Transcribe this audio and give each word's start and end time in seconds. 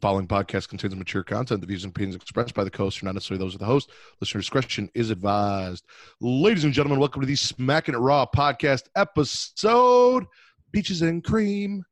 following 0.00 0.26
podcast 0.26 0.68
contains 0.68 0.96
mature 0.96 1.22
content. 1.22 1.60
The 1.60 1.66
views 1.66 1.84
and 1.84 1.90
opinions 1.90 2.16
expressed 2.16 2.54
by 2.54 2.64
the 2.64 2.74
host 2.74 3.02
are 3.02 3.06
not 3.06 3.14
necessarily 3.14 3.44
those 3.44 3.54
of 3.54 3.60
the 3.60 3.66
host. 3.66 3.90
Listener 4.20 4.40
discretion 4.40 4.88
is 4.94 5.10
advised. 5.10 5.84
Ladies 6.20 6.64
and 6.64 6.72
gentlemen, 6.72 6.98
welcome 6.98 7.20
to 7.20 7.26
the 7.26 7.36
Smacking 7.36 7.94
It 7.94 7.98
Raw 7.98 8.26
podcast 8.26 8.84
episode 8.96 10.24
Peaches 10.72 11.02
and 11.02 11.22
Cream. 11.22 11.84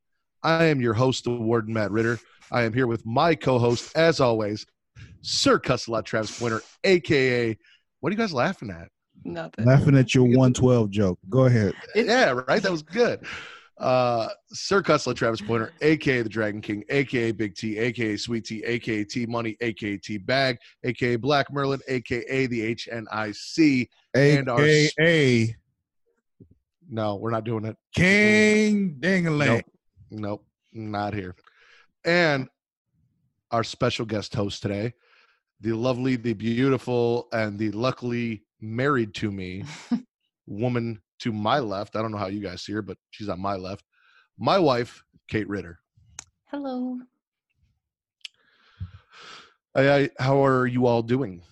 I 0.42 0.64
am 0.64 0.80
your 0.80 0.94
host, 0.94 1.24
the 1.24 1.30
Warden 1.30 1.74
Matt 1.74 1.90
Ridder. 1.90 2.18
I 2.50 2.62
am 2.62 2.72
here 2.72 2.86
with 2.86 3.04
my 3.04 3.34
co 3.34 3.58
host, 3.58 3.94
as 3.96 4.20
always, 4.20 4.64
Sir 5.20 5.58
Cussalot 5.58 6.04
Travis 6.04 6.38
Pointer, 6.38 6.62
aka, 6.84 7.56
what 8.00 8.10
are 8.10 8.12
you 8.12 8.18
guys 8.18 8.32
laughing 8.32 8.70
at? 8.70 8.88
Nothing. 9.24 9.66
Laughing 9.66 9.96
at 9.96 10.14
your 10.14 10.24
112 10.24 10.90
joke. 10.90 11.18
Go 11.28 11.46
ahead. 11.46 11.74
yeah, 11.94 12.30
right. 12.46 12.62
That 12.62 12.70
was 12.70 12.82
good. 12.82 13.26
Uh, 13.78 14.28
Sir 14.48 14.82
Cussalot, 14.82 15.14
Travis 15.14 15.40
Pointer, 15.40 15.72
aka 15.80 16.22
the 16.22 16.28
Dragon 16.28 16.60
King, 16.60 16.82
aka 16.88 17.30
Big 17.32 17.54
T, 17.54 17.78
aka 17.78 18.16
Sweet 18.16 18.44
T, 18.44 18.64
aka 18.64 19.04
T 19.04 19.26
Money, 19.26 19.56
aka 19.60 19.96
T 19.96 20.18
Bag, 20.18 20.58
aka 20.84 21.16
Black 21.16 21.52
Merlin, 21.52 21.80
aka 21.86 22.46
the 22.46 22.74
HNIC, 22.74 23.88
and 24.14 24.48
our 24.48 24.64
AKA 24.64 25.54
no, 26.88 27.16
we're 27.16 27.30
not 27.30 27.44
doing 27.44 27.64
it. 27.64 27.76
King 27.94 28.96
Dingaling. 28.98 29.46
Nope, 29.46 29.64
nope, 30.10 30.44
not 30.72 31.14
here. 31.14 31.34
And 32.04 32.48
our 33.50 33.62
special 33.62 34.06
guest 34.06 34.34
host 34.34 34.62
today, 34.62 34.94
the 35.60 35.72
lovely, 35.72 36.16
the 36.16 36.32
beautiful, 36.32 37.28
and 37.32 37.58
the 37.58 37.70
luckily 37.72 38.44
married 38.60 39.14
to 39.14 39.30
me 39.30 39.64
woman 40.46 41.00
to 41.20 41.32
my 41.32 41.58
left. 41.58 41.96
I 41.96 42.02
don't 42.02 42.12
know 42.12 42.18
how 42.18 42.28
you 42.28 42.40
guys 42.40 42.62
see 42.62 42.72
her, 42.72 42.82
but 42.82 42.98
she's 43.10 43.28
on 43.28 43.40
my 43.40 43.56
left. 43.56 43.84
My 44.38 44.58
wife, 44.58 45.02
Kate 45.28 45.48
Ridder. 45.48 45.78
Hello. 46.46 46.98
I, 49.74 49.90
I, 49.90 50.10
how 50.18 50.44
are 50.44 50.66
you 50.66 50.86
all 50.86 51.02
doing? 51.02 51.42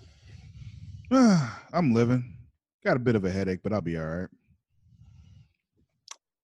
I'm 1.11 1.93
living. 1.93 2.37
Got 2.85 2.97
a 2.97 3.01
bit 3.01 3.17
of 3.17 3.25
a 3.25 3.31
headache, 3.31 3.61
but 3.63 3.73
I'll 3.73 3.81
be 3.81 3.99
all 3.99 4.07
right. 4.07 4.29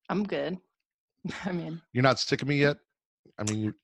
I'm 0.09 0.25
good. 0.25 0.59
I 1.45 1.53
mean, 1.53 1.81
You're 1.93 2.03
not 2.03 2.19
sick 2.19 2.43
of 2.43 2.49
me 2.49 2.57
yet. 2.57 2.77
I 3.39 3.45
mean, 3.51 3.61
you, 3.65 3.75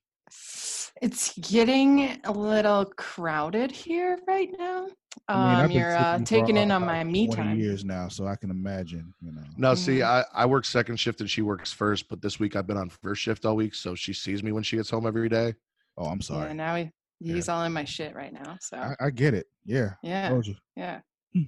it's 1.01 1.37
getting 1.39 2.19
a 2.25 2.31
little 2.31 2.85
crowded 2.85 3.71
here 3.71 4.19
right 4.27 4.49
now. 4.57 4.87
I 5.27 5.35
mean, 5.37 5.65
Um, 5.65 5.71
you're 5.71 5.95
uh, 5.95 6.19
taking 6.25 6.57
in 6.57 6.71
on 6.71 6.83
my 6.85 7.03
me 7.03 7.27
time. 7.27 7.59
years 7.59 7.83
now, 7.85 8.07
so 8.07 8.25
I 8.25 8.35
can 8.35 8.49
imagine, 8.49 9.13
you 9.21 9.31
know. 9.31 9.43
no. 9.57 9.75
See, 9.75 9.99
Mhm. 9.99 10.05
I, 10.05 10.25
I 10.33 10.45
work 10.45 10.65
second 10.65 10.97
shift 10.99 11.21
and 11.21 11.29
she 11.29 11.41
works 11.41 11.71
first, 11.71 12.09
but 12.09 12.21
this 12.21 12.39
week 12.39 12.55
I've 12.55 12.67
been 12.67 12.77
on 12.77 12.89
first 12.89 13.21
shift 13.21 13.45
all 13.45 13.55
week, 13.55 13.75
so 13.75 13.95
she 13.95 14.13
sees 14.13 14.41
me 14.43 14.51
when 14.51 14.63
she 14.63 14.77
gets 14.77 14.89
home 14.89 15.05
every 15.05 15.29
day. 15.29 15.53
Oh, 15.97 16.05
I'm 16.05 16.21
sorry. 16.21 16.39
Yeah, 16.39 16.45
sorry. 16.45 16.53
now 16.55 16.75
he, 16.75 16.91
he's 17.33 17.49
all 17.49 17.63
in 17.63 17.73
my 17.73 17.83
shit 17.83 18.15
right 18.15 18.33
now. 18.33 18.57
So 18.61 18.77
I, 18.77 18.95
I 18.99 19.09
get 19.09 19.33
it. 19.33 19.47
Yeah. 19.65 19.93
yeah, 20.01 20.29
Told 20.29 20.47
you. 20.47 20.55
yeah. 20.75 21.01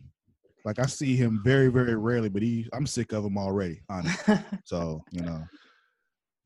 Like 0.63 0.77
I 0.77 0.85
see 0.85 1.15
him 1.15 1.41
very, 1.43 1.69
very 1.69 1.95
rarely, 1.95 2.29
but 2.29 2.43
he 2.43 2.69
I'm 2.71 2.85
sick 2.85 3.13
of 3.13 3.25
him 3.25 3.35
already, 3.35 3.81
honestly. 3.89 4.37
So, 4.63 5.03
you 5.11 5.21
know. 5.23 5.43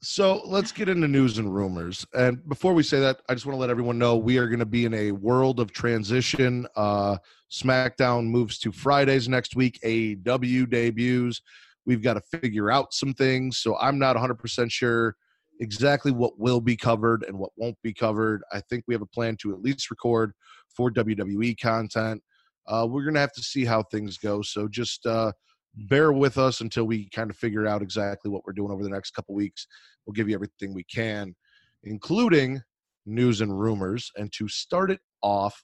So 0.06 0.44
let's 0.46 0.72
get 0.72 0.88
into 0.88 1.08
news 1.08 1.40
and 1.40 1.52
rumors. 1.52 2.06
And 2.14 2.48
before 2.48 2.76
we 2.76 2.84
say 2.84 3.00
that, 3.00 3.22
I 3.28 3.34
just 3.34 3.48
want 3.48 3.56
to 3.56 3.60
let 3.60 3.72
everyone 3.72 3.98
know 3.98 4.18
we 4.18 4.38
are 4.38 4.48
going 4.48 4.60
to 4.60 4.66
be 4.66 4.86
in 4.86 4.94
a 4.94 5.12
world 5.12 5.60
of 5.60 5.72
transition. 5.72 6.68
Uh, 6.76 7.18
SmackDown 7.52 8.28
moves 8.28 8.60
to 8.60 8.72
Fridays 8.72 9.28
next 9.28 9.56
week. 9.56 9.80
AEW 9.84 10.70
debuts. 10.70 11.42
We've 11.88 12.04
got 12.04 12.14
to 12.14 12.40
figure 12.40 12.70
out 12.70 12.94
some 12.94 13.16
things. 13.16 13.58
So 13.58 13.78
I'm 13.80 13.98
not 13.98 14.16
100% 14.16 14.72
sure 14.72 15.16
exactly 15.60 16.12
what 16.12 16.38
will 16.38 16.62
be 16.62 16.78
covered 16.78 17.24
and 17.24 17.40
what 17.40 17.50
won't 17.58 17.82
be 17.82 17.94
covered. 17.94 18.44
I 18.54 18.62
think 18.62 18.84
we 18.88 18.94
have 18.94 19.02
a 19.02 19.08
plan 19.08 19.38
to 19.38 19.54
at 19.54 19.62
least 19.64 19.90
record 19.90 20.34
for 20.70 20.92
WWE 20.92 21.60
content. 21.60 22.22
Uh, 22.68 22.86
we're 22.88 23.06
going 23.06 23.16
to 23.16 23.22
have 23.22 23.34
to 23.34 23.44
see 23.44 23.66
how 23.66 23.82
things 23.82 24.20
go. 24.20 24.44
So 24.44 24.68
just 24.68 25.04
uh, 25.08 25.32
bear 25.76 26.12
with 26.14 26.38
us 26.38 26.62
until 26.62 26.86
we 26.86 27.10
kind 27.10 27.30
of 27.30 27.38
figure 27.38 27.68
out 27.68 27.82
exactly 27.82 28.32
what 28.32 28.44
we're 28.46 28.54
doing 28.54 28.72
over 28.72 28.84
the 28.84 28.90
next 28.90 29.12
couple 29.12 29.36
weeks. 29.36 29.68
We'll 30.06 30.14
give 30.14 30.30
you 30.30 30.36
everything 30.36 30.74
we 30.74 30.84
can, 30.84 31.36
including 31.84 32.62
news 33.06 33.42
and 33.42 33.60
rumors. 33.60 34.12
And 34.16 34.32
to 34.34 34.48
start 34.48 34.92
it 34.92 35.00
off, 35.22 35.64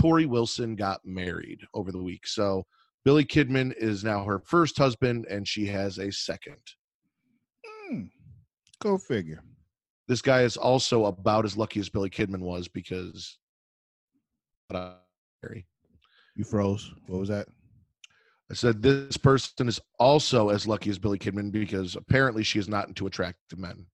Torrie 0.00 0.26
Wilson 0.26 0.74
got 0.76 1.00
married 1.04 1.60
over 1.74 1.92
the 1.92 2.02
week. 2.02 2.26
So 2.26 2.64
Billy 3.04 3.24
Kidman 3.24 3.74
is 3.76 4.04
now 4.04 4.24
her 4.24 4.40
first 4.40 4.78
husband, 4.78 5.26
and 5.28 5.46
she 5.46 5.66
has 5.66 5.98
a 5.98 6.10
second. 6.10 6.56
Hmm. 7.64 8.04
Go 8.80 8.98
figure. 8.98 9.42
This 10.08 10.22
guy 10.22 10.42
is 10.42 10.56
also 10.56 11.06
about 11.06 11.44
as 11.44 11.56
lucky 11.56 11.80
as 11.80 11.88
Billy 11.88 12.10
Kidman 12.10 12.40
was 12.40 12.68
because. 12.68 13.38
You 16.36 16.44
froze. 16.44 16.90
What 17.06 17.20
was 17.20 17.28
that? 17.28 17.46
I 18.52 18.54
said 18.54 18.82
this 18.82 19.16
person 19.16 19.66
is 19.66 19.80
also 19.98 20.50
as 20.50 20.66
lucky 20.66 20.90
as 20.90 20.98
Billy 20.98 21.18
Kidman 21.18 21.50
because 21.50 21.96
apparently 21.96 22.42
she 22.42 22.58
is 22.58 22.68
not 22.68 22.86
into 22.86 23.06
attractive 23.06 23.58
men. 23.58 23.86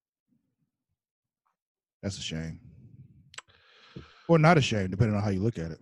That's 2.03 2.17
a 2.17 2.21
shame. 2.21 2.59
Or 4.27 4.37
not 4.37 4.57
a 4.57 4.61
shame, 4.61 4.89
depending 4.89 5.15
on 5.15 5.23
how 5.23 5.29
you 5.29 5.39
look 5.39 5.57
at 5.57 5.71
it. 5.71 5.79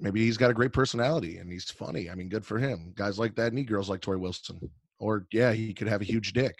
Maybe 0.00 0.24
he's 0.24 0.36
got 0.36 0.50
a 0.50 0.54
great 0.54 0.72
personality 0.72 1.38
and 1.38 1.50
he's 1.50 1.70
funny. 1.70 2.10
I 2.10 2.16
mean, 2.16 2.28
good 2.28 2.44
for 2.44 2.58
him. 2.58 2.92
Guys 2.96 3.20
like 3.20 3.36
that 3.36 3.52
need 3.52 3.68
girls 3.68 3.88
like 3.88 4.00
Torrie 4.00 4.18
Wilson. 4.18 4.58
Or 4.98 5.28
yeah, 5.30 5.52
he 5.52 5.72
could 5.72 5.86
have 5.86 6.00
a 6.00 6.04
huge 6.04 6.32
dick. 6.32 6.56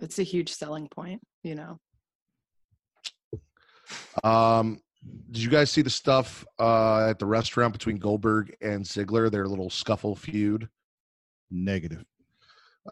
It's 0.00 0.18
a 0.18 0.22
huge 0.22 0.48
selling 0.48 0.88
point, 0.88 1.20
you 1.42 1.54
know. 1.54 1.78
Um, 4.24 4.80
did 5.30 5.42
you 5.42 5.50
guys 5.50 5.70
see 5.70 5.82
the 5.82 5.90
stuff 5.90 6.44
uh, 6.58 7.08
at 7.10 7.18
the 7.18 7.26
restaurant 7.26 7.72
between 7.72 7.98
Goldberg 7.98 8.54
and 8.60 8.84
Ziggler? 8.84 9.30
Their 9.30 9.46
little 9.46 9.70
scuffle 9.70 10.14
feud. 10.16 10.68
Negative. 11.50 12.04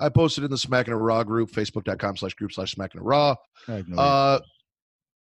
I 0.01 0.09
posted 0.09 0.45
in 0.45 0.51
the 0.51 0.59
Smacking 0.59 0.93
It 0.93 0.97
Raw 0.97 1.23
group, 1.23 1.51
facebook.com 1.51 2.17
slash 2.17 2.35
group 2.35 2.53
slash 2.53 2.73
Smack 2.73 2.95
and 2.95 3.01
It 3.03 3.05
Raw. 3.05 3.37
I 3.69 3.73
have 3.75 3.89
no 3.89 3.97
Uh, 3.97 4.41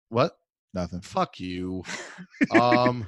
what? 0.10 0.34
nothing. 0.74 1.02
Fuck 1.02 1.40
you. 1.40 1.84
Um, 2.56 3.08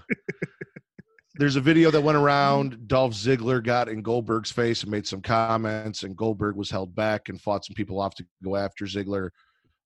there's 1.36 1.56
a 1.56 1.62
video 1.62 1.92
that 1.92 2.02
went 2.02 2.18
around. 2.18 2.88
Dolph 2.88 3.14
Ziggler 3.14 3.64
got 3.64 3.88
in 3.88 4.02
Goldberg's 4.02 4.52
face 4.52 4.82
and 4.84 4.92
made 4.92 5.08
some 5.08 5.22
comments, 5.22 6.04
and 6.04 6.16
Goldberg 6.16 6.56
was 6.56 6.70
held 6.70 6.94
back 6.96 7.30
and 7.30 7.40
fought 7.42 7.66
some 7.66 7.74
people 7.76 8.00
off 8.02 8.16
to 8.16 8.26
go 8.44 8.56
after 8.56 8.86
Ziggler 8.86 9.30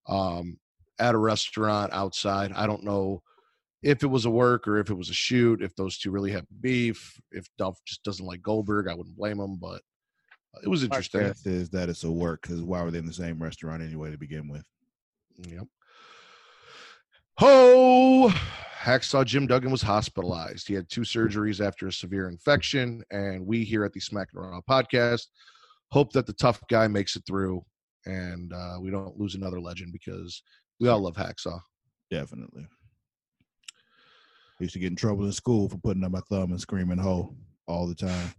um, 0.08 0.58
at 0.98 1.14
a 1.14 1.18
restaurant 1.18 1.92
outside. 1.92 2.52
I 2.52 2.66
don't 2.66 2.84
know 2.84 3.22
if 3.82 4.02
it 4.02 4.06
was 4.06 4.24
a 4.24 4.30
work 4.30 4.66
or 4.66 4.78
if 4.78 4.90
it 4.90 4.94
was 4.94 5.10
a 5.10 5.14
shoot, 5.14 5.62
if 5.62 5.74
those 5.76 5.98
two 5.98 6.10
really 6.10 6.32
have 6.32 6.46
beef, 6.60 7.20
if 7.30 7.46
Dolph 7.58 7.78
just 7.86 8.02
doesn't 8.02 8.24
like 8.26 8.42
Goldberg, 8.42 8.88
I 8.88 8.94
wouldn't 8.94 9.16
blame 9.16 9.38
him, 9.38 9.56
but 9.60 9.82
it 10.62 10.68
was 10.68 10.80
My 10.80 10.86
interesting. 10.86 11.20
guess 11.22 11.46
is 11.46 11.70
that 11.70 11.88
it's 11.88 12.04
a 12.04 12.10
work 12.10 12.42
because 12.42 12.62
why 12.62 12.82
were 12.82 12.90
they 12.90 12.98
in 12.98 13.06
the 13.06 13.12
same 13.12 13.42
restaurant 13.42 13.82
anyway 13.82 14.10
to 14.10 14.18
begin 14.18 14.48
with? 14.48 14.64
Yep. 15.48 15.66
Ho! 17.38 18.32
Hacksaw 18.82 19.24
Jim 19.24 19.46
Duggan 19.46 19.70
was 19.70 19.82
hospitalized. 19.82 20.68
He 20.68 20.74
had 20.74 20.88
two 20.88 21.00
surgeries 21.02 21.64
after 21.64 21.88
a 21.88 21.92
severe 21.92 22.28
infection, 22.28 23.02
and 23.10 23.44
we 23.44 23.64
here 23.64 23.84
at 23.84 23.92
the 23.92 24.00
Smack 24.00 24.28
and 24.32 24.42
Raw 24.42 24.60
podcast 24.68 25.26
hope 25.90 26.12
that 26.12 26.26
the 26.26 26.32
tough 26.32 26.60
guy 26.68 26.88
makes 26.88 27.16
it 27.16 27.24
through, 27.26 27.64
and 28.06 28.52
uh, 28.52 28.78
we 28.80 28.90
don't 28.90 29.18
lose 29.18 29.34
another 29.34 29.60
legend 29.60 29.92
because 29.92 30.42
we 30.80 30.88
all 30.88 31.00
love 31.00 31.16
Hacksaw. 31.16 31.60
Definitely. 32.10 32.66
I 34.58 34.64
used 34.64 34.72
to 34.74 34.78
get 34.78 34.90
in 34.90 34.96
trouble 34.96 35.24
in 35.26 35.32
school 35.32 35.68
for 35.68 35.78
putting 35.78 36.04
up 36.04 36.12
my 36.12 36.20
thumb 36.20 36.50
and 36.50 36.60
screaming 36.60 36.98
"ho" 36.98 37.34
all 37.66 37.86
the 37.86 37.94
time 37.94 38.34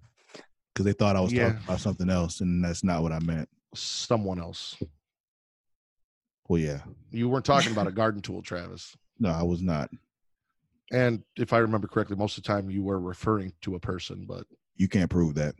because 0.73 0.85
they 0.85 0.93
thought 0.93 1.15
I 1.15 1.21
was 1.21 1.31
Yeah. 1.33 1.45
talking 1.51 1.63
about 1.63 1.79
something 1.81 2.09
else, 2.09 2.41
and 2.41 2.63
that's 2.63 2.83
not 2.83 3.03
what 3.03 3.11
I 3.11 3.19
meant. 3.19 3.49
Someone 3.75 4.39
else. 4.39 4.75
Well, 6.49 6.59
yeah, 6.61 6.81
You 7.11 7.27
weren't 7.29 7.45
talking 7.45 7.71
about 7.71 7.87
a 7.87 7.91
garden 8.01 8.21
tool, 8.21 8.41
Travis. 8.41 8.95
no, 9.19 9.29
I 9.29 9.43
was 9.43 9.61
not. 9.61 9.89
And 10.91 11.23
if 11.35 11.51
I 11.51 11.57
remember 11.57 11.87
correctly, 11.87 12.15
most 12.15 12.37
of 12.37 12.43
the 12.43 12.47
time 12.47 12.69
you 12.69 12.81
were 12.81 12.99
referring 12.99 13.51
to 13.61 13.75
a 13.75 13.79
person, 13.79 14.25
but 14.25 14.45
You 14.77 14.87
can't 14.87 15.09
prove 15.09 15.35
that. 15.35 15.55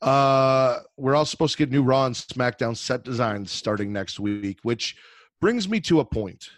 Uh, 0.00 0.80
we're 0.96 1.14
all 1.14 1.26
supposed 1.26 1.52
to 1.52 1.58
get 1.58 1.70
new 1.70 1.82
Raw 1.82 2.06
and 2.06 2.14
SmackDown 2.14 2.76
set 2.76 3.04
designs 3.04 3.52
starting 3.52 3.92
next 3.92 4.18
week, 4.18 4.58
which 4.62 4.96
brings 5.40 5.68
me 5.68 5.80
to 5.82 6.00
a 6.00 6.04
point. 6.04 6.48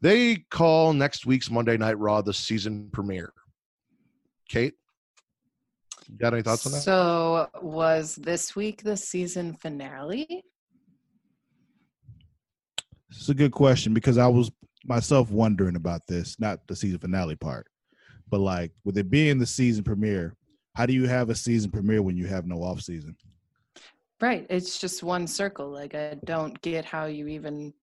They 0.00 0.36
call 0.50 0.92
next 0.92 1.26
week's 1.26 1.50
Monday 1.50 1.76
Night 1.76 1.98
Raw 1.98 2.22
the 2.22 2.32
season 2.32 2.88
premiere. 2.92 3.32
Kate, 4.48 4.74
you 6.08 6.16
got 6.16 6.32
any 6.32 6.42
thoughts 6.42 6.66
on 6.66 6.72
that? 6.72 6.80
So 6.80 7.48
was 7.60 8.14
this 8.16 8.54
week 8.54 8.82
the 8.82 8.96
season 8.96 9.54
finale? 9.54 10.44
It's 13.10 13.28
a 13.28 13.34
good 13.34 13.52
question 13.52 13.92
because 13.92 14.18
I 14.18 14.26
was 14.28 14.50
myself 14.84 15.30
wondering 15.30 15.76
about 15.76 16.06
this, 16.06 16.38
not 16.38 16.60
the 16.68 16.76
season 16.76 16.98
finale 16.98 17.36
part, 17.36 17.66
but 18.30 18.40
like 18.40 18.72
with 18.84 18.96
it 18.98 19.10
being 19.10 19.38
the 19.38 19.46
season 19.46 19.82
premiere, 19.82 20.36
how 20.74 20.86
do 20.86 20.92
you 20.92 21.08
have 21.08 21.28
a 21.28 21.34
season 21.34 21.70
premiere 21.70 22.02
when 22.02 22.16
you 22.16 22.26
have 22.26 22.46
no 22.46 22.62
off 22.62 22.80
season? 22.80 23.16
Right. 24.20 24.46
It's 24.48 24.78
just 24.78 25.02
one 25.02 25.26
circle. 25.26 25.68
Like 25.68 25.94
I 25.94 26.16
don't 26.24 26.60
get 26.62 26.84
how 26.84 27.06
you 27.06 27.28
even 27.28 27.74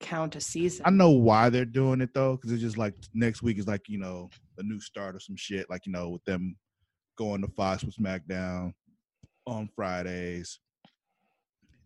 count 0.00 0.36
a 0.36 0.40
season. 0.40 0.82
I 0.86 0.90
know 0.90 1.10
why 1.10 1.48
they're 1.50 1.64
doing 1.64 2.00
it 2.00 2.10
though, 2.14 2.36
because 2.36 2.52
it's 2.52 2.62
just 2.62 2.78
like 2.78 2.94
next 3.14 3.42
week 3.42 3.58
is 3.58 3.66
like 3.66 3.82
you 3.88 3.98
know 3.98 4.28
a 4.58 4.62
new 4.62 4.80
start 4.80 5.14
or 5.16 5.20
some 5.20 5.36
shit, 5.36 5.68
like 5.70 5.86
you 5.86 5.92
know 5.92 6.10
with 6.10 6.24
them 6.24 6.56
going 7.16 7.40
to 7.42 7.48
Fox 7.48 7.84
with 7.84 7.96
SmackDown 7.96 8.72
on 9.46 9.68
Fridays, 9.74 10.58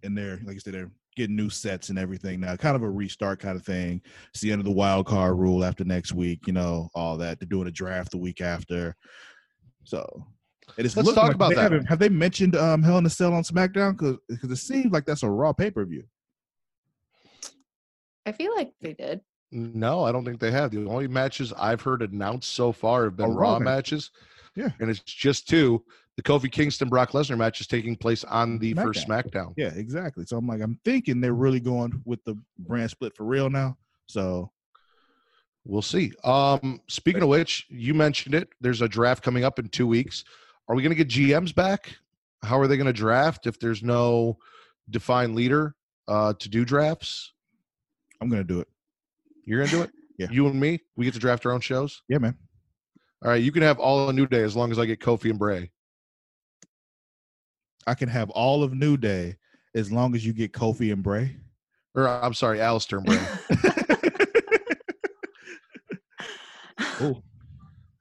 and 0.02 0.16
they're 0.16 0.40
like 0.44 0.54
you 0.54 0.60
said 0.60 0.74
they're 0.74 0.90
getting 1.16 1.36
new 1.36 1.50
sets 1.50 1.88
and 1.88 1.98
everything 1.98 2.38
now, 2.40 2.54
kind 2.56 2.76
of 2.76 2.82
a 2.82 2.90
restart 2.90 3.40
kind 3.40 3.56
of 3.56 3.64
thing. 3.64 4.00
It's 4.30 4.40
the 4.40 4.52
end 4.52 4.60
of 4.60 4.64
the 4.64 4.70
wild 4.72 5.06
card 5.06 5.36
rule 5.36 5.64
after 5.64 5.82
next 5.84 6.12
week, 6.12 6.46
you 6.46 6.52
know, 6.52 6.88
all 6.94 7.16
that. 7.18 7.40
They're 7.40 7.48
doing 7.48 7.66
a 7.66 7.72
draft 7.72 8.12
the 8.12 8.18
week 8.18 8.40
after, 8.40 8.94
so. 9.84 10.26
It 10.76 10.84
is 10.84 10.94
Let's 10.94 11.12
talk 11.14 11.24
like 11.28 11.34
about 11.34 11.54
that. 11.54 11.62
haven't- 11.62 11.86
Have 11.86 11.98
they 11.98 12.10
mentioned 12.10 12.54
um, 12.54 12.82
Hell 12.82 12.98
in 12.98 13.06
a 13.06 13.10
Cell 13.10 13.32
on 13.32 13.42
SmackDown? 13.42 13.96
Because 14.28 14.50
it 14.50 14.56
seems 14.56 14.92
like 14.92 15.06
that's 15.06 15.22
a 15.22 15.28
Raw 15.30 15.52
pay 15.54 15.70
per 15.70 15.84
view. 15.86 16.04
I 18.28 18.32
feel 18.32 18.54
like 18.54 18.72
they 18.80 18.92
did. 18.92 19.20
No, 19.50 20.04
I 20.04 20.12
don't 20.12 20.24
think 20.24 20.38
they 20.40 20.50
have. 20.50 20.70
The 20.70 20.84
only 20.86 21.08
matches 21.08 21.52
I've 21.56 21.80
heard 21.80 22.02
announced 22.02 22.52
so 22.52 22.72
far 22.72 23.04
have 23.04 23.16
been 23.16 23.30
Oh, 23.30 23.34
Raw 23.34 23.52
Raw 23.54 23.58
matches. 23.58 24.10
Yeah. 24.54 24.68
And 24.80 24.90
it's 24.90 25.00
just 25.00 25.48
two. 25.48 25.82
The 26.16 26.22
Kofi 26.22 26.50
Kingston 26.52 26.88
Brock 26.88 27.12
Lesnar 27.12 27.38
match 27.38 27.60
is 27.60 27.66
taking 27.66 27.96
place 27.96 28.24
on 28.24 28.58
the 28.58 28.74
first 28.74 29.06
SmackDown. 29.08 29.54
Yeah, 29.56 29.72
exactly. 29.74 30.26
So 30.26 30.36
I'm 30.36 30.46
like, 30.46 30.60
I'm 30.60 30.78
thinking 30.84 31.20
they're 31.20 31.32
really 31.32 31.60
going 31.60 32.02
with 32.04 32.22
the 32.24 32.36
brand 32.58 32.90
split 32.90 33.16
for 33.16 33.24
real 33.24 33.48
now. 33.48 33.78
So 34.06 34.50
We'll 35.64 35.82
see. 35.82 36.12
Um, 36.24 36.80
speaking 36.88 37.22
of 37.22 37.28
which, 37.28 37.66
you 37.68 37.92
mentioned 37.92 38.34
it. 38.34 38.48
There's 38.60 38.80
a 38.80 38.88
draft 38.88 39.22
coming 39.22 39.44
up 39.44 39.58
in 39.58 39.68
two 39.68 39.86
weeks. 39.86 40.24
Are 40.66 40.74
we 40.74 40.82
going 40.82 40.96
to 40.96 41.04
get 41.04 41.08
GMs 41.08 41.54
back? 41.54 41.94
How 42.42 42.58
are 42.58 42.66
they 42.66 42.76
going 42.78 42.86
to 42.86 42.92
draft 42.92 43.46
if 43.46 43.58
there's 43.60 43.82
no 43.82 44.38
defined 44.88 45.34
leader 45.34 45.74
uh, 46.08 46.32
to 46.38 46.48
do 46.48 46.64
drafts? 46.64 47.34
I'm 48.20 48.28
gonna 48.28 48.44
do 48.44 48.60
it. 48.60 48.68
You're 49.44 49.58
going 49.60 49.70
to 49.70 49.76
do 49.76 49.82
it? 49.82 49.90
Yeah. 50.18 50.26
You 50.32 50.48
and 50.48 50.58
me, 50.58 50.80
we 50.96 51.04
get 51.04 51.14
to 51.14 51.20
draft 51.20 51.46
our 51.46 51.52
own 51.52 51.60
shows. 51.60 52.02
Yeah, 52.08 52.18
man. 52.18 52.34
All 53.24 53.30
right, 53.30 53.40
you 53.40 53.52
can 53.52 53.62
have 53.62 53.78
all 53.78 54.08
a 54.08 54.12
new 54.12 54.26
day 54.26 54.42
as 54.42 54.56
long 54.56 54.72
as 54.72 54.78
I 54.80 54.84
get 54.84 54.98
Kofi 54.98 55.30
and 55.30 55.38
Bray. 55.38 55.70
I 57.86 57.94
can 57.94 58.08
have 58.08 58.28
all 58.30 58.64
of 58.64 58.74
New 58.74 58.96
Day 58.96 59.36
as 59.76 59.92
long 59.92 60.16
as 60.16 60.26
you 60.26 60.32
get 60.32 60.52
Kofi 60.52 60.92
and 60.92 61.04
Bray. 61.04 61.36
Or 61.94 62.08
I'm 62.08 62.34
sorry, 62.34 62.58
Aleister 62.58 62.98
and 62.98 63.06
Bray. 63.06 63.20
Cool. 66.98 67.22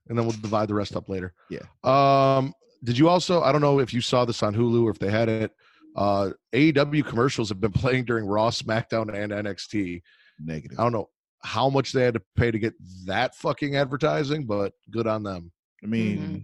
and 0.10 0.18
then 0.18 0.26
we'll 0.26 0.36
divide 0.38 0.68
the 0.70 0.74
rest 0.74 0.96
up 0.96 1.08
later. 1.08 1.34
Yeah. 1.52 1.62
Um, 1.84 2.52
did 2.84 2.98
you 2.98 3.10
also? 3.10 3.44
I 3.44 3.52
don't 3.52 3.62
know 3.62 3.80
if 3.80 3.94
you 3.94 4.02
saw 4.02 4.26
this 4.26 4.42
on 4.42 4.56
Hulu 4.56 4.86
or 4.86 4.90
if 4.90 4.98
they 4.98 5.12
had 5.12 5.30
it. 5.30 5.52
Uh, 5.98 6.30
AEW 6.54 7.06
commercials 7.06 7.50
have 7.50 7.60
been 7.60 7.72
playing 7.72 8.06
during 8.06 8.26
Raw, 8.26 8.50
SmackDown, 8.52 9.14
and 9.14 9.32
NXT. 9.32 10.02
Negative. 10.40 10.80
I 10.80 10.84
don't 10.84 10.92
know 10.94 11.10
how 11.42 11.70
much 11.70 11.92
they 11.92 12.04
had 12.04 12.14
to 12.14 12.22
pay 12.36 12.52
to 12.52 12.60
get 12.60 12.74
that 13.06 13.36
fucking 13.36 13.76
advertising, 13.76 14.46
but 14.46 14.74
good 14.92 15.08
on 15.08 15.24
them. 15.24 15.52
I 15.84 15.88
mean, 15.88 16.18
Mhm. 16.20 16.36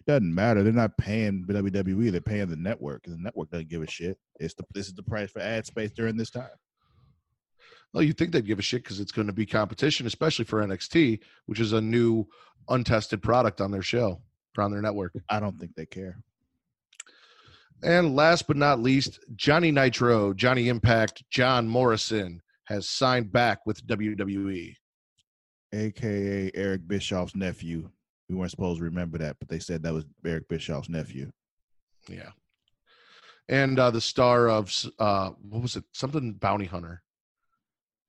it 0.00 0.06
doesn't 0.06 0.34
matter. 0.34 0.62
They're 0.62 0.72
not 0.72 0.96
paying 0.98 1.44
WWE. 1.46 2.10
They're 2.10 2.20
paying 2.20 2.48
the 2.48 2.56
network, 2.56 3.06
and 3.06 3.14
the 3.16 3.22
network 3.22 3.50
doesn't 3.50 3.68
give 3.68 3.82
a 3.82 3.86
shit. 3.88 4.18
It's 4.38 4.54
the 4.54 4.64
this 4.72 4.86
is 4.86 4.94
the 4.94 5.02
price 5.02 5.30
for 5.30 5.40
ad 5.40 5.66
space 5.66 5.90
during 5.90 6.16
this 6.16 6.30
time. 6.30 6.50
Well, 7.92 8.02
you 8.02 8.12
think 8.12 8.32
they'd 8.32 8.46
give 8.46 8.58
a 8.58 8.62
shit 8.62 8.82
because 8.84 9.00
it's 9.00 9.12
going 9.12 9.26
to 9.26 9.32
be 9.34 9.44
competition, 9.46 10.06
especially 10.06 10.44
for 10.46 10.62
NXT, 10.62 11.20
which 11.46 11.60
is 11.60 11.72
a 11.72 11.80
new, 11.80 12.26
untested 12.68 13.20
product 13.22 13.60
on 13.60 13.70
their 13.70 13.82
show 13.82 14.22
or 14.56 14.64
on 14.64 14.70
their 14.70 14.80
network. 14.80 15.12
I 15.28 15.40
don't 15.40 15.58
think 15.58 15.74
they 15.74 15.86
care. 15.86 16.22
And 17.82 18.14
last 18.14 18.46
but 18.46 18.56
not 18.56 18.80
least, 18.80 19.18
Johnny 19.34 19.72
Nitro, 19.72 20.32
Johnny 20.34 20.68
Impact, 20.68 21.24
John 21.30 21.66
Morrison 21.66 22.40
has 22.66 22.88
signed 22.88 23.32
back 23.32 23.66
with. 23.66 23.84
WWE. 23.86 24.74
AKA 25.74 26.50
Eric 26.54 26.86
Bischoff's 26.86 27.34
nephew. 27.34 27.88
We 28.28 28.36
weren't 28.36 28.50
supposed 28.50 28.78
to 28.78 28.84
remember 28.84 29.18
that, 29.18 29.36
but 29.38 29.48
they 29.48 29.58
said 29.58 29.82
that 29.82 29.92
was 29.92 30.04
Eric 30.24 30.48
Bischoff's 30.48 30.88
nephew. 30.88 31.30
Yeah. 32.08 32.30
And 33.48 33.78
uh, 33.78 33.90
the 33.90 34.00
star 34.00 34.48
of 34.48 34.72
uh, 34.98 35.30
what 35.48 35.62
was 35.62 35.76
it? 35.76 35.84
Something 35.92 36.34
Bounty 36.34 36.66
Hunter. 36.66 37.02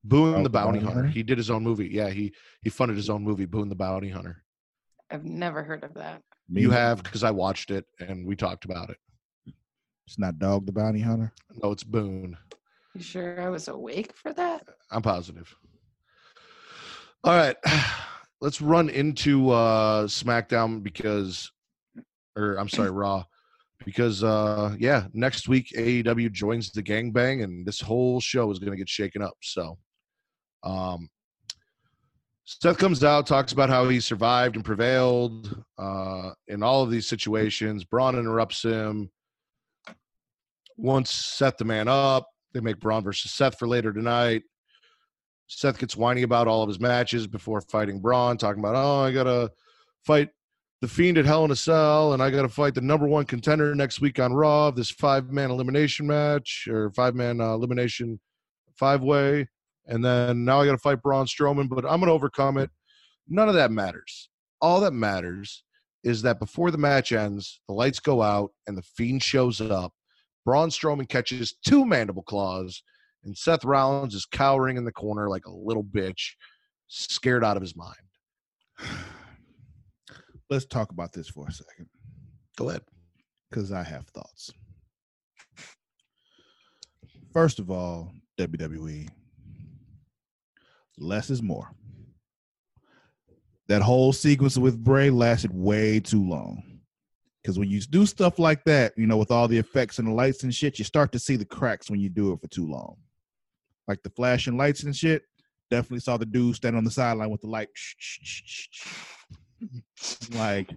Boone 0.03 0.35
Oh, 0.35 0.37
the 0.37 0.43
the 0.43 0.49
Bounty, 0.49 0.79
Bounty 0.79 0.85
Hunter. 0.85 1.01
Hunter? 1.03 1.09
He 1.11 1.23
did 1.23 1.37
his 1.37 1.49
own 1.49 1.63
movie. 1.63 1.87
Yeah, 1.87 2.09
he 2.09 2.33
he 2.61 2.69
funded 2.69 2.97
his 2.97 3.09
own 3.09 3.23
movie, 3.23 3.45
Boone 3.45 3.69
the 3.69 3.75
Bounty 3.75 4.09
Hunter. 4.09 4.43
I've 5.09 5.25
never 5.25 5.63
heard 5.63 5.83
of 5.83 5.93
that. 5.95 6.21
You 6.49 6.71
have 6.71 7.01
because 7.01 7.23
I 7.23 7.31
watched 7.31 7.71
it 7.71 7.85
and 7.99 8.25
we 8.25 8.35
talked 8.35 8.65
about 8.65 8.89
it. 8.89 8.97
It's 10.07 10.19
not 10.19 10.39
Dog 10.39 10.65
the 10.65 10.71
Bounty 10.71 10.99
Hunter. 10.99 11.31
No, 11.61 11.71
it's 11.71 11.83
Boone. 11.83 12.37
You 12.93 13.01
sure 13.01 13.41
I 13.41 13.49
was 13.49 13.67
awake 13.67 14.13
for 14.13 14.33
that? 14.33 14.67
I'm 14.91 15.01
positive. 15.01 15.53
All 17.23 17.35
right, 17.35 17.55
let's 18.41 18.61
run 18.61 18.89
into 18.89 19.49
uh 19.49 20.07
SmackDown 20.07 20.83
because, 20.83 21.51
or 22.35 22.55
I'm 22.55 22.69
sorry, 22.69 22.91
Raw, 22.91 23.23
because 23.85 24.23
uh 24.23 24.75
yeah, 24.77 25.07
next 25.13 25.47
week 25.47 25.71
AEW 25.75 26.31
joins 26.31 26.71
the 26.71 26.83
gangbang 26.83 27.43
and 27.43 27.65
this 27.65 27.79
whole 27.79 28.19
show 28.19 28.51
is 28.51 28.59
going 28.59 28.71
to 28.71 28.77
get 28.77 28.89
shaken 28.89 29.21
up. 29.21 29.37
So, 29.41 29.77
um, 30.63 31.09
Seth 32.43 32.77
comes 32.77 33.03
out, 33.05 33.25
talks 33.25 33.53
about 33.53 33.69
how 33.69 33.87
he 33.87 34.01
survived 34.01 34.57
and 34.57 34.65
prevailed 34.65 35.63
uh 35.79 36.31
in 36.49 36.61
all 36.61 36.83
of 36.83 36.91
these 36.91 37.07
situations. 37.07 37.85
Braun 37.85 38.19
interrupts 38.19 38.61
him. 38.61 39.09
Once 40.77 41.11
Seth 41.11 41.57
the 41.57 41.65
man 41.65 41.87
up, 41.87 42.27
they 42.53 42.59
make 42.59 42.79
Braun 42.79 43.03
versus 43.03 43.31
Seth 43.31 43.57
for 43.57 43.67
later 43.67 43.93
tonight. 43.93 44.43
Seth 45.47 45.77
gets 45.77 45.95
whiny 45.95 46.23
about 46.23 46.47
all 46.47 46.63
of 46.63 46.67
his 46.67 46.79
matches 46.79 47.27
before 47.27 47.61
fighting 47.61 47.99
Braun, 47.99 48.37
talking 48.37 48.59
about, 48.59 48.75
oh, 48.75 49.01
I 49.01 49.11
gotta 49.11 49.51
fight 50.05 50.29
the 50.81 50.87
Fiend 50.87 51.17
at 51.17 51.25
Hell 51.25 51.45
in 51.45 51.51
a 51.51 51.55
Cell, 51.55 52.13
and 52.13 52.21
I 52.21 52.29
gotta 52.29 52.49
fight 52.49 52.75
the 52.75 52.81
number 52.81 53.07
one 53.07 53.25
contender 53.25 53.73
next 53.75 54.01
week 54.01 54.19
on 54.19 54.33
Raw. 54.33 54.69
Of 54.69 54.75
this 54.75 54.91
five 54.91 55.31
man 55.31 55.51
elimination 55.51 56.07
match 56.07 56.67
or 56.69 56.91
five 56.91 57.15
man 57.15 57.39
uh, 57.39 57.53
elimination 57.53 58.19
five 58.77 59.01
way, 59.01 59.47
and 59.87 60.03
then 60.03 60.43
now 60.43 60.61
I 60.61 60.65
gotta 60.65 60.77
fight 60.77 61.01
Braun 61.01 61.25
Strowman, 61.25 61.69
but 61.69 61.85
I'm 61.85 61.99
gonna 61.99 62.13
overcome 62.13 62.57
it. 62.57 62.69
None 63.27 63.47
of 63.47 63.55
that 63.55 63.71
matters. 63.71 64.29
All 64.61 64.81
that 64.81 64.93
matters 64.93 65.63
is 66.03 66.21
that 66.23 66.39
before 66.39 66.71
the 66.71 66.77
match 66.77 67.11
ends, 67.11 67.61
the 67.67 67.73
lights 67.73 67.99
go 67.99 68.21
out 68.21 68.51
and 68.67 68.77
the 68.77 68.81
Fiend 68.81 69.23
shows 69.23 69.61
up. 69.61 69.93
Braun 70.45 70.69
Strowman 70.69 71.07
catches 71.07 71.55
two 71.65 71.85
mandible 71.85 72.23
claws, 72.23 72.83
and 73.23 73.37
Seth 73.37 73.63
Rollins 73.63 74.13
is 74.13 74.25
cowering 74.25 74.77
in 74.77 74.83
the 74.85 74.91
corner 74.91 75.29
like 75.29 75.45
a 75.45 75.51
little 75.51 75.83
bitch, 75.83 76.31
scared 76.87 77.43
out 77.43 77.57
of 77.57 77.63
his 77.63 77.75
mind. 77.75 77.95
Let's 80.49 80.65
talk 80.65 80.91
about 80.91 81.13
this 81.13 81.29
for 81.29 81.47
a 81.47 81.51
second 81.51 81.87
Go 82.57 82.69
ahead. 82.69 82.81
because 83.49 83.71
I 83.71 83.83
have 83.83 84.05
thoughts. 84.09 84.51
First 87.31 87.57
of 87.59 87.71
all, 87.71 88.11
WWE, 88.37 89.09
less 90.99 91.29
is 91.29 91.41
more. 91.41 91.71
That 93.69 93.81
whole 93.81 94.13
sequence 94.13 94.57
with 94.57 94.83
Bray 94.83 95.09
lasted 95.09 95.51
way 95.53 95.99
too 95.99 96.21
long. 96.23 96.72
Because 97.43 97.59
when 97.59 97.69
you 97.69 97.81
do 97.81 98.05
stuff 98.05 98.39
like 98.39 98.63
that, 98.63 98.93
you 98.95 99.05
know, 99.05 99.17
with 99.17 99.29
all 99.29 99.49
the 99.49 99.57
effects 99.57 99.99
and 99.99 100.07
the 100.07 100.13
lights 100.13 100.43
and 100.43 100.55
shit, 100.55 100.79
you 100.79 100.85
start 100.85 101.11
to 101.11 101.19
see 101.19 101.35
the 101.35 101.43
cracks 101.43 101.89
when 101.89 101.99
you 101.99 102.07
do 102.07 102.31
it 102.31 102.39
for 102.39 102.47
too 102.47 102.65
long. 102.65 102.95
Like 103.85 104.01
the 104.01 104.09
flashing 104.11 104.55
lights 104.55 104.83
and 104.83 104.95
shit. 104.95 105.23
Definitely 105.69 105.99
saw 105.99 106.15
the 106.15 106.25
dude 106.25 106.55
stand 106.55 106.77
on 106.77 106.85
the 106.85 106.91
sideline 106.91 107.29
with 107.29 107.41
the 107.41 107.47
light. 107.47 107.67
like, 110.31 110.69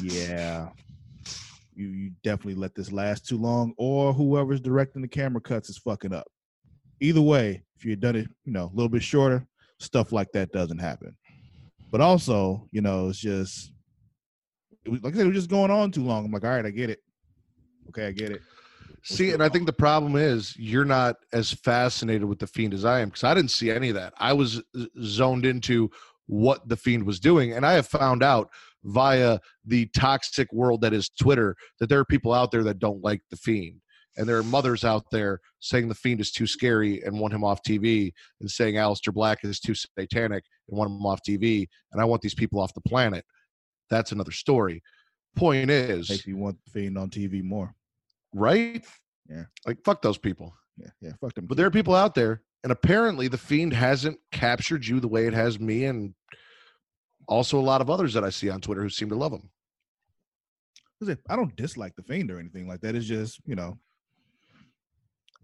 yeah, 0.00 0.68
you 1.74 1.88
you 1.88 2.12
definitely 2.22 2.54
let 2.54 2.74
this 2.74 2.92
last 2.92 3.26
too 3.26 3.36
long, 3.36 3.74
or 3.76 4.14
whoever's 4.14 4.60
directing 4.60 5.02
the 5.02 5.08
camera 5.08 5.40
cuts 5.40 5.68
is 5.68 5.78
fucking 5.78 6.14
up. 6.14 6.28
Either 7.00 7.20
way, 7.20 7.62
if 7.76 7.84
you 7.84 7.90
had 7.90 8.00
done 8.00 8.16
it, 8.16 8.28
you 8.44 8.52
know, 8.52 8.64
a 8.64 8.74
little 8.74 8.88
bit 8.88 9.02
shorter, 9.02 9.46
stuff 9.80 10.12
like 10.12 10.30
that 10.32 10.52
doesn't 10.52 10.78
happen. 10.78 11.14
But 11.90 12.00
also, 12.00 12.68
you 12.70 12.80
know, 12.80 13.08
it's 13.08 13.18
just 13.18 13.71
it 14.84 14.90
was, 14.90 15.02
like 15.02 15.14
I 15.14 15.16
said, 15.18 15.26
it 15.26 15.28
was 15.28 15.36
just 15.36 15.50
going 15.50 15.70
on 15.70 15.90
too 15.90 16.02
long. 16.02 16.24
I'm 16.24 16.32
like, 16.32 16.44
all 16.44 16.50
right, 16.50 16.66
I 16.66 16.70
get 16.70 16.90
it. 16.90 17.00
Okay, 17.88 18.06
I 18.06 18.12
get 18.12 18.30
it. 18.30 18.42
See, 19.04 19.32
and 19.32 19.42
I 19.42 19.48
think 19.48 19.66
the 19.66 19.72
problem 19.72 20.14
is 20.14 20.56
you're 20.56 20.84
not 20.84 21.16
as 21.32 21.52
fascinated 21.52 22.24
with 22.24 22.38
the 22.38 22.46
fiend 22.46 22.72
as 22.72 22.84
I 22.84 23.00
am 23.00 23.08
because 23.08 23.24
I 23.24 23.34
didn't 23.34 23.50
see 23.50 23.70
any 23.70 23.88
of 23.88 23.96
that. 23.96 24.14
I 24.18 24.32
was 24.32 24.58
uh, 24.58 24.84
zoned 25.02 25.44
into 25.44 25.90
what 26.26 26.68
the 26.68 26.76
fiend 26.76 27.04
was 27.04 27.18
doing, 27.18 27.52
and 27.52 27.66
I 27.66 27.72
have 27.72 27.88
found 27.88 28.22
out 28.22 28.48
via 28.84 29.38
the 29.64 29.86
toxic 29.86 30.52
world 30.52 30.80
that 30.82 30.92
is 30.92 31.08
Twitter 31.08 31.56
that 31.80 31.88
there 31.88 31.98
are 31.98 32.04
people 32.04 32.32
out 32.32 32.52
there 32.52 32.62
that 32.62 32.78
don't 32.78 33.02
like 33.02 33.22
the 33.30 33.36
fiend, 33.36 33.80
and 34.16 34.28
there 34.28 34.38
are 34.38 34.44
mothers 34.44 34.84
out 34.84 35.04
there 35.10 35.40
saying 35.58 35.88
the 35.88 35.94
fiend 35.96 36.20
is 36.20 36.30
too 36.30 36.46
scary 36.46 37.02
and 37.02 37.18
want 37.18 37.34
him 37.34 37.42
off 37.42 37.62
TV, 37.64 38.12
and 38.40 38.48
saying 38.48 38.76
Aleister 38.76 39.12
Black 39.12 39.40
is 39.42 39.58
too 39.58 39.74
satanic 39.74 40.44
and 40.68 40.78
want 40.78 40.90
him 40.90 41.04
off 41.04 41.20
TV, 41.28 41.66
and 41.92 42.00
I 42.00 42.04
want 42.04 42.22
these 42.22 42.34
people 42.34 42.60
off 42.60 42.72
the 42.72 42.80
planet. 42.82 43.24
That's 43.92 44.10
another 44.10 44.30
story. 44.32 44.82
Point 45.36 45.70
is, 45.70 46.08
Makes 46.08 46.26
me 46.26 46.32
want 46.32 46.56
the 46.64 46.70
fiend 46.70 46.96
on 46.96 47.10
TV 47.10 47.42
more. 47.44 47.74
right? 48.32 48.82
Yeah. 49.28 49.44
Like 49.66 49.84
fuck 49.84 50.00
those 50.00 50.16
people. 50.16 50.54
Yeah, 50.78 50.88
yeah. 51.02 51.12
Fuck 51.20 51.34
them. 51.34 51.44
But 51.46 51.58
there 51.58 51.66
are 51.66 51.70
people 51.70 51.94
out 51.94 52.14
there 52.14 52.42
and 52.64 52.72
apparently 52.72 53.28
the 53.28 53.36
fiend 53.36 53.74
hasn't 53.74 54.18
captured 54.30 54.86
you 54.86 54.98
the 54.98 55.08
way 55.08 55.26
it 55.26 55.34
has 55.34 55.60
me 55.60 55.84
and 55.84 56.14
also 57.28 57.58
a 57.58 57.60
lot 57.60 57.82
of 57.82 57.90
others 57.90 58.14
that 58.14 58.24
I 58.24 58.30
see 58.30 58.48
on 58.48 58.62
Twitter 58.62 58.82
who 58.82 58.88
seem 58.88 59.10
to 59.10 59.14
love 59.14 59.32
him. 59.32 59.50
I 61.28 61.36
don't 61.36 61.54
dislike 61.56 61.94
the 61.96 62.02
fiend 62.02 62.30
or 62.30 62.38
anything 62.38 62.66
like 62.66 62.80
that. 62.80 62.94
It's 62.94 63.06
just 63.06 63.40
you 63.44 63.56
know, 63.56 63.76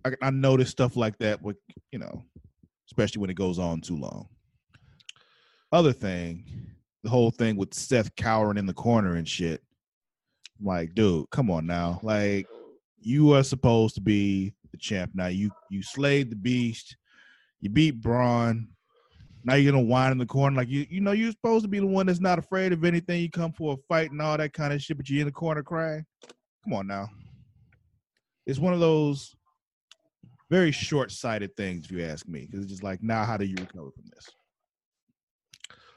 I, 0.06 0.12
I 0.22 0.30
notice 0.30 0.70
stuff 0.70 0.96
like 0.96 1.18
that 1.18 1.42
with 1.42 1.56
you 1.92 1.98
know, 1.98 2.24
especially 2.86 3.20
when 3.20 3.30
it 3.30 3.34
goes 3.34 3.58
on 3.58 3.82
too 3.82 3.96
long. 3.96 4.28
Other 5.70 5.92
thing, 5.92 6.44
the 7.02 7.10
whole 7.10 7.30
thing 7.30 7.56
with 7.56 7.74
Seth 7.74 8.14
cowering 8.16 8.58
in 8.58 8.66
the 8.66 8.74
corner 8.74 9.14
and 9.14 9.28
shit. 9.28 9.62
I'm 10.58 10.66
like, 10.66 10.94
dude, 10.94 11.30
come 11.30 11.50
on 11.50 11.66
now. 11.66 12.00
Like, 12.02 12.46
you 13.00 13.34
are 13.34 13.44
supposed 13.44 13.94
to 13.94 14.00
be 14.00 14.54
the 14.72 14.76
champ 14.76 15.12
now. 15.14 15.28
You 15.28 15.50
you 15.70 15.82
slayed 15.82 16.30
the 16.30 16.36
beast. 16.36 16.96
You 17.60 17.70
beat 17.70 18.00
Braun. 18.00 18.68
Now 19.44 19.54
you're 19.54 19.72
gonna 19.72 19.84
whine 19.84 20.12
in 20.12 20.18
the 20.18 20.26
corner 20.26 20.56
like 20.56 20.68
you 20.68 20.86
you 20.90 21.00
know 21.00 21.12
you're 21.12 21.30
supposed 21.30 21.64
to 21.64 21.68
be 21.68 21.78
the 21.78 21.86
one 21.86 22.06
that's 22.06 22.20
not 22.20 22.38
afraid 22.38 22.72
of 22.72 22.84
anything. 22.84 23.22
You 23.22 23.30
come 23.30 23.52
for 23.52 23.74
a 23.74 23.76
fight 23.88 24.10
and 24.10 24.20
all 24.20 24.36
that 24.36 24.52
kind 24.52 24.72
of 24.72 24.82
shit, 24.82 24.96
but 24.96 25.08
you're 25.08 25.20
in 25.20 25.26
the 25.26 25.32
corner 25.32 25.62
crying. 25.62 26.04
Come 26.64 26.74
on 26.74 26.86
now. 26.86 27.08
It's 28.46 28.58
one 28.58 28.74
of 28.74 28.80
those 28.80 29.34
very 30.50 30.72
short-sighted 30.72 31.54
things, 31.56 31.84
if 31.84 31.92
you 31.92 32.02
ask 32.04 32.26
me, 32.26 32.46
because 32.46 32.62
it's 32.62 32.72
just 32.72 32.82
like, 32.82 33.02
now 33.02 33.24
how 33.24 33.36
do 33.36 33.44
you 33.44 33.56
recover 33.56 33.90
from 33.90 34.04
this? 34.14 34.30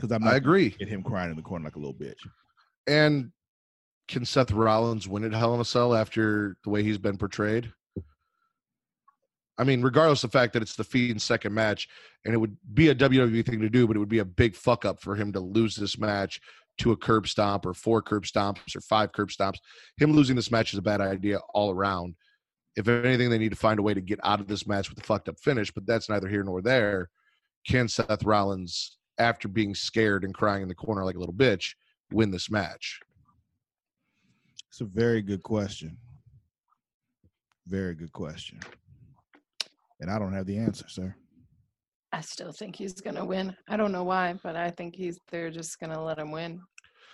Because 0.01 0.15
I'm 0.15 0.24
not 0.24 0.34
I 0.34 0.38
agree. 0.38 0.70
get 0.70 0.88
him 0.89 1.03
crying 1.03 1.29
in 1.29 1.36
the 1.36 1.43
corner 1.43 1.63
like 1.65 1.75
a 1.75 1.79
little 1.79 1.93
bitch. 1.93 2.27
And 2.88 3.31
can 4.08 4.25
Seth 4.25 4.51
Rollins 4.51 5.08
win 5.08 5.24
at 5.24 5.34
Hell 5.34 5.53
in 5.53 5.62
a 5.62 5.65
Cell 5.65 5.93
after 5.93 6.58
the 6.63 6.72
way 6.72 6.81
he's 6.81 6.98
been 6.98 7.17
portrayed? 7.17 7.72
I 9.60 9.63
mean, 9.63 9.84
regardless 9.84 10.24
of 10.24 10.31
the 10.31 10.38
fact 10.38 10.53
that 10.53 10.63
it's 10.63 10.75
the 10.75 10.84
Fiend's 10.84 11.24
second 11.24 11.53
match, 11.53 11.88
and 12.25 12.34
it 12.34 12.38
would 12.38 12.58
be 12.74 12.89
a 12.89 12.96
WWE 12.96 13.46
thing 13.46 13.60
to 13.62 13.70
do, 13.70 13.86
but 13.86 13.96
it 13.96 14.00
would 14.00 14.10
be 14.10 14.20
a 14.20 14.25
big 14.25 14.55
fuck 14.55 14.86
up 14.86 15.00
for 15.00 15.15
him 15.15 15.31
to 15.34 15.39
lose 15.39 15.75
this 15.75 16.00
match 16.00 16.41
to 16.79 16.93
a 16.93 16.98
curb 16.98 17.27
stomp 17.27 17.65
or 17.65 17.74
four 17.74 18.01
curb 18.01 18.24
stomps 18.24 18.75
or 18.75 18.81
five 18.81 19.12
curb 19.12 19.29
stomps. 19.29 19.60
Him 19.98 20.13
losing 20.13 20.36
this 20.36 20.50
match 20.50 20.74
is 20.74 20.79
a 20.79 20.81
bad 20.81 21.00
idea 21.00 21.39
all 21.53 21.70
around. 21.70 22.15
If 22.75 22.88
anything, 22.88 23.29
they 23.29 23.38
need 23.38 23.51
to 23.51 23.55
find 23.58 23.79
a 23.79 23.84
way 23.84 23.93
to 23.93 24.01
get 24.01 24.20
out 24.24 24.39
of 24.39 24.48
this 24.48 24.65
match 24.65 24.89
with 24.89 24.98
a 25.00 25.03
fucked 25.03 25.29
up 25.29 25.38
finish, 25.39 25.72
but 25.72 25.86
that's 25.86 26.10
neither 26.10 26.27
here 26.27 26.43
nor 26.43 26.62
there. 26.62 27.10
Can 27.67 27.88
Seth 27.88 28.24
Rollins, 28.24 28.98
after 29.18 29.48
being 29.48 29.75
scared 29.75 30.24
and 30.24 30.34
crying 30.34 30.62
in 30.62 30.68
the 30.68 30.75
corner 30.75 31.03
like 31.06 31.15
a 31.15 31.20
little 31.20 31.34
bitch, 31.34 31.74
win 32.12 32.32
this 32.32 32.50
match? 32.50 33.00
It's 34.70 34.82
a 34.82 34.86
very 34.86 35.22
good 35.22 35.44
question. 35.44 35.98
Very 37.68 37.94
good 37.96 38.12
question. 38.12 38.60
And 40.00 40.10
I 40.10 40.18
don't 40.18 40.34
have 40.34 40.46
the 40.48 40.58
answer, 40.58 40.86
sir. 40.88 41.15
I 42.13 42.22
still 42.22 42.51
think 42.51 42.75
he's 42.75 43.00
gonna 43.00 43.24
win. 43.24 43.56
I 43.70 43.77
don't 43.77 43.91
know 43.91 44.03
why, 44.03 44.36
but 44.44 44.56
I 44.56 44.70
think 44.72 44.96
he's 44.96 45.20
they're 45.30 45.51
just 45.51 45.80
gonna 45.80 46.01
let 46.03 46.18
him 46.18 46.32
win. 46.32 46.62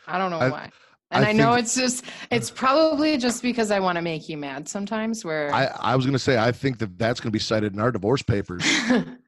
I 0.08 0.18
don't 0.18 0.32
know 0.32 0.40
I- 0.40 0.50
why. 0.50 0.70
And 1.12 1.24
I 1.24 1.30
I, 1.30 1.32
know 1.32 1.54
think- 1.54 1.64
it's 1.64 1.76
just 1.76 2.04
it's 2.32 2.50
probably 2.52 3.18
just 3.18 3.42
because 3.42 3.72
I 3.72 3.80
want 3.80 3.96
to 3.96 4.02
make 4.02 4.28
you 4.28 4.36
mad 4.36 4.68
sometimes 4.68 5.24
where 5.24 5.54
I, 5.54 5.66
I 5.80 5.96
was 5.96 6.04
going 6.06 6.12
to 6.12 6.20
say, 6.20 6.38
I 6.38 6.52
think 6.52 6.80
that 6.80 6.98
that's 6.98 7.22
going 7.22 7.30
to 7.30 7.34
be 7.34 7.40
cited 7.40 7.74
in 7.74 7.80
our 7.80 7.94
divorce 7.94 8.22
papers. 8.22 8.62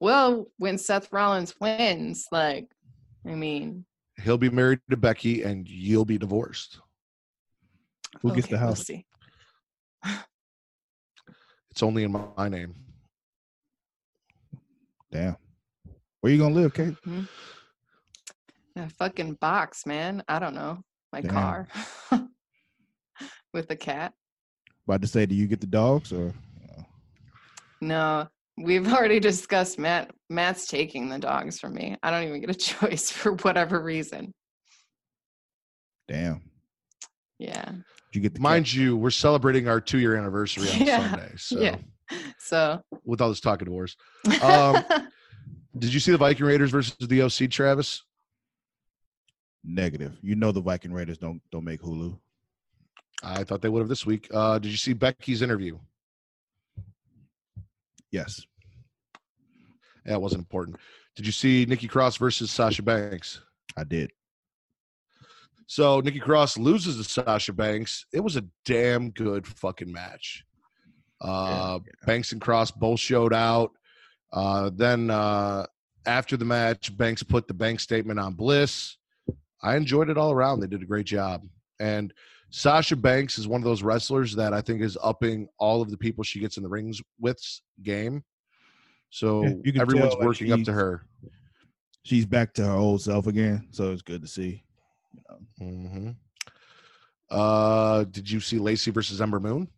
well, 0.00 0.46
when 0.56 0.78
Seth 0.78 1.12
Rollins 1.12 1.54
wins, 1.60 2.26
like 2.32 2.66
I 3.26 3.34
mean, 3.34 3.84
He'll 4.22 4.38
be 4.38 4.50
married 4.50 4.80
to 4.90 4.96
Becky 4.96 5.42
and 5.42 5.68
you'll 5.68 6.04
be 6.04 6.18
divorced. 6.18 6.78
Who 8.22 8.34
gets 8.34 8.46
okay, 8.46 8.56
the 8.56 8.60
we'll 8.60 8.68
house? 8.68 8.86
see. 8.86 9.06
It's 11.70 11.82
only 11.82 12.02
in 12.04 12.12
my 12.36 12.48
name. 12.48 12.74
Damn. 15.12 15.36
Where 16.20 16.32
you 16.32 16.38
gonna 16.38 16.54
live, 16.54 16.74
Kate? 16.74 16.94
Hmm? 17.04 17.22
A 18.76 18.88
fucking 18.90 19.34
box, 19.34 19.86
man. 19.86 20.22
I 20.28 20.38
don't 20.38 20.54
know. 20.54 20.82
My 21.12 21.20
Damn. 21.20 21.30
car. 21.30 21.68
With 23.54 23.70
a 23.70 23.76
cat. 23.76 24.12
About 24.86 25.02
to 25.02 25.08
say, 25.08 25.26
do 25.26 25.34
you 25.34 25.46
get 25.46 25.60
the 25.60 25.66
dogs 25.66 26.12
or 26.12 26.32
No, 27.80 28.28
we've 28.62 28.92
already 28.92 29.20
discussed 29.20 29.78
Matt. 29.78 30.10
Matt's 30.28 30.66
taking 30.66 31.08
the 31.08 31.18
dogs 31.18 31.58
from 31.58 31.74
me. 31.74 31.96
I 32.02 32.10
don't 32.10 32.24
even 32.28 32.40
get 32.40 32.50
a 32.50 32.54
choice 32.54 33.10
for 33.10 33.32
whatever 33.34 33.80
reason. 33.82 34.32
damn? 36.08 36.42
Yeah. 37.38 37.64
Did 37.64 37.82
you 38.12 38.20
get 38.20 38.34
the 38.34 38.40
Mind 38.40 38.72
you, 38.72 38.96
we're 38.96 39.10
celebrating 39.10 39.68
our 39.68 39.80
two 39.80 39.98
year 39.98 40.16
anniversary 40.16 40.68
on 40.70 40.86
Yeah, 40.86 41.10
Sunday. 41.10 41.32
So, 41.36 41.60
yeah. 41.60 41.76
So, 42.38 42.80
with 43.04 43.20
all 43.20 43.28
this 43.28 43.40
talking 43.40 43.62
of 43.62 43.72
divorce, 43.72 43.96
Um, 44.42 44.82
did 45.78 45.94
you 45.94 46.00
see 46.00 46.10
the 46.10 46.18
Viking 46.18 46.44
Raiders 46.44 46.70
versus 46.70 46.96
the 47.00 47.22
OC, 47.22 47.50
Travis? 47.50 48.02
negative? 49.62 50.18
You 50.22 50.34
know 50.36 50.52
the 50.52 50.60
Viking 50.60 50.92
Raiders 50.92 51.18
don't 51.18 51.40
don't 51.52 51.64
make 51.64 51.80
Hulu. 51.82 52.18
I 53.22 53.44
thought 53.44 53.60
they 53.62 53.68
would 53.68 53.80
have 53.80 53.88
this 53.88 54.04
week. 54.06 54.26
Uh, 54.32 54.58
did 54.58 54.70
you 54.70 54.76
see 54.78 54.92
Becky's 54.94 55.42
interview? 55.42 55.78
Yes, 58.10 58.44
That 60.04 60.20
wasn't 60.20 60.40
important. 60.40 60.76
Did 61.16 61.26
you 61.26 61.32
see 61.32 61.66
Nikki 61.66 61.88
Cross 61.88 62.16
versus 62.16 62.50
Sasha 62.50 62.82
Banks? 62.82 63.40
I 63.76 63.84
did. 63.84 64.10
So 65.66 66.00
Nikki 66.00 66.18
Cross 66.18 66.58
loses 66.58 66.96
to 66.96 67.04
Sasha 67.04 67.52
Banks. 67.52 68.04
It 68.12 68.20
was 68.20 68.36
a 68.36 68.44
damn 68.64 69.10
good 69.10 69.46
fucking 69.46 69.92
match. 69.92 70.44
Uh, 71.20 71.78
Banks 72.06 72.32
and 72.32 72.40
Cross 72.40 72.72
both 72.72 72.98
showed 72.98 73.32
out. 73.32 73.72
Uh, 74.32 74.70
then 74.74 75.10
uh, 75.10 75.66
after 76.06 76.36
the 76.36 76.44
match, 76.44 76.96
Banks 76.96 77.22
put 77.22 77.46
the 77.46 77.54
bank 77.54 77.80
statement 77.80 78.18
on 78.18 78.34
Bliss. 78.34 78.96
I 79.62 79.76
enjoyed 79.76 80.08
it 80.08 80.18
all 80.18 80.32
around. 80.32 80.60
They 80.60 80.66
did 80.66 80.82
a 80.82 80.86
great 80.86 81.06
job. 81.06 81.42
And 81.78 82.12
Sasha 82.50 82.96
Banks 82.96 83.38
is 83.38 83.46
one 83.46 83.60
of 83.60 83.64
those 83.64 83.82
wrestlers 83.82 84.34
that 84.36 84.52
I 84.52 84.60
think 84.60 84.82
is 84.82 84.98
upping 85.02 85.48
all 85.58 85.82
of 85.82 85.90
the 85.90 85.96
people 85.96 86.24
she 86.24 86.40
gets 86.40 86.56
in 86.56 86.62
the 86.62 86.68
rings 86.68 87.00
with 87.20 87.40
game. 87.82 88.24
So 89.10 89.42
Yeah, 89.44 89.54
you 89.64 89.72
can 89.72 89.80
everyone's 89.82 90.12
tell, 90.12 90.18
like, 90.20 90.26
working 90.26 90.52
up 90.52 90.62
to 90.64 90.72
her. 90.72 91.02
She's 92.04 92.24
back 92.26 92.54
to 92.54 92.64
her 92.64 92.72
old 92.72 93.02
self 93.02 93.26
again, 93.26 93.68
so 93.72 93.92
it's 93.92 94.02
good 94.02 94.22
to 94.22 94.28
see. 94.28 94.64
You 95.12 95.22
know, 95.28 95.66
hmm 95.66 96.10
Uh, 97.28 98.04
did 98.04 98.28
you 98.30 98.40
see 98.40 98.58
Lacey 98.58 98.90
versus 98.90 99.20
Ember 99.20 99.38
Moon? 99.40 99.68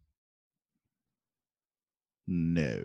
no, 2.28 2.78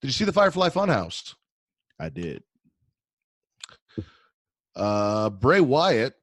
Did 0.00 0.08
you 0.08 0.10
see 0.12 0.24
the 0.24 0.32
Firefly 0.32 0.68
Funhouse? 0.70 1.34
I 1.98 2.08
did. 2.08 2.42
Uh, 4.74 5.30
Bray 5.30 5.60
Wyatt 5.60 6.14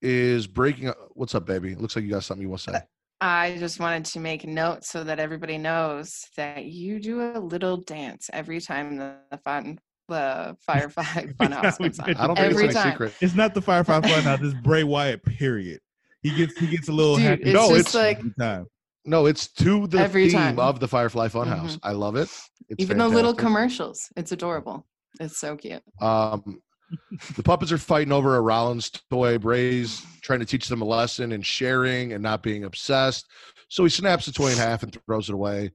is 0.00 0.46
breaking. 0.46 0.88
up- 0.88 0.98
What's 1.14 1.34
up, 1.34 1.46
baby? 1.46 1.74
Looks 1.74 1.96
like 1.96 2.04
you 2.04 2.10
got 2.10 2.24
something 2.24 2.42
you 2.42 2.48
want 2.48 2.62
to 2.62 2.72
say. 2.72 2.82
I 3.22 3.56
just 3.58 3.78
wanted 3.78 4.04
to 4.06 4.20
make 4.20 4.42
a 4.44 4.48
note 4.48 4.84
so 4.84 5.04
that 5.04 5.18
everybody 5.20 5.56
knows 5.56 6.26
that 6.36 6.64
you 6.64 6.98
do 6.98 7.20
a 7.20 7.38
little 7.38 7.76
dance 7.76 8.28
every 8.32 8.60
time 8.60 8.96
the, 8.96 9.14
the 9.30 9.38
fun 9.38 9.78
the 10.08 10.56
Firefly 10.66 11.04
Funhouse 11.40 11.78
we 11.78 11.86
comes 11.86 12.00
on. 12.00 12.16
I 12.16 12.26
don't 12.26 12.36
think 12.36 12.50
every 12.50 12.64
it's 12.66 12.74
any 12.76 12.82
time. 12.82 12.92
secret. 12.92 13.14
It's 13.20 13.34
not 13.34 13.54
the 13.54 13.62
Firefly 13.62 14.00
Funhouse. 14.00 14.42
It's 14.44 14.54
Bray 14.62 14.82
Wyatt. 14.84 15.22
Period. 15.24 15.78
He 16.22 16.34
gets 16.34 16.58
he 16.58 16.66
gets 16.66 16.88
a 16.88 16.92
little 16.92 17.16
Dude, 17.16 17.24
happy 17.24 17.42
it's 17.44 17.52
No, 17.54 17.68
just 17.68 17.80
it's- 17.90 17.94
like 17.94 18.18
every 18.18 18.32
time. 18.38 18.66
No, 19.04 19.26
it's 19.26 19.48
to 19.54 19.86
the 19.88 19.98
Every 19.98 20.28
theme 20.28 20.38
time. 20.38 20.58
of 20.60 20.78
the 20.80 20.86
Firefly 20.88 21.28
Funhouse. 21.28 21.72
Mhm. 21.76 21.78
I 21.82 21.92
love 21.92 22.14
it. 22.16 22.28
It's 22.68 22.80
even 22.82 22.98
the 22.98 23.08
little 23.08 23.34
commercials. 23.34 24.08
It's 24.16 24.30
adorable. 24.32 24.86
It's 25.18 25.38
so 25.38 25.56
cute. 25.56 25.82
Um, 26.00 26.60
the 27.36 27.42
puppets 27.42 27.72
are 27.72 27.78
fighting 27.78 28.12
over 28.12 28.36
a 28.36 28.40
Rollins 28.40 28.90
toy. 29.10 29.38
Bray's 29.38 30.04
trying 30.20 30.40
to 30.40 30.46
teach 30.46 30.68
them 30.68 30.82
a 30.82 30.86
lesson 30.86 31.32
and 31.32 31.44
sharing 31.44 32.12
and 32.12 32.22
not 32.22 32.42
being 32.42 32.64
obsessed. 32.64 33.26
So 33.68 33.84
he 33.84 33.90
snaps 33.90 34.26
the 34.26 34.32
toy 34.32 34.50
in 34.50 34.58
half 34.58 34.82
and 34.82 34.96
throws 35.06 35.28
it 35.28 35.34
away. 35.34 35.72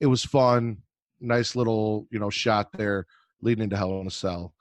It 0.00 0.06
was 0.06 0.24
fun. 0.24 0.78
Nice 1.20 1.54
little, 1.56 2.06
you 2.10 2.18
know, 2.18 2.30
shot 2.30 2.72
there 2.72 3.06
leading 3.40 3.64
into 3.64 3.76
Hell 3.76 4.00
in 4.00 4.06
a 4.06 4.10
Cell. 4.10 4.54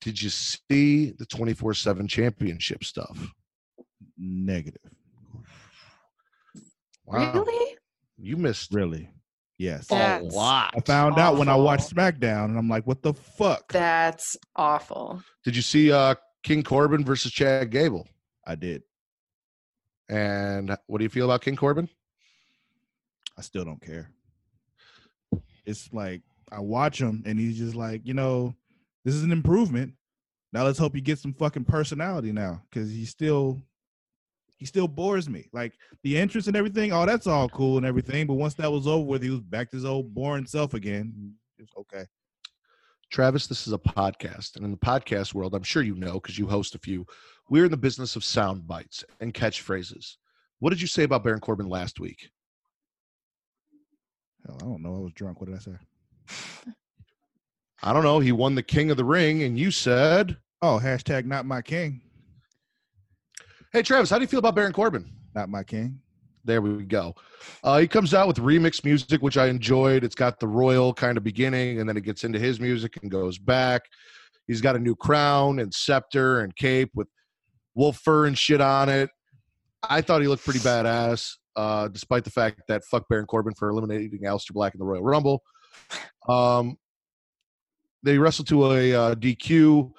Did 0.00 0.20
you 0.20 0.30
see 0.30 1.10
the 1.10 1.26
24 1.26 1.74
7 1.74 2.06
championship 2.06 2.84
stuff? 2.84 3.18
Negative. 4.16 4.80
Wow. 7.04 7.32
Really? 7.32 7.76
You 8.16 8.36
missed 8.36 8.72
Really? 8.72 9.10
Yes. 9.58 9.90
a 9.90 10.20
lot. 10.20 10.72
I 10.76 10.80
found 10.80 11.18
out 11.18 11.36
when 11.36 11.48
I 11.48 11.56
watched. 11.56 11.94
SmackDown, 11.94 12.46
and 12.46 12.58
I'm 12.58 12.68
like, 12.68 12.86
"What 12.86 13.02
the 13.02 13.12
fuck?" 13.12 13.72
That's 13.72 14.36
awful. 14.54 15.22
Did 15.44 15.56
you 15.56 15.62
see 15.62 15.90
uh, 15.90 16.14
King 16.44 16.62
Corbin 16.62 17.04
versus 17.04 17.32
Chad 17.32 17.70
Gable? 17.70 18.06
I 18.46 18.54
did. 18.54 18.82
And 20.08 20.76
what 20.86 20.98
do 20.98 21.04
you 21.04 21.10
feel 21.10 21.24
about 21.24 21.42
King 21.42 21.56
Corbin? 21.56 21.88
I 23.36 23.42
still 23.42 23.64
don't 23.64 23.82
care. 23.82 24.10
It's 25.66 25.92
like 25.92 26.22
I 26.50 26.60
watch 26.60 27.00
him, 27.00 27.22
and 27.26 27.38
he's 27.38 27.58
just 27.58 27.74
like, 27.74 28.02
you 28.04 28.14
know, 28.14 28.54
this 29.04 29.14
is 29.14 29.22
an 29.24 29.32
improvement. 29.32 29.94
Now 30.52 30.64
let's 30.64 30.78
hope 30.78 30.94
he 30.94 31.00
gets 31.00 31.20
some 31.20 31.34
fucking 31.34 31.64
personality 31.64 32.32
now, 32.32 32.62
because 32.70 32.90
he's 32.90 33.10
still 33.10 33.60
he 34.58 34.66
still 34.66 34.88
bores 34.88 35.28
me. 35.28 35.48
Like 35.52 35.72
the 36.02 36.18
entrance 36.18 36.48
and 36.48 36.56
everything, 36.56 36.92
oh, 36.92 37.06
that's 37.06 37.26
all 37.26 37.48
cool 37.48 37.76
and 37.76 37.86
everything. 37.86 38.26
But 38.26 38.34
once 38.34 38.54
that 38.54 38.70
was 38.70 38.86
over 38.86 39.04
with, 39.04 39.22
he 39.22 39.30
was 39.30 39.40
back 39.40 39.70
to 39.70 39.76
his 39.76 39.84
old 39.84 40.12
boring 40.12 40.46
self 40.46 40.74
again. 40.74 41.34
It's 41.58 41.72
okay. 41.78 42.04
Travis, 43.10 43.46
this 43.46 43.66
is 43.66 43.72
a 43.72 43.78
podcast. 43.78 44.56
And 44.56 44.64
in 44.64 44.72
the 44.72 44.76
podcast 44.76 45.32
world, 45.32 45.54
I'm 45.54 45.62
sure 45.62 45.82
you 45.82 45.94
know 45.94 46.14
because 46.14 46.38
you 46.38 46.46
host 46.46 46.74
a 46.74 46.78
few, 46.78 47.06
we're 47.48 47.64
in 47.64 47.70
the 47.70 47.76
business 47.76 48.16
of 48.16 48.24
sound 48.24 48.66
bites 48.66 49.04
and 49.20 49.32
catchphrases. 49.32 50.16
What 50.58 50.70
did 50.70 50.80
you 50.80 50.88
say 50.88 51.04
about 51.04 51.24
Baron 51.24 51.40
Corbin 51.40 51.68
last 51.68 52.00
week? 52.00 52.28
Hell, 54.44 54.58
I 54.60 54.64
don't 54.64 54.82
know. 54.82 54.96
I 54.96 54.98
was 54.98 55.12
drunk. 55.14 55.40
What 55.40 55.48
did 55.48 55.56
I 55.56 55.60
say? 55.60 56.74
I 57.82 57.92
don't 57.92 58.02
know. 58.02 58.18
He 58.18 58.32
won 58.32 58.56
the 58.56 58.62
King 58.62 58.90
of 58.90 58.96
the 58.96 59.04
Ring, 59.04 59.44
and 59.44 59.56
you 59.56 59.70
said, 59.70 60.36
Oh, 60.60 60.80
hashtag 60.82 61.24
not 61.24 61.46
my 61.46 61.62
king. 61.62 62.02
Hey, 63.70 63.82
Travis, 63.82 64.08
how 64.08 64.16
do 64.16 64.22
you 64.22 64.28
feel 64.28 64.38
about 64.38 64.54
Baron 64.54 64.72
Corbin? 64.72 65.12
Not 65.34 65.50
my 65.50 65.62
king. 65.62 66.00
There 66.42 66.62
we 66.62 66.84
go. 66.84 67.14
Uh, 67.62 67.78
he 67.80 67.86
comes 67.86 68.14
out 68.14 68.26
with 68.26 68.38
remix 68.38 68.82
music, 68.82 69.20
which 69.20 69.36
I 69.36 69.48
enjoyed. 69.48 70.04
It's 70.04 70.14
got 70.14 70.40
the 70.40 70.48
royal 70.48 70.94
kind 70.94 71.18
of 71.18 71.24
beginning, 71.24 71.78
and 71.78 71.86
then 71.86 71.94
it 71.98 72.00
gets 72.02 72.24
into 72.24 72.38
his 72.38 72.60
music 72.60 72.98
and 73.02 73.10
goes 73.10 73.36
back. 73.36 73.82
He's 74.46 74.62
got 74.62 74.74
a 74.74 74.78
new 74.78 74.96
crown 74.96 75.58
and 75.58 75.74
scepter 75.74 76.40
and 76.40 76.56
cape 76.56 76.90
with 76.94 77.08
wolf 77.74 77.98
fur 77.98 78.24
and 78.24 78.38
shit 78.38 78.62
on 78.62 78.88
it. 78.88 79.10
I 79.82 80.00
thought 80.00 80.22
he 80.22 80.28
looked 80.28 80.44
pretty 80.44 80.60
badass, 80.60 81.34
uh, 81.54 81.88
despite 81.88 82.24
the 82.24 82.30
fact 82.30 82.62
that 82.68 82.84
fuck 82.84 83.06
Baron 83.10 83.26
Corbin 83.26 83.52
for 83.52 83.68
eliminating 83.68 84.20
Aleister 84.20 84.52
Black 84.52 84.74
in 84.74 84.78
the 84.78 84.86
Royal 84.86 85.02
Rumble. 85.02 85.42
Um, 86.26 86.78
they 88.02 88.16
wrestled 88.16 88.48
to 88.48 88.72
a 88.72 88.94
uh, 88.94 89.14
DQ. 89.14 89.92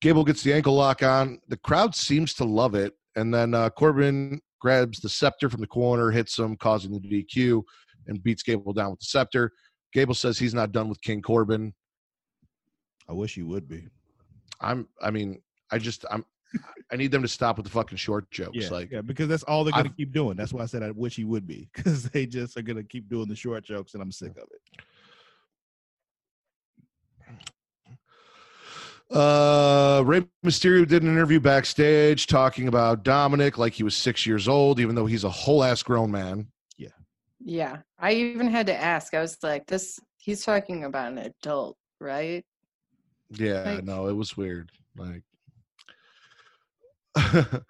Gable 0.00 0.24
gets 0.24 0.42
the 0.42 0.52
ankle 0.52 0.74
lock 0.74 1.02
on. 1.02 1.40
The 1.48 1.56
crowd 1.58 1.94
seems 1.94 2.34
to 2.34 2.44
love 2.44 2.74
it. 2.74 2.92
And 3.16 3.32
then 3.32 3.54
uh, 3.54 3.70
Corbin 3.70 4.40
grabs 4.60 5.00
the 5.00 5.08
scepter 5.08 5.48
from 5.48 5.60
the 5.60 5.66
corner, 5.66 6.10
hits 6.10 6.38
him, 6.38 6.56
causing 6.56 6.92
the 6.92 7.00
DQ, 7.00 7.62
and 8.06 8.22
beats 8.22 8.42
Gable 8.42 8.72
down 8.72 8.90
with 8.90 9.00
the 9.00 9.06
scepter. 9.06 9.52
Gable 9.92 10.14
says 10.14 10.38
he's 10.38 10.54
not 10.54 10.72
done 10.72 10.88
with 10.88 11.00
King 11.02 11.22
Corbin. 11.22 11.72
I 13.08 13.12
wish 13.12 13.36
you 13.36 13.46
would 13.46 13.68
be. 13.68 13.86
I'm. 14.60 14.88
I 15.02 15.10
mean, 15.10 15.40
I 15.70 15.78
just. 15.78 16.04
I'm. 16.10 16.24
I 16.92 16.96
need 16.96 17.10
them 17.10 17.22
to 17.22 17.28
stop 17.28 17.56
with 17.56 17.66
the 17.66 17.72
fucking 17.72 17.98
short 17.98 18.30
jokes. 18.30 18.56
Yeah, 18.56 18.68
like, 18.70 18.90
yeah, 18.90 19.00
because 19.00 19.28
that's 19.28 19.42
all 19.44 19.64
they're 19.64 19.72
gonna 19.72 19.84
I've- 19.84 19.94
keep 19.96 20.12
doing. 20.12 20.36
That's 20.36 20.52
why 20.52 20.62
I 20.62 20.66
said 20.66 20.82
I 20.82 20.90
wish 20.92 21.16
he 21.16 21.24
would 21.24 21.46
be, 21.46 21.68
because 21.74 22.08
they 22.10 22.26
just 22.26 22.56
are 22.56 22.62
gonna 22.62 22.82
keep 22.82 23.08
doing 23.08 23.28
the 23.28 23.36
short 23.36 23.64
jokes, 23.64 23.94
and 23.94 24.02
I'm 24.02 24.12
sick 24.12 24.32
of 24.32 24.48
it. 24.50 24.82
Uh, 29.10 30.02
Rey 30.04 30.26
Mysterio 30.44 30.86
did 30.86 31.02
an 31.02 31.08
interview 31.10 31.38
backstage 31.40 32.26
talking 32.26 32.68
about 32.68 33.04
Dominik 33.04 33.58
like 33.58 33.74
he 33.74 33.82
was 33.82 33.96
six 33.96 34.26
years 34.26 34.48
old, 34.48 34.80
even 34.80 34.94
though 34.94 35.06
he's 35.06 35.24
a 35.24 35.30
whole 35.30 35.62
ass 35.62 35.82
grown 35.82 36.10
man. 36.10 36.48
Yeah. 36.76 36.88
Yeah. 37.38 37.78
I 37.98 38.12
even 38.12 38.48
had 38.48 38.66
to 38.66 38.74
ask. 38.74 39.14
I 39.14 39.20
was 39.20 39.36
like, 39.42 39.66
this 39.66 40.00
he's 40.18 40.44
talking 40.44 40.84
about 40.84 41.12
an 41.12 41.18
adult, 41.18 41.76
right? 42.00 42.44
Yeah, 43.30 43.62
Like- 43.62 43.84
no, 43.84 44.08
it 44.08 44.14
was 44.14 44.36
weird. 44.36 44.70
Like, 44.96 45.22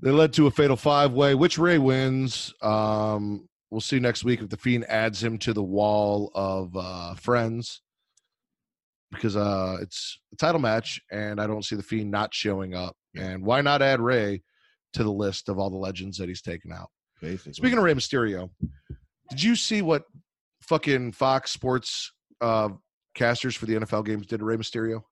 they 0.00 0.10
led 0.10 0.32
to 0.34 0.46
a 0.46 0.50
fatal 0.50 0.76
five 0.76 1.12
way, 1.12 1.34
which 1.34 1.58
Rey 1.58 1.78
wins. 1.78 2.52
Um, 2.62 3.48
we'll 3.70 3.80
see 3.80 3.98
next 3.98 4.22
week 4.24 4.40
if 4.42 4.48
the 4.48 4.56
Fiend 4.56 4.84
adds 4.88 5.22
him 5.22 5.38
to 5.38 5.52
the 5.52 5.62
wall 5.62 6.30
of 6.34 6.76
uh, 6.76 7.14
friends 7.14 7.80
because 9.12 9.36
uh, 9.36 9.76
it's 9.80 10.18
a 10.32 10.36
title 10.36 10.60
match, 10.60 11.00
and 11.10 11.40
I 11.40 11.46
don't 11.46 11.64
see 11.64 11.76
the 11.76 11.82
Fiend 11.82 12.10
not 12.10 12.34
showing 12.34 12.74
up. 12.74 12.96
And 13.14 13.44
why 13.44 13.60
not 13.60 13.82
add 13.82 14.00
Rey 14.00 14.42
to 14.94 15.04
the 15.04 15.12
list 15.12 15.48
of 15.48 15.58
all 15.58 15.70
the 15.70 15.76
legends 15.76 16.18
that 16.18 16.28
he's 16.28 16.42
taken 16.42 16.72
out? 16.72 16.88
Basically. 17.20 17.52
Speaking 17.52 17.78
of 17.78 17.84
Rey 17.84 17.94
Mysterio, 17.94 18.50
did 19.30 19.42
you 19.42 19.54
see 19.54 19.82
what 19.82 20.04
fucking 20.62 21.12
Fox 21.12 21.52
Sports 21.52 22.12
uh, 22.40 22.70
casters 23.14 23.54
for 23.54 23.66
the 23.66 23.74
NFL 23.74 24.06
games 24.06 24.26
did 24.26 24.38
to 24.38 24.44
Rey 24.44 24.56
Mysterio? 24.56 25.02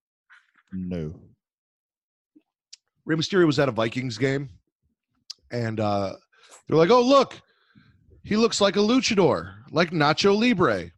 no, 0.73 1.15
Rey 3.05 3.17
Mysterio 3.17 3.47
was 3.47 3.59
at 3.59 3.69
a 3.69 3.73
Vikings 3.73 4.19
game, 4.19 4.49
and 5.51 5.79
uh, 5.79 6.15
they're 6.67 6.79
like, 6.79 6.91
"Oh, 6.91 7.03
look, 7.03 7.41
he 8.23 8.37
looks 8.37 8.61
like 8.61 8.77
a 8.77 8.81
luchador, 8.81 9.55
like 9.71 9.91
Nacho 9.91 10.39
Libre." 10.39 10.91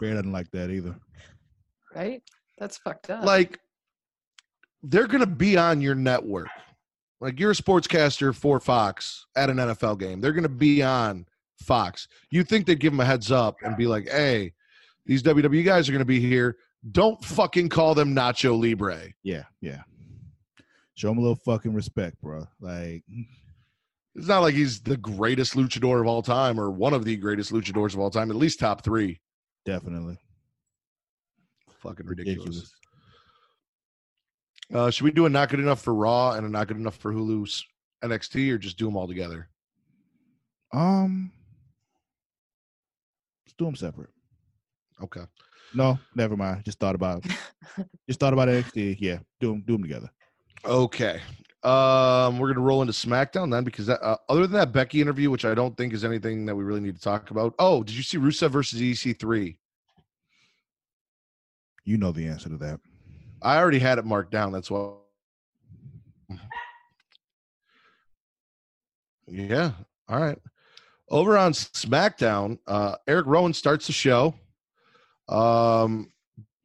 Bear 0.00 0.14
doesn't 0.14 0.32
like 0.32 0.50
that 0.52 0.70
either. 0.70 0.96
Right? 1.94 2.22
That's 2.58 2.78
fucked 2.78 3.10
up. 3.10 3.24
Like, 3.24 3.58
they're 4.82 5.06
gonna 5.06 5.26
be 5.26 5.56
on 5.56 5.80
your 5.80 5.94
network. 5.94 6.48
Like, 7.20 7.40
you're 7.40 7.50
a 7.50 7.54
sportscaster 7.54 8.34
for 8.34 8.60
Fox 8.60 9.26
at 9.36 9.50
an 9.50 9.56
NFL 9.56 9.98
game. 9.98 10.20
They're 10.20 10.32
gonna 10.32 10.48
be 10.48 10.82
on 10.82 11.26
Fox. 11.60 12.08
You 12.30 12.44
think 12.44 12.66
they'd 12.66 12.78
give 12.78 12.92
them 12.92 13.00
a 13.00 13.04
heads 13.04 13.32
up 13.32 13.56
and 13.62 13.76
be 13.76 13.86
like, 13.86 14.08
"Hey, 14.08 14.54
these 15.06 15.22
WWE 15.22 15.64
guys 15.64 15.88
are 15.88 15.92
gonna 15.92 16.04
be 16.04 16.20
here. 16.20 16.56
Don't 16.92 17.22
fucking 17.24 17.68
call 17.68 17.94
them 17.94 18.14
Nacho 18.14 18.60
Libre." 18.60 19.12
Yeah, 19.22 19.44
yeah. 19.60 19.82
Show 20.94 21.10
him 21.10 21.18
a 21.18 21.20
little 21.20 21.36
fucking 21.36 21.74
respect, 21.74 22.20
bro. 22.20 22.46
Like, 22.60 23.02
mm. 23.10 23.26
It's 24.18 24.26
not 24.26 24.40
like 24.40 24.54
he's 24.54 24.80
the 24.80 24.96
greatest 24.96 25.54
luchador 25.54 26.00
of 26.00 26.08
all 26.08 26.22
time 26.22 26.58
or 26.58 26.70
one 26.70 26.92
of 26.92 27.04
the 27.04 27.16
greatest 27.16 27.52
luchadors 27.52 27.94
of 27.94 28.00
all 28.00 28.10
time, 28.10 28.32
at 28.32 28.36
least 28.36 28.58
top 28.58 28.82
three. 28.82 29.20
Definitely 29.64 30.18
Fucking 31.80 32.06
ridiculous. 32.06 32.72
Uh, 34.74 34.90
should 34.90 35.04
we 35.04 35.10
do 35.10 35.26
a 35.26 35.30
not 35.30 35.48
good 35.48 35.60
enough 35.60 35.80
for 35.80 35.94
Raw 35.94 36.32
and 36.32 36.44
a 36.44 36.48
not 36.48 36.68
good 36.68 36.76
enough 36.76 36.96
for 36.96 37.12
Hulu's 37.12 37.64
NXT 38.04 38.52
or 38.52 38.58
just 38.58 38.76
do 38.76 38.84
them 38.84 38.96
all 38.96 39.06
together? 39.06 39.48
Um, 40.72 41.32
let's 43.46 43.54
do 43.56 43.64
them 43.64 43.76
separate. 43.76 44.10
Okay. 45.02 45.22
No, 45.74 45.98
never 46.14 46.36
mind. 46.36 46.64
Just 46.64 46.78
thought 46.78 46.94
about, 46.94 47.24
just 48.08 48.20
thought 48.20 48.32
about 48.32 48.48
NXT. 48.48 48.96
Yeah, 48.98 49.18
do 49.40 49.52
them, 49.52 49.62
do 49.66 49.74
them 49.74 49.82
together. 49.82 50.10
Okay. 50.64 51.20
Um, 51.64 52.38
we're 52.38 52.48
gonna 52.48 52.64
roll 52.64 52.82
into 52.82 52.92
SmackDown 52.92 53.50
then 53.50 53.64
because 53.64 53.86
that, 53.86 54.00
uh, 54.00 54.16
other 54.28 54.42
than 54.42 54.52
that 54.52 54.72
Becky 54.72 55.00
interview, 55.00 55.30
which 55.30 55.44
I 55.44 55.54
don't 55.54 55.76
think 55.76 55.92
is 55.92 56.04
anything 56.04 56.46
that 56.46 56.54
we 56.54 56.62
really 56.62 56.80
need 56.80 56.94
to 56.94 57.02
talk 57.02 57.30
about. 57.30 57.54
Oh, 57.58 57.82
did 57.82 57.96
you 57.96 58.02
see 58.02 58.16
Rusev 58.18 58.50
versus 58.50 58.80
EC3? 58.80 59.56
You 61.84 61.96
know 61.96 62.12
the 62.12 62.26
answer 62.26 62.48
to 62.48 62.56
that. 62.58 62.80
I 63.42 63.58
already 63.58 63.78
had 63.78 63.98
it 63.98 64.04
marked 64.04 64.30
down. 64.30 64.52
That's 64.52 64.70
why. 64.70 64.92
Yeah. 69.26 69.72
All 70.08 70.20
right. 70.20 70.38
Over 71.10 71.38
on 71.38 71.52
SmackDown, 71.52 72.58
uh, 72.66 72.96
Eric 73.06 73.26
Rowan 73.26 73.54
starts 73.54 73.86
the 73.86 73.92
show. 73.92 74.34
Um, 75.28 76.12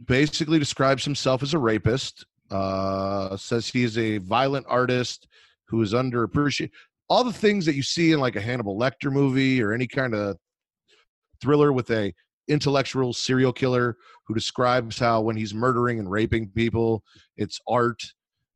basically 0.05 0.59
describes 0.59 1.03
himself 1.03 1.43
as 1.43 1.53
a 1.53 1.59
rapist. 1.59 2.25
Uh, 2.51 3.35
says 3.37 3.67
he 3.67 3.83
is 3.83 3.97
a 3.97 4.17
violent 4.19 4.65
artist 4.69 5.27
who 5.67 5.81
is 5.81 5.93
underappreciated. 5.93 6.69
All 7.09 7.23
the 7.23 7.33
things 7.33 7.65
that 7.65 7.75
you 7.75 7.83
see 7.83 8.11
in 8.11 8.19
like 8.19 8.35
a 8.35 8.41
Hannibal 8.41 8.77
Lecter 8.77 9.11
movie 9.11 9.61
or 9.61 9.73
any 9.73 9.87
kind 9.87 10.13
of 10.13 10.37
thriller 11.41 11.73
with 11.73 11.89
a 11.91 12.13
intellectual 12.47 13.13
serial 13.13 13.53
killer 13.53 13.97
who 14.27 14.33
describes 14.33 14.99
how 14.99 15.21
when 15.21 15.35
he's 15.35 15.53
murdering 15.53 15.99
and 15.99 16.09
raping 16.11 16.49
people, 16.49 17.03
it's 17.37 17.59
art 17.67 18.01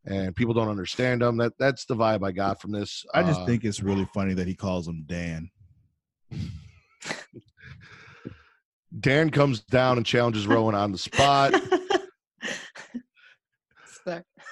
and 0.06 0.36
people 0.36 0.54
don't 0.54 0.70
understand 0.70 1.22
him. 1.22 1.38
That 1.38 1.54
that's 1.60 1.86
the 1.86 1.96
vibe 1.96 2.26
I 2.26 2.32
got 2.32 2.62
from 2.62 2.72
this. 2.72 3.04
I 3.14 3.24
just 3.24 3.42
Uh, 3.42 3.46
think 3.46 3.64
it's 3.64 3.82
really 3.82 4.08
funny 4.14 4.34
that 4.36 4.48
he 4.48 4.56
calls 4.56 4.88
him 4.88 5.04
Dan. 5.08 5.50
Dan 9.00 9.30
comes 9.30 9.62
down 9.62 9.98
and 9.98 10.06
challenges 10.06 10.48
Rowan 10.48 10.76
on 10.76 10.92
the 10.92 10.98
spot. 10.98 11.54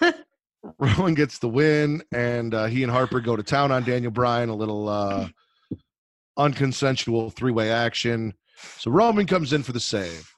Rowan 0.80 1.14
gets 1.14 1.40
the 1.40 1.48
win, 1.48 2.02
and 2.14 2.54
uh, 2.54 2.66
he 2.66 2.84
and 2.84 2.92
Harper 2.92 3.20
go 3.20 3.36
to 3.36 3.44
town 3.44 3.72
on 3.72 3.84
Daniel 3.84 4.12
Bryan. 4.12 4.50
A 4.50 4.56
little 4.56 4.90
uh, 4.90 5.28
unconsensual 6.38 7.34
three-way 7.34 7.72
action. 7.72 8.34
So 8.78 8.92
Roman 8.92 9.28
comes 9.28 9.54
in 9.54 9.64
for 9.64 9.74
the 9.74 9.80
save. 9.80 10.30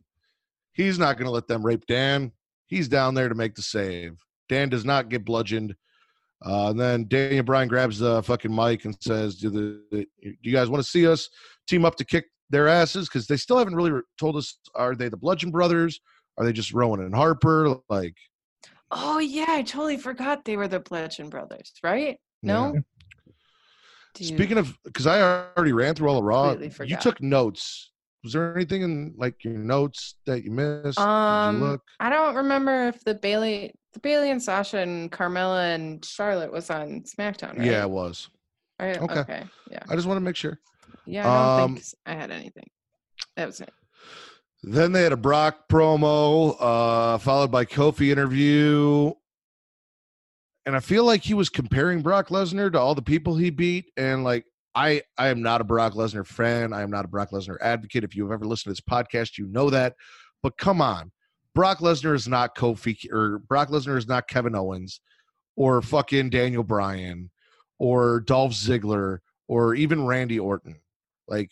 He's 0.73 0.99
not 0.99 1.17
going 1.17 1.25
to 1.25 1.31
let 1.31 1.47
them 1.47 1.65
rape 1.65 1.85
Dan. 1.87 2.31
He's 2.67 2.87
down 2.87 3.13
there 3.13 3.29
to 3.29 3.35
make 3.35 3.55
the 3.55 3.61
save. 3.61 4.17
Dan 4.49 4.69
does 4.69 4.85
not 4.85 5.09
get 5.09 5.25
bludgeoned. 5.25 5.75
Uh, 6.45 6.69
and 6.69 6.79
then 6.79 7.07
Daniel 7.07 7.43
Bryan 7.43 7.67
grabs 7.67 7.97
the 7.97 8.21
fucking 8.23 8.53
mic 8.53 8.85
and 8.85 8.95
says, 9.01 9.35
"Do 9.35 9.49
the 9.49 10.05
do 10.21 10.35
you 10.43 10.53
guys 10.53 10.69
want 10.69 10.83
to 10.83 10.89
see 10.89 11.07
us 11.07 11.29
team 11.67 11.83
up 11.83 11.95
to 11.95 12.05
kick 12.05 12.25
their 12.49 12.67
asses? 12.67 13.07
Because 13.07 13.25
they 13.27 13.37
still 13.37 13.57
haven't 13.57 13.75
really 13.75 13.91
re- 13.91 14.01
told 14.19 14.35
us. 14.35 14.59
Are 14.75 14.95
they 14.95 15.09
the 15.09 15.17
Bludgeon 15.17 15.49
Brothers? 15.49 15.99
Are 16.37 16.45
they 16.45 16.53
just 16.53 16.73
Rowan 16.73 17.01
and 17.01 17.15
Harper? 17.15 17.75
Like, 17.89 18.15
oh 18.91 19.19
yeah, 19.19 19.45
I 19.49 19.61
totally 19.63 19.97
forgot 19.97 20.45
they 20.45 20.57
were 20.57 20.67
the 20.67 20.79
Bludgeon 20.79 21.29
Brothers, 21.29 21.73
right? 21.83 22.19
No. 22.43 22.73
Dude, 24.13 24.27
Speaking 24.27 24.57
of, 24.57 24.75
because 24.83 25.05
I 25.05 25.21
already 25.55 25.73
ran 25.73 25.93
through 25.93 26.09
all 26.09 26.15
the 26.15 26.23
raw. 26.23 26.53
You 26.53 26.97
took 26.97 27.21
notes. 27.21 27.91
Was 28.23 28.33
there 28.33 28.55
anything 28.55 28.81
in 28.81 29.13
like 29.15 29.43
your 29.43 29.53
notes 29.53 30.15
that 30.25 30.43
you 30.43 30.51
missed? 30.51 30.97
Did 30.97 31.03
you 31.03 31.07
Um, 31.07 31.61
look? 31.61 31.81
I 31.99 32.09
don't 32.09 32.35
remember 32.35 32.87
if 32.87 33.03
the 33.03 33.15
Bayley 33.15 33.73
the 33.93 33.99
Bayley 33.99 34.31
and 34.31 34.41
Sasha 34.41 34.79
and 34.79 35.11
Carmella 35.11 35.73
and 35.75 36.03
Charlotte 36.03 36.51
was 36.51 36.69
on 36.69 37.03
SmackDown, 37.03 37.57
right? 37.57 37.67
Yeah, 37.67 37.83
it 37.83 37.89
was. 37.89 38.29
Right? 38.79 38.99
okay. 39.01 39.19
Okay. 39.19 39.43
Yeah. 39.71 39.83
I 39.89 39.95
just 39.95 40.07
want 40.07 40.17
to 40.17 40.21
make 40.21 40.35
sure. 40.35 40.59
Yeah. 41.05 41.27
I 41.27 41.57
don't 41.57 41.63
Um, 41.63 41.75
think 41.75 41.85
I 42.05 42.13
had 42.13 42.31
anything. 42.31 42.69
That 43.35 43.45
was 43.47 43.61
it. 43.61 43.71
Then 44.69 44.91
they 44.91 45.03
had 45.03 45.13
a 45.13 45.17
Brock 45.17 45.69
promo, 45.69 46.57
uh, 46.59 47.17
followed 47.19 47.51
by 47.51 47.63
Kofi 47.63 48.11
interview. 48.11 49.13
And 50.65 50.75
I 50.75 50.81
feel 50.81 51.05
like 51.05 51.21
he 51.23 51.33
was 51.33 51.47
comparing 51.47 52.01
Brock 52.01 52.27
Lesnar 52.27 52.69
to 52.73 52.79
all 52.79 52.93
the 52.93 53.01
people 53.01 53.37
he 53.37 53.49
beat. 53.49 53.85
And 53.95 54.25
like, 54.25 54.43
I, 54.75 55.03
I 55.17 55.29
am 55.29 55.41
not 55.41 55.61
a 55.61 55.63
Brock 55.63 55.93
Lesnar 55.93 56.27
fan. 56.27 56.73
I 56.73 56.81
am 56.81 56.91
not 56.91 57.05
a 57.05 57.07
Brock 57.07 57.31
Lesnar 57.31 57.55
advocate. 57.61 58.03
If 58.03 58.13
you've 58.13 58.31
ever 58.31 58.43
listened 58.43 58.75
to 58.75 58.81
this 58.81 58.93
podcast, 58.93 59.37
you 59.37 59.47
know 59.47 59.69
that. 59.69 59.93
But 60.43 60.57
come 60.57 60.81
on. 60.81 61.13
Brock 61.55 61.79
Lesnar 61.79 62.13
is 62.13 62.27
not 62.27 62.53
Kofi 62.53 63.09
or 63.09 63.39
Brock 63.39 63.69
Lesnar 63.69 63.97
is 63.97 64.07
not 64.07 64.27
Kevin 64.27 64.53
Owens 64.53 64.99
or 65.55 65.81
fucking 65.81 66.29
Daniel 66.29 66.63
Bryan 66.63 67.31
or 67.79 68.19
Dolph 68.19 68.51
Ziggler 68.51 69.19
or 69.47 69.75
even 69.75 70.05
Randy 70.05 70.39
Orton. 70.39 70.81
Like, 71.25 71.51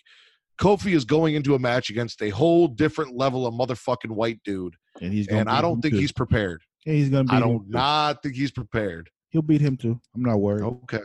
Kofi 0.60 0.94
is 0.96 1.06
going 1.06 1.36
into 1.36 1.56
a 1.56 1.60
match 1.60 1.89
against 1.89 2.22
a 2.22 2.30
whole 2.30 2.68
different 2.68 3.15
level 3.15 3.46
of 3.46 3.54
motherfucking 3.54 4.12
white 4.12 4.39
dude, 4.44 4.76
and 5.02 5.12
he's 5.13 5.28
and 5.28 5.50
I 5.50 5.62
don't 5.62 5.82
think 5.82 5.94
too. 5.96 6.00
he's 6.00 6.12
prepared. 6.12 6.62
Yeah, 6.86 6.94
he's 6.94 7.10
gonna 7.10 7.24
beat 7.26 7.34
I 7.34 7.39
don't 7.39 7.60
too. 7.60 7.65
not 7.72 8.24
think 8.24 8.36
he's 8.36 8.52
prepared. 8.52 9.10
He'll 9.30 9.41
beat 9.41 9.62
him 9.62 9.76
too. 9.78 10.00
I'm 10.15 10.22
not 10.24 10.38
worried. 10.38 10.63
Okay, 10.63 11.02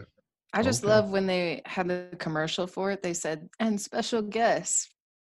I 0.52 0.62
just 0.62 0.84
okay. 0.84 0.92
love 0.92 1.10
when 1.10 1.26
they 1.26 1.62
had 1.66 1.88
the 1.88 2.08
commercial 2.18 2.66
for 2.66 2.90
it. 2.92 3.02
They 3.02 3.14
said, 3.14 3.48
and 3.58 3.80
special 3.80 4.22
guest, 4.22 4.88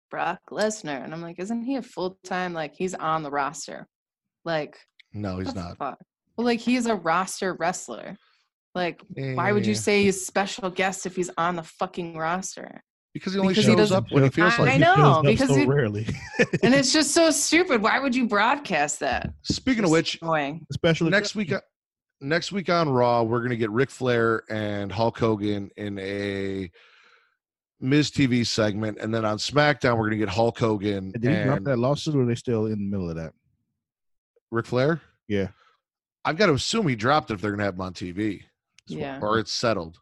Brock 0.09 0.39
Lesnar. 0.51 1.03
And 1.03 1.13
I'm 1.13 1.21
like, 1.21 1.39
isn't 1.39 1.63
he 1.63 1.75
a 1.77 1.81
full 1.81 2.17
time, 2.25 2.53
like, 2.53 2.73
he's 2.75 2.93
on 2.95 3.23
the 3.23 3.29
roster? 3.31 3.87
Like, 4.43 4.77
no, 5.13 5.39
he's 5.39 5.53
not. 5.55 5.77
fuck? 5.77 5.97
Well, 6.37 6.45
like, 6.45 6.59
he's 6.59 6.85
a 6.87 6.95
roster 6.95 7.53
wrestler. 7.53 8.15
Like, 8.75 9.01
why 9.15 9.51
would 9.51 9.65
you 9.65 9.73
Eh, 9.73 9.75
say 9.75 10.03
he's 10.03 10.25
special 10.25 10.69
guest 10.69 11.05
if 11.05 11.15
he's 11.15 11.29
on 11.37 11.55
the 11.55 11.63
fucking 11.63 12.17
roster? 12.17 12.81
Because 13.13 13.33
he 13.33 13.39
only 13.39 13.53
because 13.53 13.65
he 13.65 13.71
shows 13.71 13.77
doesn't- 13.89 13.97
up 13.97 14.11
when 14.11 14.23
he 14.23 14.29
feels 14.29 14.53
I 14.53 14.61
like. 14.61 14.69
He 14.71 14.75
it. 14.77 14.79
know, 14.81 14.95
shows 14.95 15.15
up 15.17 15.23
because 15.25 15.49
so 15.49 15.55
he- 15.55 15.65
rarely. 15.65 16.07
And 16.63 16.73
it's 16.75 16.93
just 16.93 17.11
so 17.11 17.31
stupid. 17.31 17.81
Why 17.81 17.99
would 17.99 18.15
you 18.15 18.27
broadcast 18.27 18.99
that? 18.99 19.33
Speaking 19.43 19.79
of 19.83 19.85
Just 19.89 19.93
which, 19.93 20.21
annoying. 20.21 20.65
Especially 20.69 21.09
next 21.09 21.35
week, 21.35 21.51
next 22.21 22.51
week 22.51 22.69
on 22.69 22.87
Raw, 22.89 23.23
we're 23.23 23.41
gonna 23.41 23.55
get 23.55 23.71
Ric 23.71 23.89
Flair 23.89 24.43
and 24.49 24.91
Hulk 24.91 25.17
Hogan 25.17 25.69
in 25.77 25.97
a 25.99 26.69
Miz 27.81 28.11
TV 28.11 28.45
segment, 28.45 28.97
and 28.99 29.13
then 29.13 29.25
on 29.25 29.37
SmackDown, 29.37 29.97
we're 29.97 30.05
gonna 30.07 30.17
get 30.17 30.29
Hulk 30.29 30.59
Hogan 30.59 31.11
Did 31.11 31.23
he 31.23 31.43
drop 31.43 31.63
that 31.63 31.77
lawsuit, 31.79 32.13
or 32.15 32.21
are 32.21 32.25
they 32.25 32.35
still 32.35 32.65
in 32.65 32.71
the 32.73 32.77
middle 32.77 33.09
of 33.09 33.15
that? 33.15 33.31
Ric 34.51 34.65
Flair. 34.65 35.01
Yeah. 35.27 35.47
I've 36.25 36.37
got 36.37 36.47
to 36.47 36.53
assume 36.53 36.87
he 36.87 36.95
dropped 36.95 37.31
it 37.31 37.35
if 37.35 37.41
they're 37.41 37.51
gonna 37.51 37.63
have 37.63 37.75
him 37.75 37.81
on 37.81 37.93
TV. 37.93 38.41
Yeah. 38.87 39.19
or 39.21 39.39
it's 39.39 39.53
settled. 39.53 39.99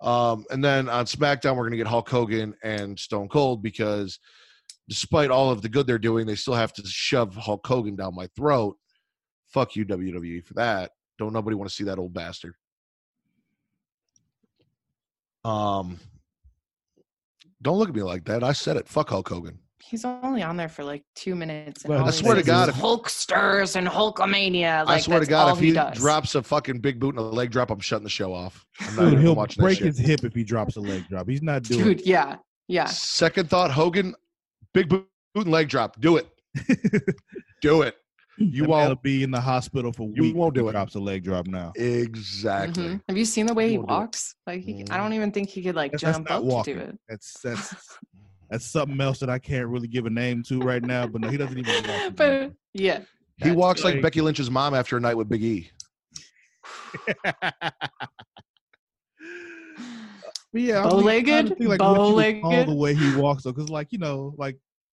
Um, 0.00 0.44
and 0.50 0.64
then 0.64 0.88
on 0.88 1.04
SmackDown, 1.04 1.56
we're 1.56 1.64
going 1.64 1.72
to 1.72 1.76
get 1.76 1.86
Hulk 1.86 2.08
Hogan 2.08 2.54
and 2.62 2.98
Stone 2.98 3.28
Cold 3.28 3.62
because 3.62 4.18
despite 4.88 5.30
all 5.30 5.50
of 5.50 5.62
the 5.62 5.68
good 5.68 5.86
they're 5.86 5.98
doing, 5.98 6.26
they 6.26 6.34
still 6.34 6.54
have 6.54 6.72
to 6.74 6.86
shove 6.86 7.34
Hulk 7.36 7.66
Hogan 7.66 7.96
down 7.96 8.14
my 8.14 8.28
throat. 8.34 8.76
Fuck 9.48 9.76
you, 9.76 9.84
WWE, 9.84 10.44
for 10.44 10.54
that. 10.54 10.92
Don't 11.18 11.32
nobody 11.32 11.54
want 11.54 11.68
to 11.68 11.74
see 11.74 11.84
that 11.84 11.98
old 11.98 12.14
bastard. 12.14 12.54
Um, 15.44 15.98
don't 17.62 17.78
look 17.78 17.88
at 17.88 17.94
me 17.94 18.02
like 18.02 18.24
that. 18.24 18.42
I 18.42 18.52
said 18.52 18.76
it. 18.76 18.88
Fuck 18.88 19.10
Hulk 19.10 19.28
Hogan. 19.28 19.58
He's 19.82 20.04
only 20.04 20.42
on 20.42 20.56
there 20.56 20.68
for 20.68 20.84
like 20.84 21.04
two 21.14 21.34
minutes. 21.34 21.84
And 21.84 21.94
Well, 21.94 22.06
I 22.06 22.10
swear 22.10 22.34
to 22.34 22.42
God, 22.42 22.68
is 22.68 22.76
if- 22.76 22.80
Hulksters 22.82 23.76
and 23.76 23.88
Hulkamania. 23.88 24.84
Like, 24.86 24.98
I 24.98 25.00
swear 25.00 25.20
to 25.20 25.26
God, 25.26 25.56
if 25.56 25.62
he, 25.62 25.72
does. 25.72 25.96
drops 25.96 26.34
a 26.34 26.42
fucking 26.42 26.80
big 26.80 27.00
boot 27.00 27.14
and 27.14 27.18
a 27.18 27.22
leg 27.22 27.50
drop, 27.50 27.70
I'm 27.70 27.80
shutting 27.80 28.04
the 28.04 28.10
show 28.10 28.32
off. 28.32 28.64
I'm 28.80 28.94
not 28.96 29.02
Dude, 29.02 29.12
even 29.14 29.24
he'll 29.24 29.34
watching 29.34 29.62
break 29.62 29.78
that 29.78 29.84
shit. 29.86 29.96
his 29.96 29.98
hip 30.06 30.24
if 30.24 30.34
he 30.34 30.44
drops 30.44 30.76
a 30.76 30.80
leg 30.80 31.08
drop. 31.08 31.28
He's 31.28 31.42
not 31.42 31.62
doing 31.62 31.84
Dude, 31.84 32.06
yeah. 32.06 32.36
Yeah. 32.68 32.84
Second 32.86 33.48
thought, 33.50 33.70
Hogan, 33.70 34.14
big 34.74 34.88
boot 34.88 35.06
and 35.34 35.50
leg 35.50 35.68
drop. 35.68 35.98
Do 36.00 36.18
it. 36.18 36.28
it. 36.54 37.14
Do 37.62 37.82
it. 37.82 37.96
You 38.38 38.62
That 38.62 38.68
man'll 38.70 38.86
won't. 38.88 39.02
be 39.02 39.22
in 39.22 39.30
the 39.30 39.40
hospital 39.40 39.92
for 39.92 40.08
You 40.14 40.32
won't 40.34 40.54
do 40.54 40.66
it. 40.68 40.72
Drops 40.72 40.94
a 40.94 40.98
leg 40.98 41.24
drop 41.24 41.46
now. 41.46 41.72
Exactly. 41.76 42.84
Mhm. 42.84 43.00
Have 43.08 43.18
you 43.18 43.26
seen 43.26 43.44
the 43.46 43.52
way 43.52 43.68
he 43.70 43.76
Won't 43.76 43.88
do 43.88 43.94
it. 43.94 43.98
walks? 43.98 44.34
Like, 44.46 44.62
he, 44.62 44.84
I 44.90 44.96
don't 44.96 45.12
even 45.12 45.30
think 45.30 45.50
he 45.50 45.62
could 45.62 45.74
like 45.74 45.92
That's, 45.92 46.02
that's 46.04 46.16
jump 46.18 46.28
not 46.30 46.38
up 46.38 46.44
walking. 46.44 46.76
to 46.76 46.84
do 46.84 46.88
it. 46.90 46.98
That's 47.08 47.38
that's 47.42 47.74
that's 48.50 48.66
something 48.66 49.00
else 49.00 49.18
that 49.20 49.30
I 49.30 49.38
can't 49.38 49.68
really 49.68 49.88
give 49.88 50.06
a 50.06 50.10
name 50.10 50.42
to 50.44 50.58
right 50.60 50.82
now. 50.82 51.06
But 51.06 51.20
no, 51.22 51.28
he 51.28 51.36
doesn't 51.36 51.56
even 51.58 51.74
walk. 51.88 52.16
But 52.16 52.52
yeah, 52.74 53.00
He 53.42 53.50
walks 53.52 53.84
like 53.84 53.94
like- 53.94 54.02
Becky 54.02 54.20
Lynch's 54.20 54.50
mom 54.50 54.74
after 54.74 54.96
a 54.96 55.00
night 55.00 55.14
with 55.14 55.28
Big 55.28 55.42
E. 55.42 55.70
But 60.52 60.62
yeah, 60.62 60.84
I 60.84 60.88
Bow-legged? 60.90 61.46
trying 61.46 61.46
to 61.46 61.50
like, 61.50 61.58
what 61.58 61.60
you 61.60 61.68
would 61.68 61.78
call 61.80 61.94
Bow-legged? 61.94 62.42
all 62.44 62.64
the 62.64 62.74
way 62.74 62.92
he 62.94 63.14
walks, 63.14 63.44
though, 63.44 63.52
because 63.52 63.70
like 63.70 63.92
you 63.92 63.98
know, 63.98 64.34
like 64.36 64.58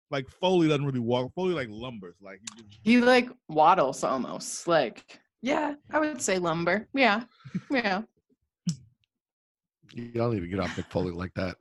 like 0.10 0.30
Foley 0.30 0.70
doesn't 0.70 0.86
really 0.86 1.00
walk. 1.00 1.34
Foley 1.36 1.54
like 1.54 1.68
lumbers, 1.70 2.16
like 2.22 2.40
he 2.56 2.62
just, 2.64 2.80
he 2.84 2.98
like 3.02 3.30
waddles 3.50 4.04
almost. 4.06 4.66
Like, 4.68 5.20
yeah, 5.42 5.74
I 5.92 6.00
would 6.00 6.22
say 6.22 6.38
lumber. 6.38 6.88
Yeah, 6.94 7.24
yeah. 7.70 8.04
You 9.94 10.08
don't 10.14 10.34
need 10.34 10.40
to 10.40 10.48
get 10.48 10.62
off 10.62 10.74
Mick 10.78 10.90
Foley 10.90 11.12
like 11.12 11.34
that. 11.36 11.58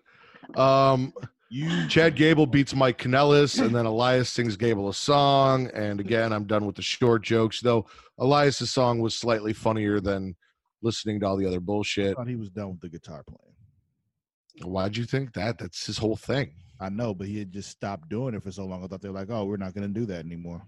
Um, 0.61 1.12
you. 1.50 1.86
Chad 1.88 2.16
Gable 2.16 2.46
beats 2.46 2.74
Mike 2.74 2.98
Kanellis, 2.98 3.64
and 3.64 3.74
then 3.74 3.86
Elias 3.86 4.30
sings 4.30 4.56
Gable 4.56 4.88
a 4.88 4.94
song. 4.94 5.68
And 5.74 6.00
again, 6.00 6.32
I'm 6.32 6.44
done 6.44 6.64
with 6.66 6.76
the 6.76 6.82
short 6.82 7.22
jokes, 7.22 7.60
though. 7.60 7.86
Elias's 8.18 8.72
song 8.72 9.00
was 9.00 9.14
slightly 9.16 9.52
funnier 9.52 10.00
than 10.00 10.36
listening 10.82 11.20
to 11.20 11.26
all 11.26 11.36
the 11.36 11.46
other 11.46 11.60
bullshit. 11.60 12.16
thought 12.16 12.28
he 12.28 12.36
was 12.36 12.50
done 12.50 12.70
with 12.70 12.80
the 12.80 12.88
guitar 12.88 13.22
playing. 13.26 14.70
Why'd 14.72 14.96
you 14.96 15.04
think 15.04 15.32
that? 15.34 15.58
That's 15.58 15.86
his 15.86 15.98
whole 15.98 16.16
thing. 16.16 16.52
I 16.80 16.88
know, 16.88 17.14
but 17.14 17.26
he 17.26 17.38
had 17.38 17.52
just 17.52 17.70
stopped 17.70 18.08
doing 18.08 18.34
it 18.34 18.42
for 18.42 18.50
so 18.50 18.64
long. 18.64 18.82
I 18.82 18.86
thought 18.86 19.02
they 19.02 19.08
were 19.10 19.14
like, 19.18 19.30
"Oh, 19.30 19.44
we're 19.44 19.56
not 19.58 19.74
going 19.74 19.86
to 19.92 20.00
do 20.00 20.06
that 20.06 20.24
anymore." 20.24 20.62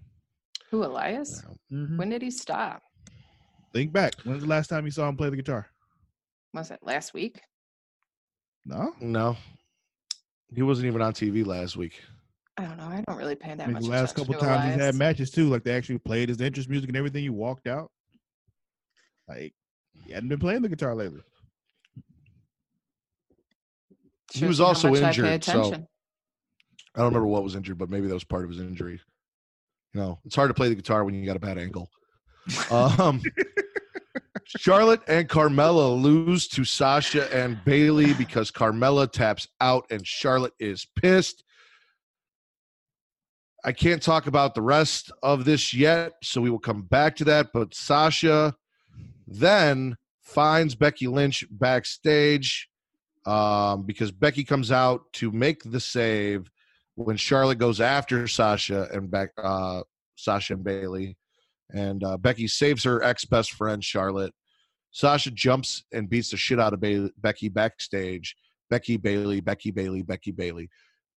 Who 0.69 0.83
Elias? 0.83 1.43
Mhm. 1.71 1.97
When 1.97 2.09
did 2.09 2.21
he 2.21 2.29
stop? 2.31 2.81
Think 3.73 3.91
back. 3.91 4.13
When's 4.23 4.43
the 4.43 4.47
last 4.49 4.67
time 4.67 4.85
you 4.85 4.91
saw 4.91 5.09
him 5.09 5.17
play 5.17 5.29
the 5.29 5.35
guitar? 5.35 5.67
Was 6.53 6.69
it 6.69 6.79
last 6.83 7.13
week? 7.15 7.41
No, 8.65 8.93
No, 9.01 9.35
he 10.55 10.61
wasn't 10.61 10.87
even 10.87 11.01
on 11.01 11.13
TV 11.13 11.45
last 11.45 11.75
week. 11.77 12.01
I 12.57 12.65
don't 12.65 12.77
know. 12.77 12.83
I 12.83 13.03
don't 13.07 13.17
really 13.17 13.35
pay 13.35 13.49
that 13.55 13.59
like 13.67 13.73
much 13.73 13.83
the 13.83 13.89
last 13.89 14.15
couple 14.15 14.35
times 14.35 14.73
he's 14.75 14.81
had 14.83 14.95
matches 14.95 15.31
too. 15.31 15.49
Like 15.49 15.63
they 15.63 15.73
actually 15.73 15.97
played 15.97 16.29
his 16.29 16.39
entrance 16.39 16.69
music 16.69 16.89
and 16.89 16.97
everything. 16.97 17.23
He 17.23 17.29
walked 17.29 17.67
out. 17.67 17.91
Like 19.27 19.53
he 20.05 20.11
hadn't 20.11 20.29
been 20.29 20.39
playing 20.39 20.61
the 20.61 20.69
guitar 20.69 20.93
lately. 20.93 21.21
He 24.31 24.45
was 24.45 24.59
also 24.59 24.89
much 24.89 25.01
I 25.03 25.07
injured, 25.09 25.43
so- 25.43 25.73
I 26.95 26.99
don't 26.99 27.07
remember 27.07 27.27
what 27.27 27.43
was 27.43 27.55
injured, 27.55 27.77
but 27.79 27.89
maybe 27.89 28.07
that 28.07 28.13
was 28.13 28.23
part 28.23 28.43
of 28.43 28.51
his 28.51 28.59
injury. 28.59 28.99
You 29.93 29.99
know, 30.01 30.19
it's 30.25 30.35
hard 30.35 30.49
to 30.49 30.53
play 30.53 30.69
the 30.69 30.75
guitar 30.75 31.03
when 31.03 31.15
you 31.15 31.25
got 31.25 31.35
a 31.35 31.39
bad 31.39 31.57
ankle. 31.57 31.89
Um, 32.71 33.21
Charlotte 34.45 35.01
and 35.07 35.27
Carmella 35.27 35.99
lose 35.99 36.47
to 36.49 36.63
Sasha 36.63 37.33
and 37.35 37.63
Bayley 37.65 38.13
because 38.13 38.51
Carmella 38.51 39.11
taps 39.11 39.47
out 39.61 39.85
and 39.89 40.05
Charlotte 40.05 40.53
is 40.59 40.85
pissed. 40.95 41.43
I 43.65 43.71
can't 43.71 44.01
talk 44.01 44.27
about 44.27 44.55
the 44.55 44.61
rest 44.61 45.11
of 45.23 45.45
this 45.45 45.73
yet, 45.73 46.13
so 46.21 46.41
we 46.41 46.49
will 46.49 46.59
come 46.59 46.81
back 46.81 47.15
to 47.17 47.25
that. 47.25 47.47
But 47.53 47.73
Sasha 47.73 48.55
then 49.25 49.95
finds 50.21 50.75
Becky 50.75 51.07
Lynch 51.07 51.45
backstage 51.49 52.69
um, 53.25 53.83
because 53.83 54.11
Becky 54.11 54.43
comes 54.43 54.71
out 54.71 55.01
to 55.13 55.31
make 55.31 55.63
the 55.63 55.79
save 55.79 56.49
when 56.95 57.17
Charlotte 57.17 57.57
goes 57.57 57.81
after 57.81 58.27
Sasha 58.27 58.87
and 58.91 59.09
back 59.09 59.29
uh, 59.41 59.81
Sasha 60.15 60.53
and 60.53 60.63
Bayley, 60.63 61.17
and 61.73 62.03
uh, 62.03 62.17
Becky 62.17 62.47
saves 62.47 62.83
her 62.83 63.03
ex 63.03 63.25
best 63.25 63.51
friend 63.51 63.83
Charlotte. 63.83 64.33
Sasha 64.91 65.31
jumps 65.31 65.83
and 65.91 66.09
beats 66.09 66.29
the 66.29 66.37
shit 66.37 66.59
out 66.59 66.73
of 66.73 66.79
Bayley, 66.79 67.11
Becky 67.17 67.49
backstage. 67.49 68.35
Becky 68.69 68.97
Bayley, 68.97 69.41
Becky 69.41 69.71
Bayley, 69.71 70.01
Becky 70.01 70.31
Bayley 70.31 70.69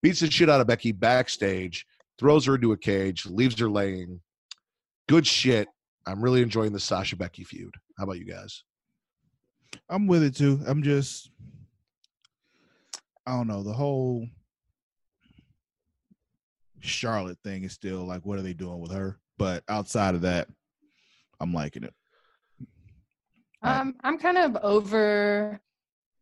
beats 0.02 0.20
the 0.20 0.30
shit 0.30 0.48
out 0.48 0.60
of 0.60 0.66
Becky 0.66 0.92
backstage, 0.92 1.84
throws 2.18 2.46
her 2.46 2.54
into 2.54 2.72
a 2.72 2.76
cage, 2.76 3.26
leaves 3.26 3.58
her 3.58 3.68
laying. 3.68 4.20
Good 5.08 5.26
shit. 5.26 5.68
I'm 6.06 6.22
really 6.22 6.42
enjoying 6.42 6.72
the 6.72 6.80
Sasha 6.80 7.16
Becky 7.16 7.44
feud. 7.44 7.74
How 7.98 8.04
about 8.04 8.18
you 8.18 8.24
guys? 8.24 8.62
I'm 9.88 10.06
with 10.06 10.22
it 10.22 10.36
too. 10.36 10.60
I'm 10.66 10.82
just, 10.82 11.30
I 13.26 13.32
don't 13.32 13.48
know. 13.48 13.62
The 13.62 13.72
whole 13.72 14.26
Charlotte 16.80 17.38
thing 17.42 17.64
is 17.64 17.72
still 17.72 18.06
like, 18.06 18.24
what 18.24 18.38
are 18.38 18.42
they 18.42 18.54
doing 18.54 18.80
with 18.80 18.92
her? 18.92 19.18
But 19.38 19.62
outside 19.68 20.14
of 20.14 20.22
that, 20.22 20.48
I'm 21.40 21.52
liking 21.52 21.84
it. 21.84 21.94
Um, 23.62 23.94
I'm 24.02 24.18
kind 24.18 24.38
of 24.38 24.56
over 24.62 25.60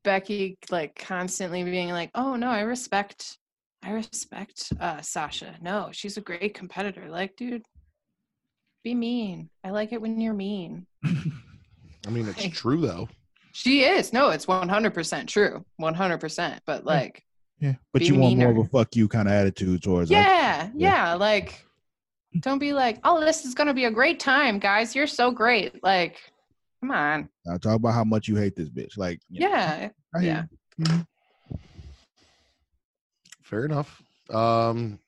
Becky 0.02 0.58
like 0.70 0.94
constantly 0.96 1.62
being 1.64 1.90
like, 1.90 2.10
"Oh 2.14 2.36
no, 2.36 2.48
I 2.48 2.60
respect, 2.60 3.38
I 3.82 3.92
respect 3.92 4.72
uh, 4.80 5.00
Sasha. 5.00 5.56
No, 5.60 5.90
she's 5.92 6.16
a 6.16 6.22
great 6.22 6.54
competitor." 6.54 7.08
Like, 7.08 7.36
dude, 7.36 7.62
Be 8.82 8.94
mean. 8.94 9.50
I 9.62 9.70
like 9.70 9.92
it 9.92 10.00
when 10.00 10.20
you're 10.20 10.34
mean. 10.34 10.86
I 11.04 12.10
mean, 12.10 12.28
it's 12.28 12.58
true 12.58 12.80
though. 12.80 13.08
She 13.52 13.84
is. 13.84 14.12
No, 14.12 14.30
it's 14.30 14.46
100% 14.46 15.26
true. 15.28 15.64
100%. 15.80 16.58
But 16.66 16.84
like, 16.84 17.22
yeah, 17.60 17.74
but 17.92 18.00
Be 18.00 18.06
you 18.06 18.16
want 18.16 18.36
more 18.36 18.50
of 18.50 18.58
a 18.58 18.64
fuck 18.64 18.96
you 18.96 19.06
kind 19.06 19.28
of 19.28 19.34
attitude 19.34 19.82
towards. 19.82 20.10
like, 20.10 20.18
yeah, 20.20 20.70
yeah, 20.74 21.14
like, 21.14 21.64
don't 22.40 22.58
be 22.58 22.72
like, 22.72 22.98
oh, 23.04 23.20
this 23.20 23.44
is 23.44 23.54
going 23.54 23.68
to 23.68 23.74
be 23.74 23.84
a 23.84 23.90
great 23.90 24.20
time, 24.20 24.58
guys. 24.58 24.94
You're 24.94 25.06
so 25.06 25.30
great. 25.30 25.82
Like, 25.82 26.18
come 26.80 26.90
on. 26.90 27.28
Now 27.46 27.56
talk 27.58 27.76
about 27.76 27.94
how 27.94 28.04
much 28.04 28.28
you 28.28 28.36
hate 28.36 28.56
this 28.56 28.68
bitch. 28.68 28.96
Like, 28.96 29.20
you 29.28 29.40
know, 29.40 29.48
Yeah. 29.48 29.88
I 30.14 30.20
hear 30.20 30.48
Yeah. 30.78 31.02
Fair 33.42 33.64
enough. 33.64 34.02
Um, 34.30 34.98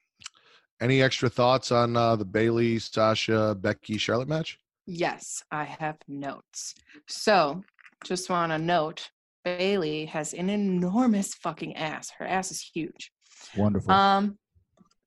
any 0.81 1.03
extra 1.03 1.29
thoughts 1.29 1.73
on 1.73 1.97
uh, 1.97 2.17
the 2.17 2.25
Bayley, 2.25 2.79
Sasha, 2.79 3.57
Becky, 3.59 3.97
Charlotte 3.99 4.29
match? 4.29 4.59
Yes, 4.87 5.43
I 5.51 5.65
have 5.65 5.97
notes. 6.07 6.75
So, 7.09 7.65
just 8.05 8.31
want 8.31 8.53
to 8.53 8.59
note 8.59 9.11
Bayley 9.45 10.05
has 10.07 10.35
an 10.35 10.51
enormous 10.51 11.35
fucking 11.35 11.77
ass. 11.77 12.11
Her 12.19 12.27
ass 12.27 12.51
is 12.51 12.61
huge. 12.61 13.11
Wonderful. 13.57 13.91
Um, 13.91 14.39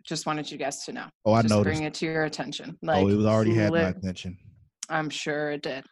just 0.04 0.26
wanted 0.26 0.50
you 0.50 0.58
guys 0.58 0.84
to 0.86 0.94
know. 0.94 1.06
oh, 1.26 1.34
I 1.34 1.42
just 1.42 1.54
noticed. 1.54 1.76
bring 1.78 1.86
it 1.88 1.94
to 1.96 2.06
your 2.06 2.24
attention. 2.26 2.78
Like, 2.82 3.04
oh, 3.04 3.08
it 3.10 3.16
was 3.16 3.26
already 3.26 3.54
had 3.54 3.72
my 3.72 3.88
lit- 3.88 3.98
attention. 3.98 4.38
I'm 4.90 5.10
sure 5.10 5.52
it 5.52 5.62
did. 5.62 5.86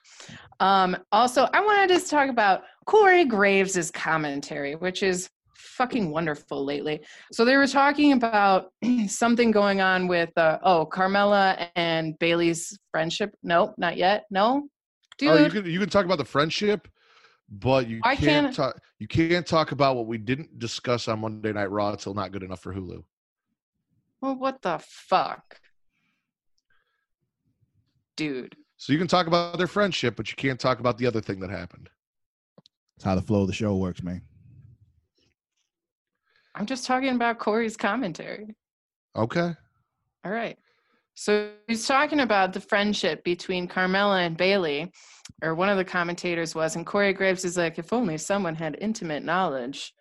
Um, 0.60 0.98
also, 1.12 1.48
I 1.54 1.62
wanted 1.62 2.00
to 2.00 2.08
talk 2.10 2.30
about 2.30 2.63
Corey 2.88 3.26
Graves' 3.26 3.91
commentary, 3.91 4.76
which 4.76 5.04
is 5.04 5.30
fucking 5.54 6.10
wonderful 6.10 6.65
lately. 6.65 7.02
So 7.32 7.46
they 7.46 7.58
were 7.58 7.67
talking 7.67 8.13
about 8.13 8.72
something 9.08 9.52
going 9.52 9.82
on 9.82 10.08
with 10.08 10.36
uh, 10.36 10.58
oh 10.63 10.88
Carmella 10.91 11.67
and 11.76 12.17
Bayley's 12.17 12.78
friendship. 12.91 13.36
Nope, 13.43 13.76
not 13.78 13.98
yet. 13.98 14.26
No, 14.32 14.67
dude. 15.20 15.30
Oh, 15.30 15.43
you 15.43 15.50
can 15.52 15.65
you 15.65 15.80
can 15.80 15.89
talk 15.89 16.06
about 16.06 16.17
the 16.17 16.26
friendship, 16.26 16.88
but 17.50 17.88
you 17.88 18.00
I 18.04 18.15
can't 18.15 18.46
can't- 18.48 18.56
talk. 18.56 18.80
You 19.00 19.08
can't 19.08 19.46
talk 19.46 19.74
about 19.74 19.96
what 19.96 20.08
we 20.08 20.17
didn't 20.17 20.58
discuss 20.58 21.08
on 21.08 21.20
Monday 21.20 21.54
Night 21.54 21.70
Raw 21.70 21.91
until 21.91 22.15
not 22.15 22.32
good 22.32 22.41
enough 22.41 22.62
for 22.63 22.74
Hulu. 22.74 23.04
Well, 24.21 24.36
what 24.36 24.62
the 24.62 24.80
fuck, 24.82 25.60
dude? 28.15 28.56
So 28.77 28.93
you 28.93 28.99
can 28.99 29.08
talk 29.08 29.27
about 29.27 29.58
their 29.58 29.67
friendship, 29.67 30.15
but 30.15 30.30
you 30.30 30.36
can't 30.36 30.60
talk 30.60 30.80
about 30.80 30.97
the 30.97 31.06
other 31.08 31.21
thing 31.21 31.39
that 31.41 31.49
happened. 31.49 31.89
That's 32.95 33.06
how 33.06 33.15
the 33.15 33.21
flow 33.21 33.41
of 33.41 33.47
the 33.47 33.53
show 33.53 33.75
works, 33.75 34.01
man. 34.01 34.21
I'm 36.56 36.65
just 36.65 36.86
talking 36.86 37.13
about 37.13 37.38
Corey's 37.38 37.77
commentary. 37.77 38.56
Okay. 39.15 39.53
All 40.25 40.32
right. 40.32 40.58
So 41.13 41.51
he's 41.67 41.88
talking 41.88 42.19
about 42.19 42.53
the 42.53 42.60
friendship 42.60 43.23
between 43.23 43.67
Carmella 43.67 44.25
and 44.25 44.38
Bayley, 44.38 44.91
or 45.43 45.56
one 45.56 45.69
of 45.69 45.77
the 45.77 45.86
commentators 45.86 46.56
was, 46.56 46.75
and 46.75 46.86
Corey 46.86 47.13
Graves 47.13 47.45
is 47.45 47.58
like, 47.58 47.80
if 47.80 47.93
only 47.93 48.17
someone 48.17 48.56
had 48.56 48.77
intimate 48.82 49.23
knowledge. 49.23 49.93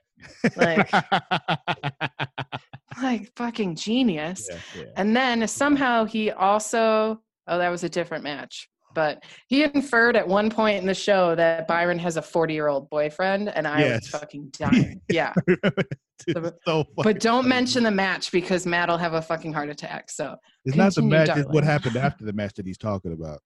Like, 0.57 0.91
like 3.03 3.33
fucking 3.37 3.77
genius. 3.77 4.49
yeah, 4.51 4.59
yeah. 4.77 4.83
And 4.97 5.15
then 5.17 5.47
somehow 5.49 6.05
he 6.05 6.31
also, 6.31 7.21
oh, 7.47 7.59
that 7.59 7.69
was 7.69 7.85
a 7.85 7.89
different 7.89 8.25
match. 8.25 8.69
But 8.95 9.23
he 9.49 9.63
inferred 9.63 10.17
at 10.17 10.27
one 10.27 10.49
point 10.49 10.79
in 10.79 10.87
the 10.87 10.95
show 10.95 11.35
that 11.35 11.69
Byron 11.69 11.99
has 11.99 12.17
a 12.17 12.23
40 12.23 12.55
year 12.55 12.69
old 12.69 12.89
boyfriend, 12.89 13.51
and 13.55 13.69
I 13.69 13.81
Yes. 13.81 14.11
was 14.11 14.21
fucking 14.21 14.53
dying. 14.59 15.03
Yeah. 15.11 15.35
It's 16.27 16.51
so 16.67 16.85
But 16.97 17.21
don't 17.21 17.43
funny. 17.43 17.49
mention 17.49 17.83
the 17.83 17.91
match 17.91 18.33
because 18.33 18.65
Matt 18.65 18.89
will 18.89 18.97
have 18.97 19.13
a 19.13 19.21
fucking 19.21 19.53
heart 19.53 19.69
attack. 19.69 20.11
So, 20.11 20.37
It's 20.65 20.77
not 20.77 20.95
the 20.95 21.03
match. 21.03 21.29
It's 21.29 21.47
what 21.51 21.63
happened 21.63 21.97
after 21.97 22.25
the 22.25 22.33
match 22.33 22.55
that 22.55 22.67
he's 22.67 22.79
talking 22.79 23.13
about. 23.13 23.41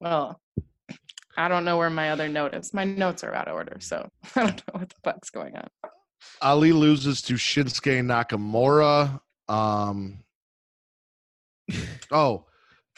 well, 0.00 0.40
I 1.36 1.48
don't 1.48 1.64
know 1.64 1.78
where 1.78 1.90
my 1.90 2.10
other 2.10 2.28
note 2.28 2.54
is. 2.54 2.74
My 2.74 2.84
notes 2.84 3.24
are 3.24 3.34
out 3.34 3.48
of 3.48 3.54
order, 3.54 3.76
so 3.80 4.10
I 4.36 4.40
don't 4.40 4.62
know 4.68 4.80
what 4.80 4.88
the 4.88 4.96
fuck's 5.02 5.30
going 5.30 5.56
on. 5.56 5.68
Ali 6.42 6.72
loses 6.72 7.22
to 7.22 7.34
Shinsuke 7.34 8.02
Nakamura. 8.04 9.20
Um. 9.48 10.24
Oh, 12.12 12.46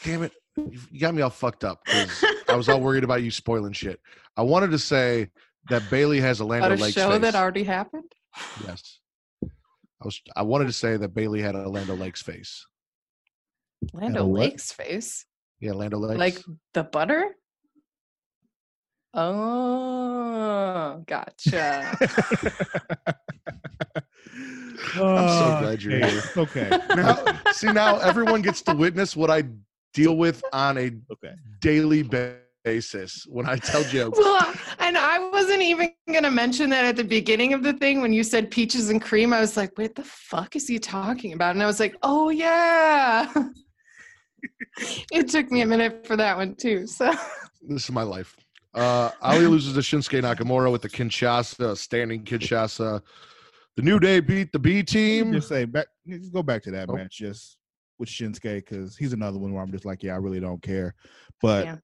damn 0.03 0.23
it! 0.23 0.31
You 0.57 0.99
got 0.99 1.13
me 1.13 1.21
all 1.21 1.29
fucked 1.29 1.63
up 1.63 1.83
because 1.85 2.25
I 2.49 2.55
was 2.55 2.67
all 2.67 2.81
worried 2.81 3.03
about 3.03 3.21
you 3.21 3.29
spoiling 3.29 3.73
shit. 3.73 3.99
I 4.35 4.41
wanted 4.41 4.71
to 4.71 4.79
say 4.79 5.29
that 5.69 5.87
Bayley 5.91 6.19
has 6.21 6.39
a 6.39 6.45
Land 6.45 6.65
O'Lakes 6.65 6.95
show 6.95 7.11
face. 7.11 7.21
that 7.21 7.35
already 7.35 7.63
happened? 7.63 8.11
Yes. 8.65 8.99
I 9.43 10.05
was. 10.05 10.19
I 10.35 10.41
wanted 10.41 10.65
to 10.65 10.73
say 10.73 10.97
that 10.97 11.13
Bayley 11.13 11.41
had 11.41 11.53
a 11.53 11.69
Land 11.69 11.91
O'Lakes 11.91 12.23
face. 12.23 12.65
Lando 13.93 14.25
what? 14.25 14.39
Lake's 14.39 14.71
face. 14.71 15.25
Yeah, 15.59 15.73
Land 15.73 15.93
O'Lakes. 15.93 16.19
Like 16.19 16.39
the 16.73 16.83
butter? 16.83 17.35
Oh, 19.13 21.03
gotcha. 21.05 21.97
I'm 24.95 25.27
so 25.27 25.45
ah, 25.45 25.59
glad 25.61 25.83
you're 25.83 25.99
hey, 25.99 26.09
here. 26.09 26.23
Okay. 26.35 26.79
now, 26.95 27.23
see 27.51 27.71
now 27.71 27.99
everyone 27.99 28.41
gets 28.41 28.61
to 28.63 28.73
witness 28.75 29.15
what 29.15 29.29
I 29.29 29.43
deal 29.93 30.17
with 30.17 30.43
on 30.51 30.77
a 30.77 30.91
Okay. 31.11 31.33
daily 31.59 32.01
ba- 32.01 32.37
basis 32.63 33.25
when 33.29 33.47
I 33.47 33.57
tell 33.57 33.83
jokes. 33.83 34.17
well, 34.17 34.53
and 34.79 34.97
I 34.97 35.19
wasn't 35.29 35.61
even 35.61 35.91
going 36.07 36.23
to 36.23 36.31
mention 36.31 36.69
that 36.71 36.85
at 36.85 36.95
the 36.95 37.03
beginning 37.03 37.53
of 37.53 37.61
the 37.61 37.73
thing 37.73 38.01
when 38.01 38.13
you 38.13 38.23
said 38.23 38.49
peaches 38.49 38.89
and 38.89 39.01
cream. 39.01 39.31
I 39.33 39.41
was 39.41 39.55
like, 39.57 39.77
what 39.77 39.93
the 39.95 40.03
fuck 40.03 40.55
is 40.55 40.67
he 40.67 40.79
talking 40.79 41.33
about? 41.33 41.55
And 41.55 41.61
I 41.61 41.67
was 41.67 41.79
like, 41.79 41.95
oh, 42.01 42.29
yeah. 42.29 43.31
it 45.11 45.27
took 45.29 45.51
me 45.51 45.61
a 45.61 45.67
minute 45.67 46.07
for 46.07 46.15
that 46.17 46.35
one, 46.37 46.55
too. 46.55 46.87
So, 46.87 47.13
This 47.61 47.83
is 47.83 47.91
my 47.91 48.03
life. 48.03 48.35
Uh, 48.73 49.11
Ali 49.21 49.45
loses 49.47 49.73
to 49.73 49.79
Shinsuke 49.79 50.21
Nakamura 50.21 50.71
with 50.71 50.81
the 50.81 50.89
Kinshasa, 50.89 51.77
standing 51.77 52.23
Kinshasa. 52.23 53.01
The 53.75 53.81
New 53.81 53.99
Day 53.99 54.19
beat 54.19 54.51
the 54.51 54.59
B 54.59 54.83
team. 54.83 55.33
Just 55.33 55.47
say 55.49 55.65
back. 55.65 55.87
Just 56.07 56.33
go 56.33 56.43
back 56.43 56.61
to 56.63 56.71
that 56.71 56.89
Oh. 56.89 56.95
match 56.95 57.17
just 57.17 57.57
with 57.99 58.09
Shinsuke 58.09 58.55
because 58.57 58.95
he's 58.97 59.13
another 59.13 59.37
one 59.39 59.53
where 59.53 59.63
I'm 59.63 59.71
just 59.71 59.85
like, 59.85 60.03
yeah, 60.03 60.13
I 60.13 60.17
really 60.17 60.39
don't 60.39 60.61
care. 60.61 60.93
But 61.41 61.65
Yeah. 61.65 61.77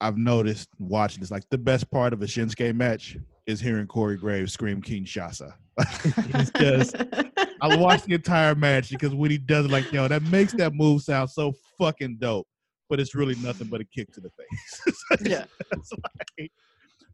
I've 0.00 0.16
noticed 0.16 0.68
watching 0.78 1.20
this, 1.20 1.30
like 1.30 1.44
the 1.50 1.58
best 1.58 1.90
part 1.90 2.12
of 2.12 2.22
a 2.22 2.24
Shinsuke 2.26 2.74
match 2.74 3.16
is 3.46 3.60
hearing 3.60 3.86
Corey 3.86 4.16
Graves 4.16 4.52
scream 4.52 4.80
Kinshasa. 4.80 5.52
it's 5.78 6.50
just 6.52 6.96
I 7.60 7.76
watched 7.76 8.06
the 8.06 8.14
entire 8.14 8.54
match 8.54 8.90
because 8.90 9.14
when 9.14 9.30
he 9.30 9.38
does 9.38 9.66
it, 9.66 9.70
like, 9.70 9.92
yo, 9.92 10.08
that 10.08 10.22
makes 10.24 10.52
that 10.54 10.74
move 10.74 11.02
sound 11.02 11.30
so 11.30 11.52
fucking 11.78 12.16
dope. 12.18 12.46
But 12.90 13.00
it's 13.00 13.14
really 13.14 13.36
nothing 13.36 13.68
but 13.68 13.80
a 13.80 13.84
kick 13.84 14.12
to 14.12 14.20
the 14.20 14.30
face. 14.30 15.20
yeah. 15.22 15.44
Like- 16.38 16.52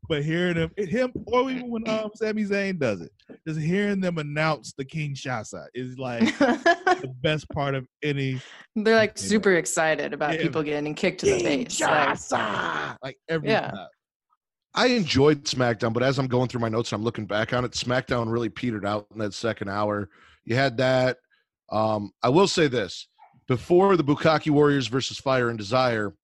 but 0.09 0.23
hearing 0.23 0.55
him, 0.57 0.71
him, 0.77 1.13
or 1.27 1.51
even 1.51 1.69
when 1.69 1.89
um, 1.89 2.11
Sami 2.15 2.45
Zayn 2.45 2.79
does 2.79 3.01
it, 3.01 3.11
just 3.47 3.59
hearing 3.59 4.01
them 4.01 4.19
announce 4.19 4.73
the 4.79 4.85
Kinshasa 4.85 5.67
is 5.75 5.99
like 5.99 6.21
the 6.39 7.13
best 7.23 7.49
part 7.51 7.75
of 7.75 7.89
any 8.05 8.41
They're 8.77 8.95
like 8.95 9.15
Yeah. 9.17 9.23
super 9.23 9.55
excited 9.55 10.13
about 10.15 10.35
Yeah. 10.35 10.43
people 10.43 10.63
getting 10.63 10.95
kicked 10.95 11.21
to 11.21 11.27
the 11.27 11.41
face. 11.41 11.81
Like, 11.81 12.97
Like 13.03 13.19
every 13.29 13.49
Yeah. 13.51 13.71
time. 13.73 13.89
I 14.77 14.87
enjoyed 14.89 15.43
SmackDown, 15.45 15.93
but 15.93 16.05
as 16.05 16.19
I'm 16.21 16.29
going 16.29 16.49
through 16.49 16.61
my 16.61 16.69
notes 16.69 16.93
and 16.93 17.01
I'm 17.01 17.05
looking 17.05 17.27
back 17.27 17.53
on 17.53 17.65
it, 17.65 17.73
SmackDown 17.73 18.31
really 18.31 18.51
petered 18.51 18.87
out 18.87 19.07
in 19.13 19.19
that 19.19 19.35
second 19.35 19.71
hour. 19.71 20.09
You 20.45 20.55
had 20.55 20.77
that. 20.77 21.17
Um, 21.73 22.13
I 22.23 22.29
will 22.29 22.47
say 22.47 22.69
this: 22.69 23.09
before 23.49 23.97
the 23.97 24.05
Bukaki 24.05 24.51
Warriors 24.51 24.87
versus 24.87 25.19
Fire 25.19 25.49
and 25.49 25.59
Desire, 25.59 26.15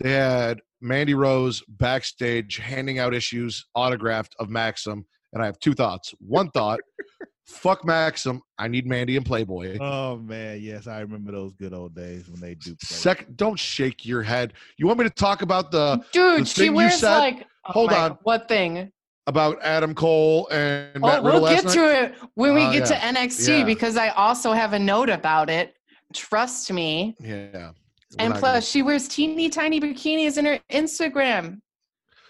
they 0.00 0.10
had 0.12 0.60
Mandy 0.80 1.14
Rose 1.14 1.62
backstage 1.68 2.56
handing 2.58 2.98
out 2.98 3.14
issues 3.14 3.66
autographed 3.74 4.34
of 4.38 4.50
Maxim, 4.50 5.04
and 5.32 5.42
I 5.42 5.46
have 5.46 5.58
two 5.60 5.74
thoughts. 5.74 6.14
One 6.18 6.50
thought: 6.50 6.80
fuck 7.46 7.84
Maxim. 7.84 8.40
I 8.58 8.68
need 8.68 8.86
Mandy 8.86 9.16
and 9.16 9.24
Playboy. 9.24 9.78
Oh 9.80 10.16
man, 10.16 10.60
yes, 10.60 10.86
I 10.86 11.00
remember 11.00 11.32
those 11.32 11.52
good 11.54 11.72
old 11.72 11.94
days 11.94 12.28
when 12.28 12.40
they 12.40 12.54
do. 12.54 12.74
Play. 12.74 12.96
Second, 12.96 13.36
don't 13.36 13.58
shake 13.58 14.04
your 14.04 14.22
head. 14.22 14.52
You 14.76 14.86
want 14.86 14.98
me 14.98 15.04
to 15.04 15.10
talk 15.10 15.42
about 15.42 15.70
the 15.70 16.02
dude, 16.12 16.42
the 16.42 16.44
she 16.46 16.54
thing 16.62 16.66
you 16.72 16.76
wears 16.76 16.98
said- 16.98 17.18
like. 17.18 17.46
oh 17.66 17.72
Hold 17.72 17.90
my 17.90 17.96
on. 17.98 18.08
God, 18.10 18.18
What 18.24 18.48
thing? 18.48 18.90
about 19.26 19.56
Adam 19.62 19.94
Cole 19.94 20.46
and 20.50 20.90
Oh, 20.96 21.06
Matt 21.06 21.22
Riddle 21.22 21.40
we'll 21.40 21.50
last 21.50 21.62
get 21.62 21.64
night? 21.64 21.74
to 21.74 22.02
it 22.02 22.14
when 22.34 22.52
we 22.54 22.62
Oh, 22.62 22.70
get 22.72 22.90
yeah. 22.90 22.98
to 23.12 23.18
NXT 23.20 23.58
Yeah. 23.60 23.64
because 23.64 23.96
I 23.96 24.08
also 24.10 24.52
have 24.52 24.74
a 24.74 24.78
note 24.78 25.08
about 25.08 25.48
it. 25.48 25.73
Trust 26.12 26.72
me. 26.72 27.16
Yeah. 27.20 27.70
We're 28.18 28.26
And 28.26 28.34
plus, 28.34 28.68
she 28.68 28.82
wears 28.82 29.08
teeny 29.08 29.48
tiny 29.48 29.80
bikinis 29.80 30.38
in 30.38 30.44
her 30.44 30.60
Instagram. 30.70 31.60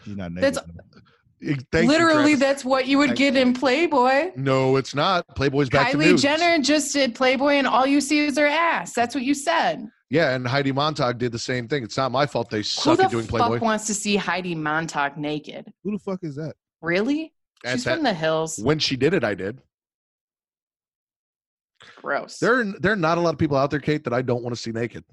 She's 0.04 0.16
not 0.16 0.32
naked. 0.32 0.54
That's- 0.54 0.70
Thank 1.70 1.90
Literally, 1.90 2.22
Travis. 2.22 2.40
that's 2.40 2.64
what 2.64 2.86
you 2.86 2.96
would 2.98 3.08
Thank 3.08 3.18
get 3.18 3.36
in 3.36 3.52
Playboy. 3.52 4.32
No, 4.34 4.76
it's 4.76 4.94
not. 4.94 5.26
Playboy's 5.36 5.68
back 5.68 5.90
to 5.90 5.98
Kylie. 5.98 6.18
Jenner 6.18 6.62
just 6.62 6.90
did 6.94 7.14
Playboy, 7.14 7.54
and 7.54 7.66
all 7.66 7.86
you 7.86 8.00
see 8.00 8.20
is 8.20 8.38
her 8.38 8.46
ass. 8.46 8.94
That's 8.94 9.14
what 9.14 9.24
you 9.24 9.34
said. 9.34 9.86
Yeah, 10.08 10.34
and 10.34 10.46
Heidi 10.48 10.72
Montag 10.72 11.18
did 11.18 11.32
the 11.32 11.38
same 11.38 11.68
thing. 11.68 11.82
It's 11.82 11.98
not 11.98 12.12
my 12.12 12.24
fault 12.24 12.48
they 12.48 12.62
suck 12.62 12.98
at 12.98 13.10
doing 13.10 13.26
Playboy. 13.26 13.44
Who 13.46 13.52
the 13.52 13.56
fuck 13.56 13.62
wants 13.62 13.86
to 13.88 13.94
see 13.94 14.16
Heidi 14.16 14.54
Montag 14.54 15.18
naked? 15.18 15.70
Who 15.82 15.92
the 15.92 15.98
fuck 15.98 16.20
is 16.22 16.36
that? 16.36 16.54
Really? 16.80 17.34
She's 17.66 17.84
from 17.84 18.02
the 18.04 18.14
hills. 18.14 18.58
When 18.58 18.78
she 18.78 18.96
did 18.96 19.12
it, 19.12 19.22
I 19.24 19.34
did. 19.34 19.60
Gross. 21.96 22.38
There, 22.38 22.60
are- 22.60 22.74
there 22.80 22.92
are 22.92 22.96
not 22.96 23.18
a 23.18 23.20
lot 23.20 23.32
of 23.34 23.38
people 23.38 23.56
out 23.56 23.70
there, 23.70 23.80
Kate, 23.80 24.04
that 24.04 24.12
I 24.12 24.22
don't 24.22 24.42
want 24.42 24.54
to 24.54 24.60
see 24.60 24.70
naked. 24.72 25.04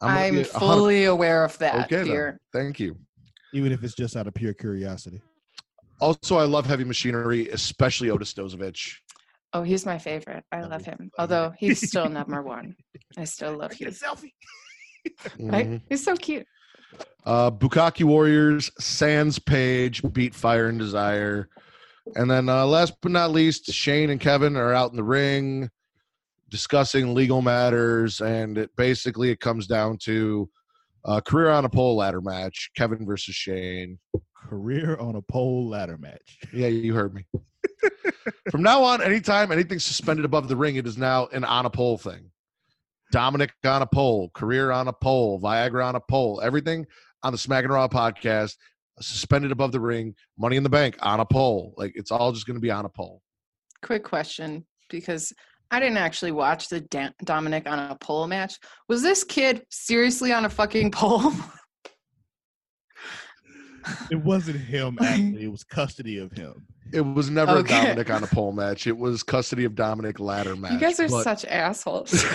gonna 0.00 0.12
I'm 0.14 0.34
be 0.34 0.40
a 0.40 0.44
hundred- 0.44 0.58
fully 0.58 1.04
aware 1.04 1.44
of 1.44 1.56
that. 1.58 1.86
Okay, 1.86 2.08
then. 2.08 2.38
Thank 2.52 2.80
you. 2.80 2.96
Even 3.54 3.72
if 3.72 3.82
it's 3.84 3.94
just 3.94 4.16
out 4.16 4.26
of 4.26 4.34
pure 4.34 4.52
curiosity. 4.54 5.20
Also, 6.00 6.36
I 6.36 6.44
love 6.44 6.66
heavy 6.66 6.84
machinery, 6.84 7.48
especially 7.48 8.10
Otis 8.10 8.34
Dozovic. 8.34 8.92
Oh, 9.54 9.62
he's 9.62 9.86
my 9.86 9.96
favorite. 9.96 10.44
I 10.52 10.60
Love 10.60 10.70
love 10.72 10.84
him. 10.84 11.10
Although 11.18 11.54
he's 11.58 11.80
still 11.88 12.08
number 12.10 12.42
one. 12.42 12.76
I 13.16 13.24
still 13.24 13.56
love 13.56 13.74
you. 13.80 13.86
selfie. 13.88 14.32
Right? 15.38 15.66
Mhm. 15.70 15.82
He's 15.88 16.04
so 16.04 16.16
cute. 16.16 16.44
Uh, 17.24 17.50
Bukaki 17.50 18.04
Warriors, 18.04 18.70
Sans 18.80 19.38
Paige 19.38 20.02
beat 20.12 20.34
Fire 20.34 20.66
and 20.68 20.78
Desire. 20.78 21.48
And 22.16 22.28
then 22.30 22.48
uh, 22.48 22.66
last 22.66 22.94
but 23.00 23.12
not 23.12 23.30
least, 23.30 23.72
Shane 23.72 24.10
and 24.10 24.20
Kevin 24.20 24.56
are 24.56 24.72
out 24.72 24.90
in 24.90 24.96
the 24.96 25.04
ring 25.04 25.70
discussing 26.48 27.14
legal 27.14 27.42
matters. 27.42 28.20
And 28.20 28.58
it 28.58 28.70
basically 28.76 29.30
it 29.30 29.40
comes 29.40 29.66
down 29.66 29.98
to 30.02 30.48
uh, 31.04 31.20
career 31.20 31.50
on 31.50 31.64
a 31.64 31.68
pole 31.68 31.96
ladder 31.96 32.20
match, 32.20 32.70
Kevin 32.76 33.06
versus 33.06 33.34
Shane. 33.34 33.98
Career 34.36 34.96
on 34.96 35.16
a 35.16 35.22
pole 35.22 35.68
ladder 35.68 35.98
match. 35.98 36.38
Yeah, 36.52 36.68
you 36.68 36.94
heard 36.94 37.14
me. 37.14 37.26
From 38.50 38.62
now 38.62 38.82
on, 38.82 39.02
anytime 39.02 39.52
anything's 39.52 39.84
suspended 39.84 40.24
above 40.24 40.48
the 40.48 40.56
ring, 40.56 40.76
it 40.76 40.86
is 40.86 40.98
now 40.98 41.26
an 41.32 41.44
on 41.44 41.66
a 41.66 41.70
pole 41.70 41.98
thing. 41.98 42.30
Dominik 43.14 43.50
on 43.64 43.82
a 43.82 43.86
pole, 43.86 44.30
career 44.34 44.72
on 44.72 44.88
a 44.88 44.92
pole, 44.92 45.40
Viagra 45.40 45.84
on 45.84 45.94
a 45.94 46.00
pole, 46.00 46.40
everything 46.42 46.86
on 47.22 47.32
the 47.32 47.38
Smack 47.38 47.64
and 47.64 47.72
Raw 47.72 47.88
podcast, 47.88 48.56
suspended 49.00 49.52
above 49.52 49.72
the 49.72 49.80
ring, 49.80 50.14
money 50.38 50.56
in 50.56 50.62
the 50.62 50.68
bank 50.68 50.96
on 51.00 51.20
a 51.20 51.24
pole. 51.24 51.74
Like 51.76 51.92
it's 51.94 52.10
all 52.10 52.32
just 52.32 52.46
going 52.46 52.56
to 52.56 52.60
be 52.60 52.70
on 52.70 52.84
a 52.84 52.88
pole. 52.88 53.22
Quick 53.82 54.04
question 54.04 54.64
because 54.90 55.32
I 55.70 55.80
didn't 55.80 55.98
actually 55.98 56.32
watch 56.32 56.68
the 56.68 56.80
Dan- 56.80 57.14
Dominik 57.24 57.66
on 57.66 57.78
a 57.78 57.96
pole 57.96 58.26
match. 58.28 58.58
Was 58.88 59.02
this 59.02 59.24
kid 59.24 59.62
seriously 59.70 60.32
on 60.32 60.44
a 60.44 60.50
fucking 60.50 60.90
pole? 60.92 61.32
It 64.10 64.16
wasn't 64.16 64.58
him 64.60 64.98
actually. 65.02 65.44
It 65.44 65.50
was 65.50 65.64
custody 65.64 66.18
of 66.18 66.32
him. 66.32 66.66
It 66.92 67.00
was 67.00 67.30
never 67.30 67.52
Okay. 67.58 67.90
a 67.90 67.94
Dominik 67.96 68.14
on 68.14 68.22
a 68.22 68.26
pole 68.28 68.52
match. 68.52 68.86
It 68.86 68.96
was 68.96 69.22
custody 69.24 69.64
of 69.64 69.72
Dominik 69.74 70.20
ladder 70.20 70.54
match. 70.56 70.72
you 70.72 70.78
guys 70.78 71.00
are 71.00 71.08
But- 71.08 71.24
such 71.24 71.44
assholes. 71.46 72.24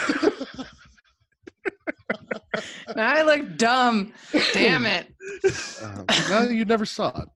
Now 2.95 3.13
I 3.13 3.21
look 3.21 3.55
dumb. 3.57 4.11
Damn 4.53 4.85
it. 4.85 5.07
uh, 5.81 6.03
no, 6.29 6.41
you 6.49 6.65
never 6.65 6.85
saw 6.85 7.21
it. 7.21 7.29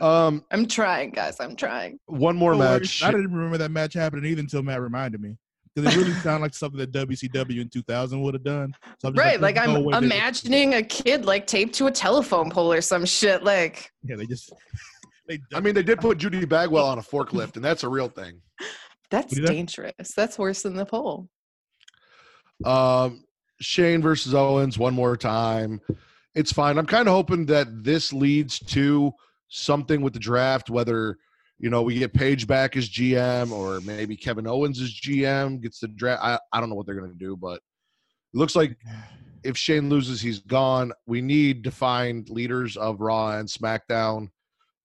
Um, 0.00 0.44
I'm 0.50 0.66
trying, 0.66 1.10
guys. 1.10 1.36
I'm 1.40 1.56
trying. 1.56 1.98
one 2.06 2.36
more 2.36 2.52
Don't 2.52 2.60
match. 2.60 3.02
I 3.02 3.10
didn't 3.10 3.32
remember 3.32 3.58
that 3.58 3.70
match 3.70 3.94
happening 3.94 4.24
either 4.30 4.40
until 4.40 4.62
Matt 4.62 4.80
reminded 4.80 5.20
me. 5.20 5.36
Because 5.74 5.94
it 5.94 5.98
really 5.98 6.12
sounded 6.14 6.42
like 6.42 6.54
something 6.54 6.78
that 6.78 6.90
WCW 6.92 7.60
in 7.60 7.68
2000 7.68 8.20
would 8.20 8.34
have 8.34 8.42
done. 8.42 8.72
So 8.98 9.08
I'm 9.08 9.14
just 9.14 9.24
Right. 9.24 9.40
Like 9.40 9.54
there's 9.56 9.68
I'm 9.68 9.74
no 9.74 9.80
way 9.80 9.92
they 9.92 9.98
would- 9.98 10.04
imagining 10.12 10.74
a 10.74 10.82
kid 10.82 11.24
like 11.24 11.46
taped 11.46 11.74
to 11.76 11.86
a 11.86 11.90
telephone 11.90 12.50
pole 12.50 12.72
or 12.72 12.80
some 12.80 13.04
shit. 13.04 13.44
Like 13.44 13.90
Yeah, 14.02 14.16
they 14.16 14.26
just. 14.26 14.52
They 15.28 15.38
I 15.54 15.60
mean, 15.60 15.74
they 15.74 15.82
did 15.82 16.00
put 16.00 16.16
Judy 16.16 16.46
Bagwell 16.46 16.86
on 16.86 16.96
a 16.98 17.02
forklift, 17.02 17.56
and 17.56 17.62
that's 17.64 17.84
a 17.84 17.88
real 17.90 18.08
thing. 18.08 18.40
that's 19.10 19.26
What 19.26 19.32
is 19.32 19.38
that? 19.46 19.52
dangerous. 19.52 20.12
That's 20.16 20.38
worse 20.38 20.62
than 20.62 20.74
the 20.74 20.86
pole. 20.86 21.28
Um, 22.64 23.24
Shane 23.60 24.00
versus 24.00 24.34
Owens 24.34 24.78
one 24.78 24.94
more 24.94 25.18
time. 25.18 25.80
It's 26.34 26.50
fine. 26.50 26.78
I'm 26.78 26.86
kind 26.86 27.08
of 27.08 27.14
hoping 27.14 27.44
that 27.46 27.84
this 27.84 28.10
leads 28.12 28.58
to 28.60 29.12
something 29.48 30.00
with 30.00 30.12
the 30.12 30.18
draft, 30.18 30.70
whether 30.70 31.16
you 31.58 31.70
know 31.70 31.82
we 31.82 31.98
get 31.98 32.12
Paige 32.12 32.46
back 32.46 32.76
as 32.76 32.88
GM 32.88 33.50
or 33.50 33.80
maybe 33.80 34.16
Kevin 34.16 34.46
Owens 34.46 34.80
as 34.80 34.92
GM 34.92 35.60
gets 35.60 35.80
the 35.80 35.88
draft. 35.88 36.22
I, 36.22 36.38
I 36.52 36.60
don't 36.60 36.68
know 36.68 36.76
what 36.76 36.86
they're 36.86 37.00
gonna 37.00 37.12
do, 37.14 37.36
but 37.36 37.56
it 37.56 38.38
looks 38.38 38.54
like 38.54 38.76
if 39.42 39.56
Shane 39.56 39.88
loses, 39.88 40.20
he's 40.20 40.40
gone. 40.40 40.92
We 41.06 41.20
need 41.20 41.64
to 41.64 41.70
find 41.70 42.28
leaders 42.28 42.76
of 42.76 43.00
Raw 43.00 43.38
and 43.38 43.48
SmackDown 43.48 44.28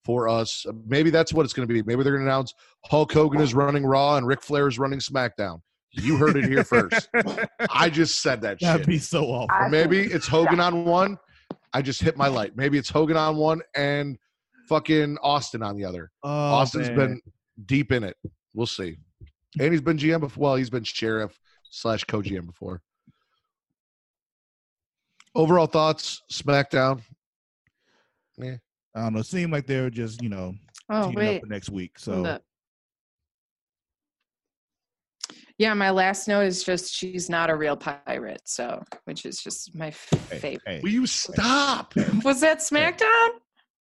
for 0.05 0.27
us. 0.27 0.65
Maybe 0.85 1.09
that's 1.09 1.33
what 1.33 1.45
it's 1.45 1.53
going 1.53 1.67
to 1.67 1.73
be. 1.73 1.81
Maybe 1.81 2.03
they're 2.03 2.13
going 2.13 2.25
to 2.25 2.31
announce 2.31 2.53
Hulk 2.85 3.11
Hogan 3.11 3.41
is 3.41 3.53
running 3.53 3.85
Raw 3.85 4.17
and 4.17 4.27
Ric 4.27 4.41
Flair 4.41 4.67
is 4.67 4.77
running 4.79 4.99
SmackDown. 4.99 5.61
You 5.91 6.17
heard 6.17 6.35
it 6.35 6.45
here 6.45 6.63
first. 6.63 7.07
I 7.69 7.89
just 7.89 8.21
said 8.21 8.41
that 8.41 8.59
That'd 8.59 8.81
shit. 8.81 8.87
be 8.87 8.97
so 8.97 9.25
awful. 9.25 9.55
Or 9.55 9.69
maybe 9.69 10.01
it's 10.01 10.27
Hogan 10.27 10.59
on 10.59 10.85
one. 10.85 11.17
I 11.73 11.81
just 11.81 12.01
hit 12.01 12.17
my 12.17 12.27
light. 12.27 12.55
Maybe 12.55 12.77
it's 12.77 12.89
Hogan 12.89 13.17
on 13.17 13.37
one 13.37 13.61
and 13.75 14.17
fucking 14.73 15.17
Austin 15.21 15.61
on 15.61 15.75
the 15.77 15.85
other. 15.85 16.09
Oh, 16.23 16.29
Austin's 16.29 16.87
man. 16.89 16.97
been 16.97 17.21
deep 17.65 17.91
in 17.91 18.03
it. 18.03 18.17
We'll 18.55 18.65
see. 18.67 18.97
And 19.59 19.71
he's 19.71 19.81
been 19.81 19.97
GM 19.97 20.19
before. 20.21 20.41
Well, 20.41 20.55
he's 20.55 20.69
been 20.71 20.83
sheriff 20.83 21.37
slash 21.69 22.03
co 22.05 22.21
GM 22.21 22.47
before. 22.47 22.81
Overall 25.35 25.67
thoughts, 25.67 26.21
SmackDown. 26.31 27.01
Yeah. 28.37 28.55
I 28.95 29.01
don't 29.01 29.13
know. 29.13 29.19
It 29.19 29.25
seemed 29.27 29.51
like 29.51 29.67
they 29.67 29.79
were 29.81 29.89
just, 29.91 30.21
you 30.23 30.29
know, 30.29 30.53
Oh 30.89 31.03
teaming 31.09 31.15
wait. 31.17 31.43
up 31.43 31.49
next 31.49 31.69
week. 31.69 31.97
So 31.99 32.25
up. 32.25 32.41
Yeah, 35.59 35.73
my 35.75 35.91
last 35.91 36.27
note 36.27 36.41
is 36.47 36.63
just 36.63 36.93
she's 36.93 37.29
not 37.29 37.49
a 37.51 37.55
real 37.55 37.77
pirate, 37.77 38.41
so 38.45 38.83
which 39.05 39.23
is 39.25 39.41
just 39.41 39.73
my 39.75 39.87
f- 39.87 40.09
hey, 40.31 40.37
favorite. 40.39 40.61
hey, 40.65 40.79
Will 40.83 40.89
you 40.89 41.05
stop? 41.05 41.93
Was 42.23 42.41
that 42.41 42.57
SmackDown? 42.59 43.29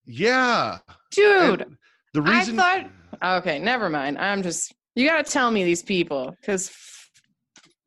Yeah. 0.06 0.78
Dude, 1.10 1.62
And 1.62 1.76
the 2.14 2.22
reason 2.22 2.58
I 2.58 2.88
thought 3.20 3.38
okay, 3.40 3.58
never 3.58 3.88
mind. 3.88 4.18
I'm 4.18 4.42
just 4.42 4.74
you 4.94 5.08
gotta 5.08 5.28
tell 5.28 5.50
me 5.50 5.64
these 5.64 5.82
people 5.82 6.34
because 6.40 6.70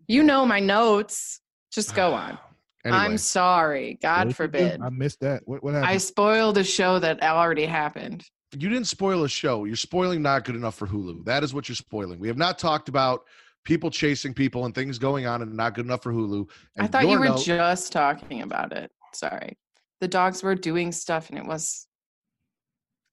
you 0.07 0.23
know 0.23 0.45
my 0.45 0.59
notes. 0.59 1.41
Just 1.71 1.93
go 1.95 2.13
on. 2.13 2.37
Anyway, 2.85 2.97
I'm 3.03 3.17
sorry. 3.17 3.99
God 4.01 4.09
what 4.09 4.23
did 4.23 4.27
you 4.27 4.29
do? 4.29 4.35
forbid. 4.35 4.81
I 4.81 4.89
missed 4.89 5.19
that. 5.21 5.41
What, 5.45 5.63
what 5.63 5.75
I 5.75 5.97
spoiled 5.97 6.57
a 6.57 6.63
show 6.63 6.99
that 6.99 7.21
already 7.21 7.65
happened. 7.65 8.23
you 8.57 8.69
didn't 8.69 8.87
spoil 8.87 9.23
a 9.23 9.29
show. 9.29 9.65
You're 9.65 9.75
spoiling 9.75 10.21
not 10.21 10.45
good 10.45 10.55
enough 10.55 10.75
for 10.75 10.87
Hulu. 10.87 11.25
That 11.25 11.43
is 11.43 11.53
what 11.53 11.67
you're 11.67 11.75
spoiling. 11.75 12.19
We 12.19 12.27
have 12.27 12.37
not 12.37 12.57
talked 12.57 12.87
about 12.87 13.21
people 13.65 13.89
chasing 13.89 14.33
people 14.33 14.65
and 14.65 14.73
things 14.73 14.97
going 14.99 15.25
on 15.25 15.41
and 15.41 15.53
not 15.53 15.73
good 15.73 15.85
enough 15.85 16.03
for 16.03 16.13
Hulu. 16.13 16.47
I 16.79 16.87
thought 16.87 17.07
you 17.07 17.19
were 17.19 17.25
note- 17.25 17.43
just 17.43 17.91
talking 17.91 18.41
about 18.41 18.71
it. 18.71 18.91
Sorry. 19.13 19.57
The 20.01 20.07
dogs 20.07 20.43
were 20.43 20.55
doing 20.55 20.91
stuff 20.91 21.29
and 21.29 21.39
it 21.39 21.45
was 21.45 21.87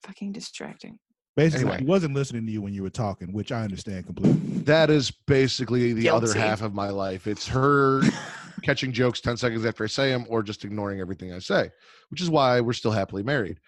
fucking 0.03 0.33
distracting. 0.33 0.99
Basically, 1.35 1.65
Anyway. 1.65 1.79
he 1.79 1.85
wasn't 1.87 2.15
listening 2.15 2.45
to 2.47 2.53
you 2.53 2.61
when 2.61 2.75
you 2.75 2.83
were 2.83 2.91
talking, 2.91 3.33
which 3.33 3.53
I 3.53 3.63
understand 3.65 4.05
completely. 4.07 4.39
that 4.65 4.91
is 4.91 5.11
basically 5.11 5.95
the 5.95 6.11
other 6.11 6.33
half 6.35 6.61
of 6.61 6.75
my 6.75 6.91
life. 6.91 7.27
It's 7.27 7.47
her 7.49 8.03
catching 8.63 8.93
jokes 8.93 9.21
10 9.23 9.39
seconds 9.39 9.65
after 9.65 9.85
I 9.85 9.87
say 9.87 10.11
them 10.11 10.27
or 10.29 10.43
just 10.43 10.65
ignoring 10.65 11.01
everything 11.01 11.33
I 11.33 11.39
say, 11.39 11.71
which 12.11 12.21
is 12.21 12.29
why 12.29 12.61
we're 12.61 12.75
still 12.75 12.91
happily 12.91 13.23
married. 13.23 13.59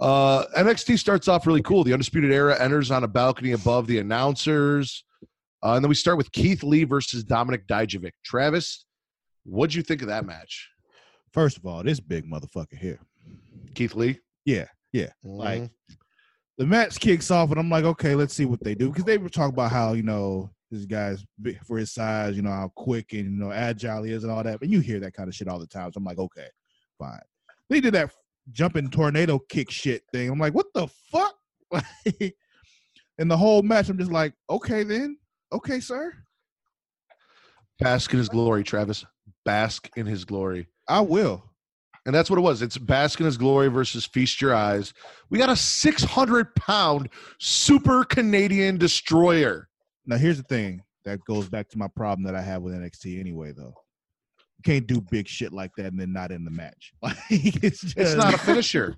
Uh, 0.00 0.44
NXT 0.56 0.98
starts 0.98 1.28
off 1.28 1.46
really 1.46 1.62
cool. 1.62 1.84
The 1.84 1.92
Undisputed 1.92 2.32
Era 2.32 2.58
enters 2.62 2.90
on 2.90 3.04
a 3.04 3.08
balcony 3.08 3.52
above 3.52 3.86
the 3.86 3.98
announcers. 3.98 5.04
Uh, 5.62 5.74
and 5.74 5.84
then 5.84 5.88
we 5.88 5.94
start 5.94 6.16
with 6.16 6.32
Keith 6.32 6.62
Lee 6.62 6.84
versus 6.84 7.24
Dominik 7.24 7.66
Dijakovic. 7.66 8.12
Travis, 8.24 8.84
what'd 9.44 9.74
you 9.74 9.82
think 9.82 10.00
of 10.02 10.08
that 10.08 10.24
match? 10.26 10.68
First 11.32 11.56
of 11.58 11.66
all, 11.66 11.82
this 11.82 12.00
big 12.00 12.24
motherfucker 12.30 12.76
here. 12.78 13.00
Keith 13.74 13.94
Lee? 13.94 14.18
Yeah, 14.44 14.66
yeah. 14.96 15.10
Like, 15.22 15.62
Mhm. 15.62 15.70
the 16.58 16.66
match 16.66 16.98
kicks 17.00 17.30
off, 17.30 17.50
and 17.50 17.60
I'm 17.60 17.68
like, 17.70 17.84
okay, 17.84 18.14
let's 18.14 18.34
see 18.34 18.44
what 18.46 18.62
they 18.62 18.74
do 18.74 18.88
because 18.88 19.04
they 19.04 19.18
were 19.18 19.28
talking 19.28 19.54
about 19.54 19.70
how 19.72 19.92
you 19.92 20.02
know 20.02 20.50
this 20.70 20.86
guy's 20.86 21.24
big 21.40 21.60
for 21.64 21.78
his 21.78 21.92
size, 21.92 22.34
you 22.36 22.42
know 22.42 22.50
how 22.50 22.72
quick 22.74 23.12
and 23.12 23.24
you 23.24 23.38
know 23.38 23.52
agile 23.52 24.02
he 24.02 24.12
is 24.12 24.24
and 24.24 24.32
all 24.32 24.42
that. 24.42 24.58
But 24.60 24.68
you 24.68 24.80
hear 24.80 24.98
that 25.00 25.14
kind 25.14 25.28
of 25.28 25.34
shit 25.34 25.48
all 25.48 25.58
the 25.58 25.66
time. 25.66 25.92
So 25.92 25.98
I'm 25.98 26.04
like, 26.04 26.18
okay, 26.18 26.48
fine. 26.98 27.20
They 27.70 27.80
did 27.80 27.94
that 27.94 28.10
jumping 28.52 28.90
tornado 28.90 29.38
kick 29.38 29.70
shit 29.70 30.02
thing. 30.12 30.28
I'm 30.30 30.38
like, 30.38 30.54
what 30.54 30.66
the 30.74 30.88
fuck? 31.10 31.34
and 33.18 33.30
the 33.30 33.36
whole 33.36 33.62
match, 33.62 33.88
I'm 33.88 33.98
just 33.98 34.12
like, 34.12 34.34
okay, 34.50 34.82
then, 34.82 35.18
okay, 35.52 35.80
sir, 35.80 36.12
Bask 37.78 38.10
in 38.12 38.18
his 38.18 38.28
glory, 38.30 38.64
Travis. 38.64 39.04
Bask 39.44 39.90
in 39.96 40.06
his 40.06 40.24
glory. 40.24 40.66
I 40.88 41.00
will. 41.00 41.44
And 42.06 42.14
that's 42.14 42.30
what 42.30 42.38
it 42.38 42.42
was. 42.42 42.62
It's 42.62 42.78
Bask 42.78 43.18
in 43.18 43.26
His 43.26 43.36
Glory 43.36 43.66
versus 43.66 44.06
Feast 44.06 44.40
Your 44.40 44.54
Eyes. 44.54 44.94
We 45.28 45.38
got 45.38 45.50
a 45.50 45.56
600 45.56 46.54
pound 46.54 47.08
super 47.40 48.04
Canadian 48.04 48.78
destroyer. 48.78 49.68
Now 50.06 50.16
here's 50.16 50.36
the 50.36 50.44
thing 50.44 50.84
that 51.04 51.18
goes 51.24 51.48
back 51.48 51.68
to 51.70 51.78
my 51.78 51.88
problem 51.88 52.24
that 52.24 52.36
I 52.36 52.42
have 52.42 52.62
with 52.62 52.74
NXT 52.74 53.18
anyway, 53.18 53.52
though. 53.52 53.74
You 54.58 54.62
can't 54.64 54.86
do 54.86 55.00
big 55.00 55.26
shit 55.26 55.52
like 55.52 55.72
that 55.76 55.86
and 55.86 56.00
then 56.00 56.12
not 56.12 56.30
in 56.30 56.44
the 56.44 56.50
match. 56.50 56.92
Like 57.02 57.16
it's 57.30 57.80
just 57.80 57.98
It's 57.98 58.14
not 58.14 58.34
a 58.34 58.38
finisher. 58.38 58.94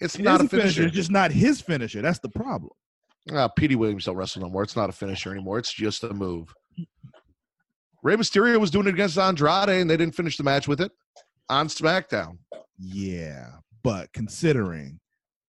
It's 0.00 0.16
It 0.16 0.22
not 0.22 0.40
a 0.40 0.48
finisher. 0.48 0.82
It's 0.86 0.96
just 0.96 1.12
not 1.12 1.30
his 1.30 1.60
finisher. 1.60 2.02
That's 2.02 2.18
the 2.18 2.28
problem. 2.28 2.72
Uh, 3.32 3.46
Petey 3.48 3.76
Williams 3.76 4.06
don't 4.06 4.16
wrestle 4.16 4.42
no 4.42 4.50
more. 4.50 4.64
It's 4.64 4.76
not 4.76 4.90
a 4.90 4.92
finisher 4.92 5.30
anymore. 5.30 5.58
It's 5.58 5.72
just 5.72 6.02
a 6.02 6.12
move. 6.12 6.52
Rey 8.02 8.16
Mysterio 8.16 8.58
was 8.58 8.72
doing 8.72 8.88
it 8.88 8.94
against 8.94 9.16
Andrade, 9.16 9.68
and 9.68 9.88
they 9.88 9.96
didn't 9.96 10.16
finish 10.16 10.36
the 10.36 10.42
match 10.42 10.66
with 10.68 10.80
it 10.80 10.90
on 11.48 11.68
SmackDown. 11.68 12.38
Yeah, 12.78 13.50
but 13.82 14.12
considering 14.12 15.00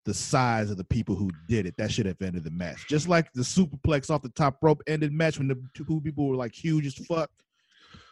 the 0.06 0.14
size 0.14 0.70
of 0.70 0.76
the 0.76 0.84
people 0.84 1.16
who 1.16 1.28
did 1.48 1.66
it. 1.66 1.74
That 1.76 1.90
should 1.90 2.06
have 2.06 2.22
ended 2.22 2.44
the 2.44 2.50
match. 2.50 2.86
Just 2.88 3.08
like 3.08 3.30
the 3.32 3.42
superplex 3.42 4.08
off 4.08 4.22
the 4.22 4.30
top 4.30 4.58
rope 4.62 4.80
ended 4.86 5.12
match 5.12 5.36
when 5.36 5.48
the 5.48 5.60
two 5.74 6.00
people 6.00 6.28
were 6.28 6.36
like 6.36 6.54
huge 6.54 6.86
as 6.86 6.94
fuck. 6.94 7.28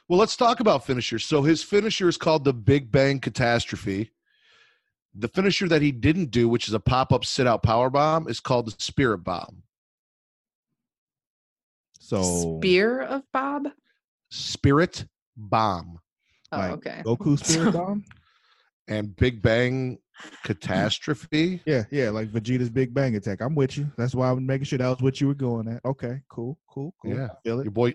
Well, 0.08 0.18
let's 0.18 0.36
talk 0.36 0.60
about 0.60 0.84
finishers. 0.84 1.24
So 1.24 1.42
his 1.42 1.62
finisher 1.62 2.08
is 2.08 2.18
called 2.18 2.44
the 2.44 2.52
Big 2.52 2.92
Bang 2.92 3.20
Catastrophe. 3.20 4.10
The 5.14 5.28
finisher 5.28 5.68
that 5.68 5.80
he 5.80 5.92
didn't 5.92 6.32
do, 6.32 6.48
which 6.48 6.66
is 6.66 6.74
a 6.74 6.80
pop-up 6.80 7.24
sit-out 7.24 7.62
power 7.62 7.88
bomb, 7.88 8.28
is 8.28 8.40
called 8.40 8.66
the 8.66 8.74
Spirit 8.82 9.18
Bomb. 9.18 9.62
So 12.00 12.58
Spear 12.58 13.00
of 13.00 13.22
Bob. 13.32 13.68
Spirit 14.30 15.06
Bomb 15.36 16.00
Oh, 16.54 16.58
Like, 16.58 16.72
okay. 16.72 17.02
Goku 17.04 17.38
Spirit 17.44 17.72
Bomb. 17.72 18.04
and 18.88 19.14
Big 19.16 19.42
Bang 19.42 19.98
Catastrophe. 20.44 21.60
Yeah, 21.66 21.84
yeah, 21.90 22.10
like 22.10 22.30
Vegeta's 22.30 22.70
Big 22.70 22.94
Bang 22.94 23.16
Attack. 23.16 23.40
I'm 23.40 23.54
with 23.54 23.76
you. 23.76 23.90
That's 23.96 24.14
why 24.14 24.30
I'm 24.30 24.44
making 24.46 24.64
sure 24.66 24.78
that 24.78 24.88
was 24.88 25.00
what 25.02 25.20
you 25.20 25.26
were 25.28 25.34
going 25.34 25.68
at. 25.68 25.84
Okay, 25.84 26.20
cool, 26.28 26.58
cool, 26.68 26.94
cool. 27.02 27.14
Yeah. 27.14 27.26
I 27.26 27.36
feel 27.42 27.60
it. 27.60 27.64
Your 27.64 27.72
boy, 27.72 27.94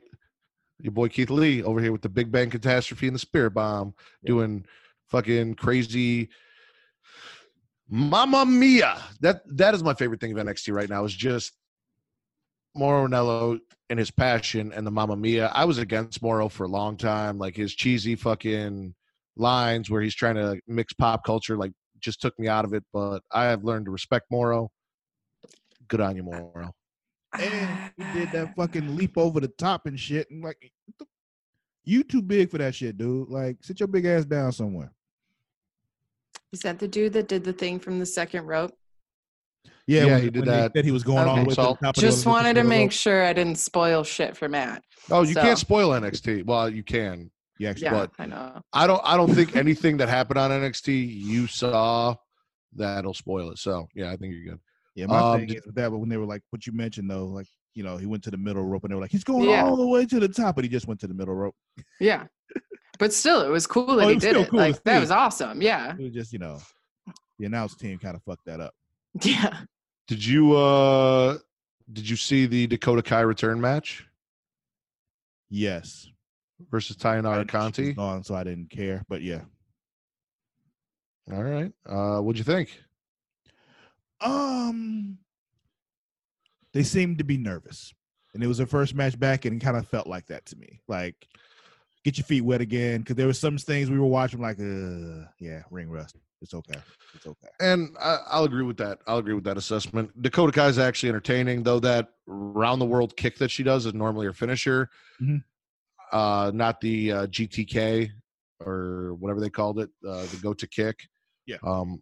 your 0.80 0.92
boy 0.92 1.08
Keith 1.10 1.30
Lee 1.30 1.64
over 1.64 1.80
here 1.82 1.92
with 1.92 2.02
the 2.02 2.10
Big 2.10 2.32
Bang 2.32 2.50
Catastrophe 2.50 3.08
and 3.08 3.16
the 3.16 3.20
Spirit 3.20 3.52
Bomb, 3.54 3.94
Yeah. 4.24 4.28
doing 4.28 4.66
fucking 5.08 5.56
crazy. 5.56 6.30
Mamma 7.92 8.46
mia! 8.46 9.00
That 9.22 9.42
that 9.58 9.74
is 9.74 9.84
my 9.84 9.94
favorite 9.96 10.22
thing 10.22 10.32
of 10.38 10.46
NXT 10.46 10.74
right 10.74 10.90
now. 10.90 11.06
Is 11.06 11.14
just 11.14 11.54
Mauro 12.76 13.08
Ranallo 13.08 13.60
and 13.90 13.98
his 13.98 14.12
passion 14.12 14.72
and 14.74 14.86
the 14.86 14.92
Mamma 14.92 15.16
Mia. 15.16 15.48
I 15.48 15.66
was 15.66 15.78
against 15.78 16.22
Mauro 16.22 16.48
for 16.48 16.66
a 16.66 16.70
long 16.70 16.96
time. 16.96 17.38
Like 17.38 17.56
his 17.56 17.74
cheesy 17.74 18.16
fucking 18.16 18.94
lines 19.36 19.90
where 19.90 20.02
he's 20.02 20.16
trying 20.16 20.36
to 20.36 20.60
mix 20.68 20.94
pop 20.94 21.24
culture, 21.24 21.58
like 21.58 21.72
just 22.00 22.22
took 22.22 22.38
me 22.40 22.48
out 22.48 22.66
of 22.66 22.74
it. 22.74 22.84
But 22.94 23.20
I 23.32 23.46
have 23.46 23.64
learned 23.64 23.86
to 23.86 23.92
respect 23.92 24.28
Mauro. 24.32 24.70
Good 25.88 26.02
on 26.02 26.16
you, 26.16 26.24
Mauro. 26.24 26.72
And 27.34 27.92
he 27.98 28.04
did 28.14 28.32
that 28.32 28.56
fucking 28.56 28.96
leap 28.96 29.18
over 29.18 29.40
the 29.40 29.48
top 29.48 29.86
and 29.86 30.00
shit. 30.00 30.30
And 30.30 30.44
like, 30.44 30.72
you 31.84 32.04
too 32.04 32.22
big 32.22 32.52
for 32.52 32.60
that 32.60 32.76
shit, 32.76 32.98
dude. 32.98 33.30
Like, 33.30 33.58
sit 33.62 33.80
your 33.80 33.88
big 33.88 34.06
ass 34.06 34.26
down 34.26 34.52
somewhere. 34.52 34.92
Is 36.52 36.62
that 36.62 36.80
the 36.80 36.88
dude 36.88 37.14
that 37.14 37.28
did 37.28 37.44
the 37.44 37.54
thing 37.54 37.80
from 37.80 38.00
the 38.00 38.06
second 38.06 38.46
rope? 38.46 38.76
Yeah, 39.88 40.06
Yeah, 40.06 40.06
when, 40.14 40.22
he 40.22 40.30
did 40.30 40.36
when 40.42 40.46
they 40.46 40.52
that. 40.62 40.72
said 40.76 40.86
he 40.86 40.92
was 40.92 41.04
going 41.04 41.28
all 41.28 41.36
the 41.36 41.42
way 41.42 41.46
the 41.56 41.62
Moonsault. 41.62 41.80
top. 41.80 41.84
of 41.90 41.96
the 41.96 42.02
Just 42.02 42.26
wanted 42.26 42.54
to 42.56 42.62
rope. 42.62 42.70
make 42.70 42.92
sure 42.92 43.24
I 43.26 43.34
didn't 43.34 43.58
spoil 43.58 44.04
shit 44.04 44.38
for 44.38 44.48
Matt. 44.48 44.84
Oh, 45.10 45.24
you 45.24 45.34
So- 45.34 45.42
can't 45.42 45.58
spoil 45.58 45.90
NXT. 45.92 46.44
Well, 46.46 46.70
you 46.70 46.84
can. 46.84 47.32
You 47.58 47.68
actually, 47.68 47.86
Yeah, 47.86 47.92
But- 47.92 48.12
I 48.20 48.26
know. 48.28 48.62
I 48.72 48.88
don't. 48.88 49.02
I 49.04 49.18
don't 49.18 49.34
think 49.34 49.56
anything 49.56 49.98
that 49.98 50.08
happened 50.10 50.38
on 50.38 50.52
NXT 50.52 51.06
you 51.06 51.48
saw 51.48 52.16
that'll 52.76 53.14
spoil 53.16 53.50
it. 53.52 53.58
So 53.58 53.88
yeah, 53.96 54.12
I 54.12 54.16
think 54.16 54.34
you're 54.36 54.54
good. 54.54 54.60
yeah. 54.96 55.08
My 55.08 55.20
Um, 55.20 55.40
thing 55.40 55.50
is 55.56 55.66
with 55.66 55.76
that, 55.76 55.90
but 55.90 55.98
when 55.98 56.08
they 56.10 56.18
were 56.18 56.26
like, 56.26 56.44
what 56.52 56.66
you 56.68 56.74
mentioned 56.74 57.10
though, 57.10 57.26
like, 57.26 57.48
you 57.74 57.84
know, 57.84 57.98
he 57.98 58.06
went 58.06 58.24
to 58.26 58.32
the 58.32 58.38
middle 58.38 58.64
rope 58.64 58.84
and 58.84 58.92
they 58.92 58.96
were 58.96 59.02
like, 59.02 59.12
he's 59.12 59.24
going 59.24 59.50
Yeah. 59.50 59.66
all 59.66 59.76
the 59.76 59.88
way 59.88 60.06
to 60.06 60.20
the 60.20 60.28
top, 60.28 60.56
but 60.56 60.64
he 60.64 60.70
just 60.70 60.88
went 60.88 61.00
to 61.02 61.08
the 61.08 61.14
middle 61.14 61.34
rope. 61.36 61.56
Yeah. 62.00 62.26
But 63.00 63.12
still, 63.14 63.42
it 63.42 63.50
was 63.50 63.66
cool 63.66 63.96
that 63.96 64.06
Oh, 64.06 64.08
it 64.08 64.10
he 64.10 64.16
was 64.16 64.24
did 64.24 64.36
it. 64.38 64.50
cool 64.50 64.60
like 64.60 64.84
that 64.84 65.00
was 65.00 65.10
awesome. 65.12 65.62
Yeah. 65.62 65.94
It 65.98 66.04
was 66.04 66.14
just, 66.14 66.32
you 66.34 66.40
know, 66.40 66.60
the 67.40 67.46
announce 67.46 67.76
team 67.76 67.98
kind 67.98 68.16
of 68.16 68.24
fucked 68.24 68.46
that 68.46 68.60
up. 68.60 68.74
Yeah. 69.24 69.62
Did 70.08 70.26
you 70.26 70.56
uh 70.56 71.38
did 71.92 72.08
you 72.10 72.16
see 72.16 72.46
the 72.46 72.68
Dakota 72.68 73.02
Kai 73.02 73.22
return 73.22 73.60
match 73.62 74.06
Yes. 75.50 76.08
versus 76.70 76.96
I 77.04 77.16
Taynara 77.18 77.22
didn't 77.22 77.26
know 77.26 77.40
she 77.40 77.44
was 77.44 77.52
Conti? 77.52 77.94
Gone, 77.94 78.24
so 78.24 78.36
I 78.36 78.44
didn't 78.44 78.70
care. 78.70 79.04
But 79.10 79.22
yeah. 79.22 79.42
All 81.32 81.44
right. 81.44 81.72
Uh 81.86 82.20
what'd 82.22 82.38
you 82.38 82.44
think? 82.44 82.82
Um, 84.22 85.18
they 86.74 86.84
seemed 86.84 87.20
to 87.20 87.24
be 87.24 87.38
nervous, 87.38 87.94
and 88.34 88.44
it 88.44 88.48
was 88.48 88.58
their 88.58 88.68
first 88.68 88.94
match 88.94 89.18
back, 89.18 89.46
and 89.46 89.62
it 89.62 89.64
kind 89.66 89.78
of 89.78 89.88
felt 89.88 90.08
like 90.08 90.26
that 90.28 90.46
to 90.48 90.58
me. 90.58 90.82
Like, 90.90 91.16
get 92.04 92.18
your 92.18 92.26
feet 92.26 92.42
wet 92.42 92.60
again, 92.60 93.00
because 93.00 93.16
there 93.16 93.28
were 93.28 93.34
some 93.34 93.58
things 93.58 93.90
we 93.90 93.98
were 93.98 94.06
watching, 94.06 94.42
like, 94.42 94.60
uh, 94.60 95.26
yeah, 95.40 95.62
ring 95.72 95.90
rust. 95.90 96.18
It's 96.42 96.54
okay. 96.54 96.80
It's 97.14 97.26
okay. 97.28 97.48
And 97.60 97.96
I, 98.00 98.20
I'll 98.28 98.46
agree 98.46 98.64
with 98.64 98.78
that. 98.78 99.00
I'll 99.08 99.18
agree 99.18 99.34
with 99.34 99.44
that 99.44 99.58
assessment. 99.58 100.22
Dakota 100.22 100.52
Kai 100.52 100.68
is 100.68 100.80
actually 100.80 101.10
entertaining, 101.10 101.64
though. 101.64 101.80
That 101.80 102.10
round 102.28 102.80
the 102.82 102.86
world 102.86 103.16
kick 103.18 103.38
that 103.40 103.52
she 103.52 103.64
does 103.64 103.86
is 103.86 103.94
normally 103.94 104.26
her 104.26 104.34
finisher, 104.34 104.90
Mhm. 105.22 105.44
uh, 106.12 106.52
not 106.54 106.80
the 106.82 107.12
uh, 107.12 107.28
GTK 107.28 108.10
or 108.62 109.16
whatever 109.16 109.40
they 109.40 109.50
called 109.50 109.80
it, 109.80 109.90
uh, 110.08 110.26
the 110.28 110.38
go 110.42 110.54
to 110.54 110.68
kick. 110.68 111.08
Yeah. 111.46 111.58
Um, 111.64 112.02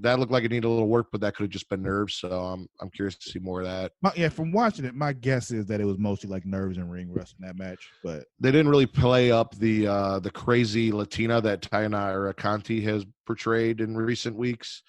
that 0.00 0.18
looked 0.18 0.32
like 0.32 0.44
it 0.44 0.50
needed 0.50 0.66
a 0.66 0.68
little 0.68 0.88
work, 0.88 1.06
but 1.10 1.20
that 1.22 1.34
could 1.34 1.44
have 1.44 1.50
just 1.50 1.68
been 1.68 1.82
nerves. 1.82 2.14
So 2.14 2.28
I'm 2.30 2.68
I'm 2.80 2.90
curious 2.90 3.16
to 3.16 3.30
see 3.30 3.38
more 3.38 3.60
of 3.60 3.66
that. 3.66 3.92
My, 4.02 4.12
yeah, 4.16 4.28
from 4.28 4.52
watching 4.52 4.84
it, 4.84 4.94
my 4.94 5.12
guess 5.12 5.50
is 5.50 5.66
that 5.66 5.80
it 5.80 5.84
was 5.84 5.98
mostly 5.98 6.28
like 6.28 6.44
nerves 6.44 6.76
and 6.76 6.90
ring 6.90 7.12
rust 7.12 7.34
in 7.40 7.46
that 7.46 7.56
match. 7.56 7.90
But 8.04 8.24
They 8.40 8.50
didn't 8.52 8.68
really 8.68 8.86
play 8.86 9.30
up 9.30 9.54
the 9.56 9.86
uh, 9.86 10.18
the 10.20 10.30
crazy 10.30 10.92
Latina 10.92 11.40
that 11.40 11.62
Taynara 11.62 12.36
Conti 12.36 12.80
has 12.82 13.04
portrayed 13.26 13.80
in 13.80 13.96
recent 13.96 14.36
weeks. 14.36 14.82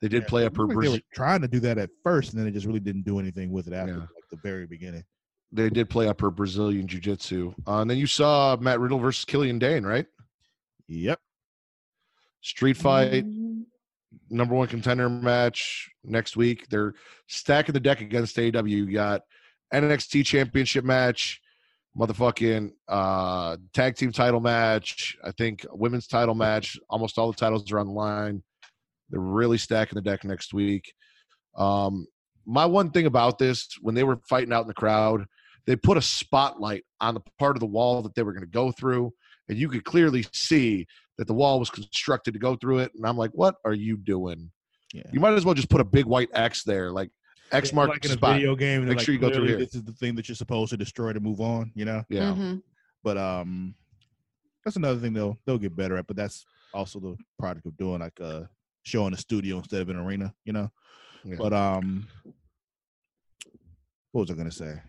They 0.00 0.08
did 0.08 0.22
yeah, 0.22 0.28
play 0.28 0.44
up 0.46 0.56
her. 0.56 0.66
they 0.66 0.88
were 0.88 0.98
trying 1.14 1.40
to 1.42 1.48
do 1.48 1.60
that 1.60 1.78
at 1.78 1.90
first, 2.02 2.30
and 2.32 2.38
then 2.38 2.46
they 2.46 2.52
just 2.52 2.66
really 2.66 2.80
didn't 2.80 3.04
do 3.04 3.18
anything 3.18 3.50
with 3.52 3.66
it 3.68 3.72
after 3.72 3.92
Yeah. 3.92 3.98
like 4.00 4.28
the 4.30 4.36
very 4.42 4.66
beginning. 4.66 5.04
they 5.52 5.70
did 5.70 5.88
play 5.88 6.08
up 6.08 6.20
her 6.20 6.30
Brazilian 6.30 6.86
jiu 6.88 7.00
jitsu. 7.00 7.54
Uh, 7.66 7.80
and 7.80 7.88
then 7.90 7.96
you 7.96 8.06
saw 8.06 8.56
Matt 8.60 8.80
Riddle 8.80 8.98
versus 8.98 9.24
Killian 9.24 9.58
Dain, 9.58 9.84
right? 9.86 10.06
Yep. 10.88 11.20
Street 12.42 12.76
fight, 12.76 13.24
Mm, 13.24 13.43
number 14.30 14.54
one 14.54 14.68
contender 14.68 15.08
match 15.08 15.90
next 16.04 16.36
week. 16.36 16.68
They're 16.68 16.94
stacking 17.28 17.72
the 17.72 17.80
deck 17.80 18.00
against 18.00 18.36
AEW. 18.36 18.68
You 18.68 18.92
got 18.92 19.22
NXT 19.72 20.24
championship 20.26 20.84
match, 20.84 21.40
motherfucking 21.98 22.70
uh, 22.88 23.56
tag 23.72 23.96
team 23.96 24.12
title 24.12 24.40
match. 24.40 25.16
I 25.24 25.32
think 25.32 25.64
women's 25.72 26.06
title 26.06 26.34
match. 26.34 26.78
Almost 26.88 27.18
all 27.18 27.30
the 27.30 27.36
titles 27.36 27.70
are 27.72 27.78
on 27.78 27.86
the 27.86 27.92
line. 27.92 28.42
They're 29.10 29.20
really 29.20 29.58
stacking 29.58 29.96
the 29.96 30.02
deck 30.02 30.24
next 30.24 30.54
week. 30.54 30.92
Um, 31.56 32.06
my 32.46 32.66
one 32.66 32.90
thing 32.90 33.06
about 33.06 33.38
this, 33.38 33.68
when 33.80 33.94
they 33.94 34.04
were 34.04 34.20
fighting 34.28 34.52
out 34.52 34.62
in 34.62 34.68
the 34.68 34.74
crowd, 34.74 35.24
they 35.66 35.76
put 35.76 35.96
a 35.96 36.02
spotlight 36.02 36.84
on 37.00 37.14
the 37.14 37.20
part 37.38 37.56
of 37.56 37.60
the 37.60 37.66
wall 37.66 38.02
that 38.02 38.14
they 38.14 38.22
were 38.22 38.32
going 38.32 38.44
to 38.44 38.50
go 38.50 38.70
through, 38.70 39.12
and 39.48 39.56
you 39.56 39.68
could 39.68 39.84
clearly 39.84 40.26
see 40.32 40.86
that 41.18 41.26
the 41.26 41.34
wall 41.34 41.58
was 41.58 41.70
constructed 41.70 42.32
to 42.34 42.40
go 42.40 42.56
through 42.56 42.78
it. 42.80 42.92
And 42.94 43.06
I'm 43.06 43.16
like, 43.16 43.30
what 43.32 43.56
are 43.64 43.74
you 43.74 43.96
doing? 43.96 44.50
Yeah. 44.92 45.02
You 45.12 45.20
might 45.20 45.34
as 45.34 45.44
well 45.44 45.54
just 45.54 45.68
put 45.70 45.80
a 45.80 45.84
big 45.84 46.06
white 46.06 46.28
X 46.34 46.62
there, 46.64 46.90
like 46.90 47.10
X 47.52 47.70
Yeah, 47.70 47.76
mark 47.76 47.90
like 47.90 48.04
in 48.04 48.10
a 48.12 48.14
spot. 48.14 48.34
video 48.34 48.54
game. 48.56 48.80
and 48.80 48.88
Make 48.88 48.98
like, 48.98 49.04
sure 49.04 49.14
you 49.14 49.20
go 49.20 49.28
through 49.28 49.44
clearly 49.44 49.48
here. 49.56 49.58
This 49.66 49.74
is 49.74 49.84
the 49.84 49.92
thing 49.92 50.14
that 50.16 50.28
you're 50.28 50.36
supposed 50.36 50.70
to 50.70 50.76
destroy 50.76 51.12
to 51.12 51.20
move 51.20 51.40
on. 51.40 51.72
You 51.74 51.84
know. 51.84 52.02
Yeah. 52.08 52.32
mhm. 52.32 52.62
But 53.02 53.18
um, 53.18 53.74
that's 54.64 54.76
another 54.76 54.98
thing 54.98 55.12
they'll 55.12 55.38
they'll 55.46 55.58
get 55.58 55.76
better 55.76 55.96
at. 55.96 56.06
But 56.06 56.16
that's 56.16 56.44
also 56.72 56.98
the 57.00 57.16
product 57.38 57.66
of 57.66 57.76
doing 57.76 58.00
like 58.00 58.18
a 58.20 58.48
show 58.84 59.06
in 59.06 59.14
a 59.14 59.16
studio 59.16 59.58
instead 59.58 59.82
of 59.82 59.88
an 59.88 59.96
arena. 59.96 60.32
You 60.44 60.52
know. 60.54 60.70
Yeah. 61.24 61.36
But 61.38 61.52
um, 61.52 62.06
what 64.12 64.22
was 64.22 64.30
I 64.30 64.34
gonna 64.34 64.50
say? 64.50 64.80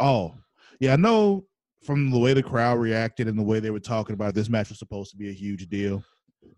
Oh, 0.00 0.34
yeah, 0.80 0.92
I 0.92 0.96
know 0.96 1.44
from 1.84 2.10
the 2.10 2.18
way 2.18 2.34
the 2.34 2.42
crowd 2.42 2.78
reacted 2.78 3.28
and 3.28 3.38
the 3.38 3.42
way 3.42 3.60
they 3.60 3.70
were 3.70 3.80
talking 3.80 4.14
about 4.14 4.30
it, 4.30 4.34
this 4.34 4.48
match 4.48 4.68
was 4.68 4.78
supposed 4.78 5.10
to 5.12 5.16
be 5.16 5.28
a 5.28 5.32
huge 5.32 5.68
deal, 5.68 6.02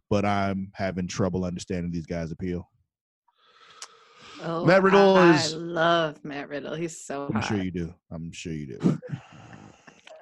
but 0.09 0.25
I'm 0.25 0.71
having 0.75 1.07
trouble 1.07 1.45
understanding 1.45 1.91
these 1.93 2.07
guys' 2.07 2.33
appeal. 2.33 2.69
Oh, 4.43 4.65
Matt 4.65 4.83
Riddle 4.83 5.17
I, 5.17 5.35
is- 5.35 5.53
I 5.55 5.57
love 5.59 6.25
Matt 6.25 6.49
Riddle. 6.49 6.75
He's 6.75 6.99
so 7.05 7.27
I'm 7.27 7.35
hot. 7.35 7.45
sure 7.45 7.63
you 7.63 7.71
do. 7.71 7.95
I'm 8.11 8.33
sure 8.33 8.53
you 8.53 8.79
do. 8.79 8.99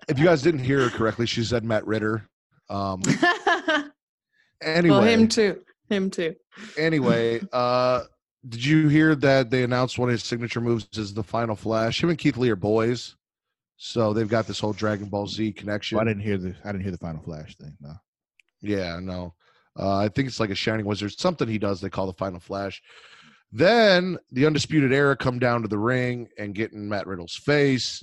If 0.09 0.19
you 0.19 0.25
guys 0.25 0.43
didn't 0.43 0.61
hear 0.65 0.81
her 0.81 0.91
correctly, 0.91 1.27
she 1.27 1.45
said 1.45 1.63
Matt 1.65 1.87
Ridder. 1.87 2.27
Um, 2.71 3.03
anyway, 4.63 4.91
well, 4.97 5.03
him 5.03 5.29
too. 5.29 5.61
Him 5.89 6.11
too. 6.11 6.35
anyway, 6.77 7.41
uh, 7.53 8.03
did 8.49 8.65
you 8.65 8.89
hear 8.89 9.15
that 9.17 9.51
they 9.51 9.63
announced 9.63 9.99
one 9.99 10.09
of 10.09 10.13
his 10.13 10.25
signature 10.25 10.61
moves 10.61 10.89
is 10.97 11.15
the 11.15 11.23
Final 11.23 11.55
Flash? 11.57 12.03
Him 12.03 12.11
and 12.11 12.19
Keith 12.19 12.37
Lee 12.37 12.51
are 12.51 12.57
boys, 12.57 13.17
so 13.79 14.13
they've 14.13 14.29
got 14.29 14.47
this 14.47 14.61
whole 14.61 14.73
Dragon 14.73 15.09
Ball 15.09 15.27
Z 15.27 15.53
connection. 15.53 15.97
Well, 15.97 16.07
I 16.07 16.11
didn't 16.11 16.23
hear 16.25 16.37
the 16.37 16.55
I 16.65 16.73
didn't 16.73 16.83
hear 16.83 16.91
the 16.91 16.99
final 16.99 17.23
flash 17.23 17.57
thing. 17.57 17.75
No. 17.81 17.95
Yeah, 18.61 18.99
no. 19.01 19.35
Uh, 19.79 19.97
I 19.97 20.09
think 20.09 20.27
it's 20.27 20.41
like 20.41 20.51
a 20.51 20.55
Shining 20.55 20.85
Wizard, 20.85 21.13
something 21.19 21.47
he 21.49 21.59
does. 21.59 21.81
They 21.81 21.89
call 21.89 22.09
the 22.09 22.13
Final 22.15 22.41
Flash. 22.41 22.83
Then 23.53 24.19
the 24.33 24.45
Undisputed 24.45 24.93
Era 24.93 25.17
come 25.17 25.39
down 25.39 25.63
to 25.63 25.69
the 25.69 25.79
ring 25.79 26.29
and 26.37 26.55
get 26.55 26.73
in 26.73 26.89
Matt 26.89 27.07
Riddle's 27.07 27.37
face. 27.37 28.03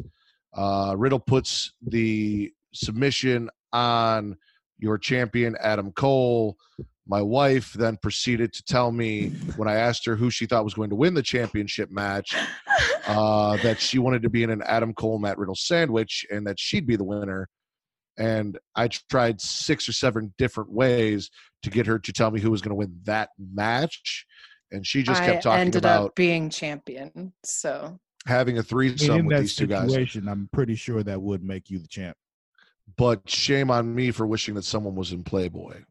Uh, 0.54 0.96
Riddle 0.98 1.20
puts 1.20 1.74
the 1.86 2.54
submission 2.74 3.50
on 3.74 4.38
your 4.80 4.98
champion, 4.98 5.58
Adam 5.60 5.92
Cole. 5.92 6.58
My 7.08 7.22
wife 7.22 7.74
then 7.74 7.98
proceeded 8.02 8.52
to 8.54 8.64
tell 8.64 8.92
me 8.92 9.30
when 9.58 9.68
I 9.68 9.76
asked 9.76 10.06
her 10.08 10.16
who 10.16 10.32
she 10.32 10.48
thought 10.48 10.64
was 10.64 10.74
going 10.74 10.90
to 10.90 10.96
win 10.96 11.14
the 11.14 11.22
championship 11.22 11.92
match 11.92 12.36
uh, 13.08 13.58
that 13.64 13.80
she 13.80 14.00
wanted 14.00 14.24
to 14.24 14.30
be 14.30 14.42
in 14.42 14.50
an 14.50 14.64
Adam 14.64 14.94
Cole 14.94 15.20
Matt 15.20 15.38
Riddle 15.38 15.56
sandwich 15.56 16.26
and 16.32 16.48
that 16.48 16.60
she'd 16.60 16.88
be 16.88 16.96
the 16.96 17.04
winner. 17.04 17.48
And 18.18 18.58
I 18.76 18.88
tried 18.88 19.40
six 19.40 19.88
or 19.88 19.94
seven 19.94 20.34
different 20.38 20.72
ways 20.72 21.30
to 21.64 21.70
get 21.70 21.86
her 21.86 22.00
to 22.00 22.14
tell 22.14 22.32
me 22.32 22.40
who 22.40 22.50
was 22.50 22.62
going 22.62 22.70
to 22.72 22.76
win 22.76 23.00
that 23.04 23.30
match. 23.38 24.26
and 24.72 24.86
she 24.86 25.04
just 25.04 25.22
I 25.22 25.26
kept 25.28 25.44
talking 25.44 25.60
ended 25.60 25.84
about 25.84 26.08
up 26.08 26.16
being 26.16 26.50
champion. 26.50 27.34
So 27.44 28.00
having 28.26 28.56
a 28.56 28.60
I 28.60 28.62
mean, 28.62 28.68
threesome 28.68 29.20
in 29.20 29.26
with 29.26 29.38
that 29.38 29.42
these 29.42 29.56
two 29.56 29.68
guys. 29.68 29.90
situation, 29.90 30.28
I'm 30.28 30.50
pretty 30.52 30.76
sure 30.76 31.04
that 31.04 31.22
would 31.22 31.44
make 31.44 31.70
you 31.70 31.78
the 31.78 31.88
champ. 31.88 32.18
But 32.98 33.30
shame 33.30 33.72
on 33.72 33.94
me 33.94 34.12
for 34.12 34.26
wishing 34.26 34.56
that 34.56 34.64
someone 34.66 34.96
was 34.96 35.12
in 35.12 35.24
Playboy. 35.24 35.84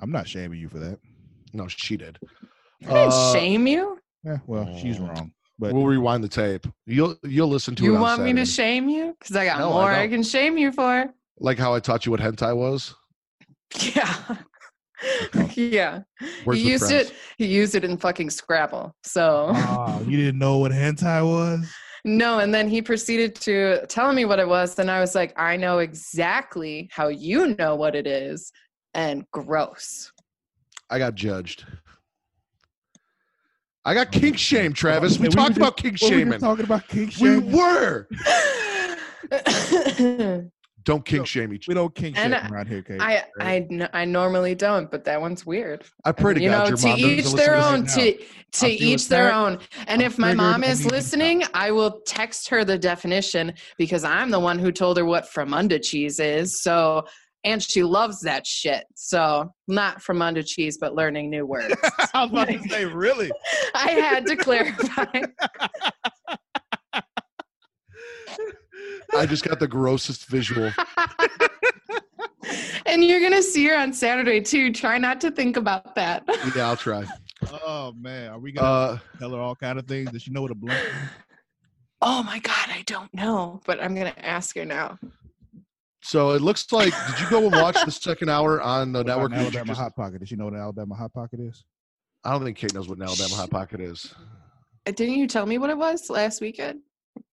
I'm 0.00 0.10
not 0.10 0.26
shaming 0.28 0.58
you 0.60 0.68
for 0.68 0.78
that. 0.78 0.98
No, 1.52 1.68
she 1.68 1.96
did. 1.96 2.18
I 2.84 2.86
didn't 2.86 3.12
Uh, 3.12 3.32
shame 3.32 3.66
you. 3.66 3.98
Yeah, 4.24 4.38
well, 4.46 4.76
she's 4.78 4.98
Oh. 5.00 5.04
wrong. 5.06 5.32
But 5.58 5.74
We'll 5.74 5.86
rewind 5.86 6.24
the 6.24 6.28
tape. 6.28 6.66
You'll 6.86 7.16
you'll 7.22 7.48
listen 7.48 7.74
to 7.76 7.82
it. 7.84 7.86
You 7.86 7.94
on 7.96 8.00
want 8.00 8.22
me 8.22 8.32
to 8.32 8.44
shame 8.44 8.88
you? 8.88 9.14
Because 9.18 9.36
I 9.36 9.44
got 9.44 9.58
No, 9.58 9.70
more 9.70 9.90
I, 9.92 10.02
don't. 10.02 10.10
can 10.10 10.22
shame 10.24 10.58
you 10.58 10.72
for. 10.72 11.12
like 11.38 11.58
how 11.58 11.74
I 11.74 11.78
taught 11.80 12.04
you 12.06 12.10
what 12.10 12.20
hentai 12.20 12.56
was. 12.56 12.94
Yeah. 13.94 14.36
yeah. 15.54 16.00
Words 16.44 16.60
he 16.60 16.70
used 16.70 16.86
friends. 16.86 17.10
it. 17.10 17.14
He 17.38 17.46
used 17.46 17.74
it 17.74 17.84
in 17.84 17.96
fucking 17.96 18.30
Scrabble. 18.30 18.94
So 19.04 19.50
Ah, 19.54 20.00
you 20.00 20.16
didn't 20.16 20.38
know 20.38 20.58
what 20.58 20.72
hentai 20.72 21.24
was? 21.24 21.70
no, 22.04 22.40
and 22.40 22.52
then 22.52 22.68
he 22.68 22.82
proceeded 22.82 23.34
to 23.36 23.86
tell 23.88 24.12
me 24.12 24.24
what 24.24 24.38
it 24.40 24.48
was. 24.48 24.74
Then 24.74 24.88
I 24.90 24.98
was 25.00 25.14
like, 25.14 25.38
I 25.38 25.56
know 25.56 25.78
exactly 25.78 26.88
how 26.92 27.08
you 27.08 27.54
know 27.58 27.76
what 27.76 27.94
it 27.94 28.06
is, 28.06 28.50
and 28.94 29.24
gross. 29.32 30.12
I 30.90 30.98
got 30.98 31.14
judged. 31.14 31.64
I 33.84 33.94
got 33.94 34.12
kink 34.12 34.38
shame, 34.38 34.72
Travis. 34.72 35.16
Hey, 35.16 35.22
We 35.22 35.28
we 35.28 35.34
talked 35.34 35.56
were 35.56 35.62
about 35.62 35.76
kink 35.76 36.00
What 36.00 36.10
were 36.10 36.16
we 36.16 36.20
shaming. 36.20 36.32
just 36.32 36.44
talking 36.44 36.64
about 36.64 36.88
kink 36.88 37.12
We 37.20 37.38
were. 37.38 38.08
Don't 40.84 41.04
kink 41.04 41.26
shame 41.26 41.52
each. 41.52 41.68
We 41.68 41.74
don't 41.74 41.94
kink 41.94 42.16
And 42.16 42.34
shame 42.34 42.52
around 42.52 42.66
here, 42.66 42.82
Kate. 42.82 43.00
I, 43.00 43.66
n- 43.70 43.88
I 43.92 44.04
normally 44.04 44.54
don't, 44.54 44.90
but 44.90 45.04
that 45.04 45.20
one's 45.20 45.46
weird. 45.46 45.84
I 46.04 46.10
pray 46.12 46.34
to 46.34 46.40
you 46.40 46.48
God 46.48 46.58
know, 46.58 46.68
your 46.70 46.78
to 46.78 46.88
mom 46.88 46.98
each 46.98 47.32
their 47.34 47.54
to 47.54 47.64
own. 47.64 47.80
right 47.82 47.84
now. 47.84 47.94
To 47.94 48.12
to 48.52 48.66
I'm 48.66 48.72
each 48.72 49.08
their 49.08 49.28
that. 49.28 49.34
own. 49.36 49.58
And 49.86 50.00
I'm 50.00 50.06
if 50.06 50.18
my 50.18 50.34
mom 50.34 50.64
is 50.64 50.80
need 50.80 50.88
to 50.90 50.94
listening, 50.96 51.44
I 51.54 51.70
will 51.70 52.00
text 52.06 52.48
her 52.48 52.64
the 52.64 52.78
definition 52.78 53.54
because 53.78 54.02
I'm 54.04 54.30
the 54.30 54.40
one 54.40 54.58
who 54.58 54.72
told 54.72 54.96
her 54.96 55.04
what 55.04 55.24
Fremunda 55.24 55.80
cheese 55.82 56.18
is. 56.18 56.62
So, 56.62 57.04
and 57.44 57.62
she 57.62 57.82
loves 57.82 58.20
that 58.20 58.46
shit. 58.46 58.84
So, 58.94 59.52
not 59.68 60.02
from 60.02 60.22
under 60.22 60.42
cheese, 60.42 60.78
but 60.78 60.94
learning 60.94 61.30
new 61.30 61.46
words. 61.46 61.74
I 62.14 62.22
was 62.24 62.30
about 62.30 62.48
to 62.48 62.62
say, 62.68 62.84
really? 62.84 63.30
I 63.74 63.90
had 63.92 64.26
to 64.26 64.36
clarify. 64.36 65.06
I 69.14 69.26
just 69.26 69.44
got 69.44 69.60
the 69.60 69.68
grossest 69.68 70.26
visual. 70.26 70.70
and 72.86 73.04
you're 73.04 73.20
gonna 73.20 73.42
see 73.42 73.66
her 73.66 73.76
on 73.76 73.92
Saturday 73.92 74.40
too. 74.40 74.72
Try 74.72 74.98
not 74.98 75.20
to 75.20 75.30
think 75.30 75.56
about 75.56 75.94
that. 75.96 76.24
Yeah, 76.56 76.68
I'll 76.68 76.76
try. 76.76 77.04
Oh 77.50 77.92
man, 77.98 78.30
are 78.30 78.38
we 78.38 78.52
gonna 78.52 78.66
Uh, 78.66 78.98
tell 79.18 79.30
her 79.32 79.40
all 79.40 79.54
kind 79.54 79.78
of 79.78 79.86
things? 79.86 80.10
Does 80.10 80.22
she 80.22 80.30
know 80.30 80.42
what 80.42 80.50
a 80.50 80.54
blunt? 80.54 80.80
oh 82.00 82.22
my 82.22 82.38
god, 82.38 82.68
I 82.68 82.82
don't 82.86 83.12
know, 83.12 83.60
but 83.66 83.82
I'm 83.82 83.94
gonna 83.94 84.14
ask 84.16 84.56
her 84.56 84.64
now. 84.64 84.98
So 86.02 86.32
it 86.32 86.42
looks 86.42 86.70
like. 86.72 86.92
Did 87.08 87.20
you 87.20 87.30
go 87.30 87.38
and 87.44 87.52
watch 87.52 87.76
the 87.84 87.90
second 87.92 88.28
hour 88.28 88.60
on 88.60 88.92
the 88.92 89.00
What 89.00 89.06
network? 89.06 89.30
did 89.30 89.36
you 89.38 89.42
Alabama 89.46 89.66
just- 89.66 89.80
hot 89.80 89.96
pocket. 89.96 90.20
Does 90.20 90.28
she 90.28 90.36
know 90.36 90.44
what 90.44 90.54
an 90.54 90.60
Alabama 90.60 90.94
hot 90.94 91.12
pocket 91.12 91.40
is? 91.40 91.64
I 92.24 92.30
don't 92.32 92.44
think 92.44 92.56
Kate 92.56 92.72
knows 92.74 92.88
what 92.88 92.98
an 92.98 93.04
Alabama 93.04 93.34
hot 93.34 93.50
pocket 93.50 93.80
is. 93.80 94.14
Uh, 94.86 94.92
Didn't 94.92 95.14
you 95.14 95.26
tell 95.26 95.46
me 95.46 95.58
what 95.58 95.70
it 95.70 95.78
was 95.78 96.08
last 96.10 96.40
weekend? 96.40 96.80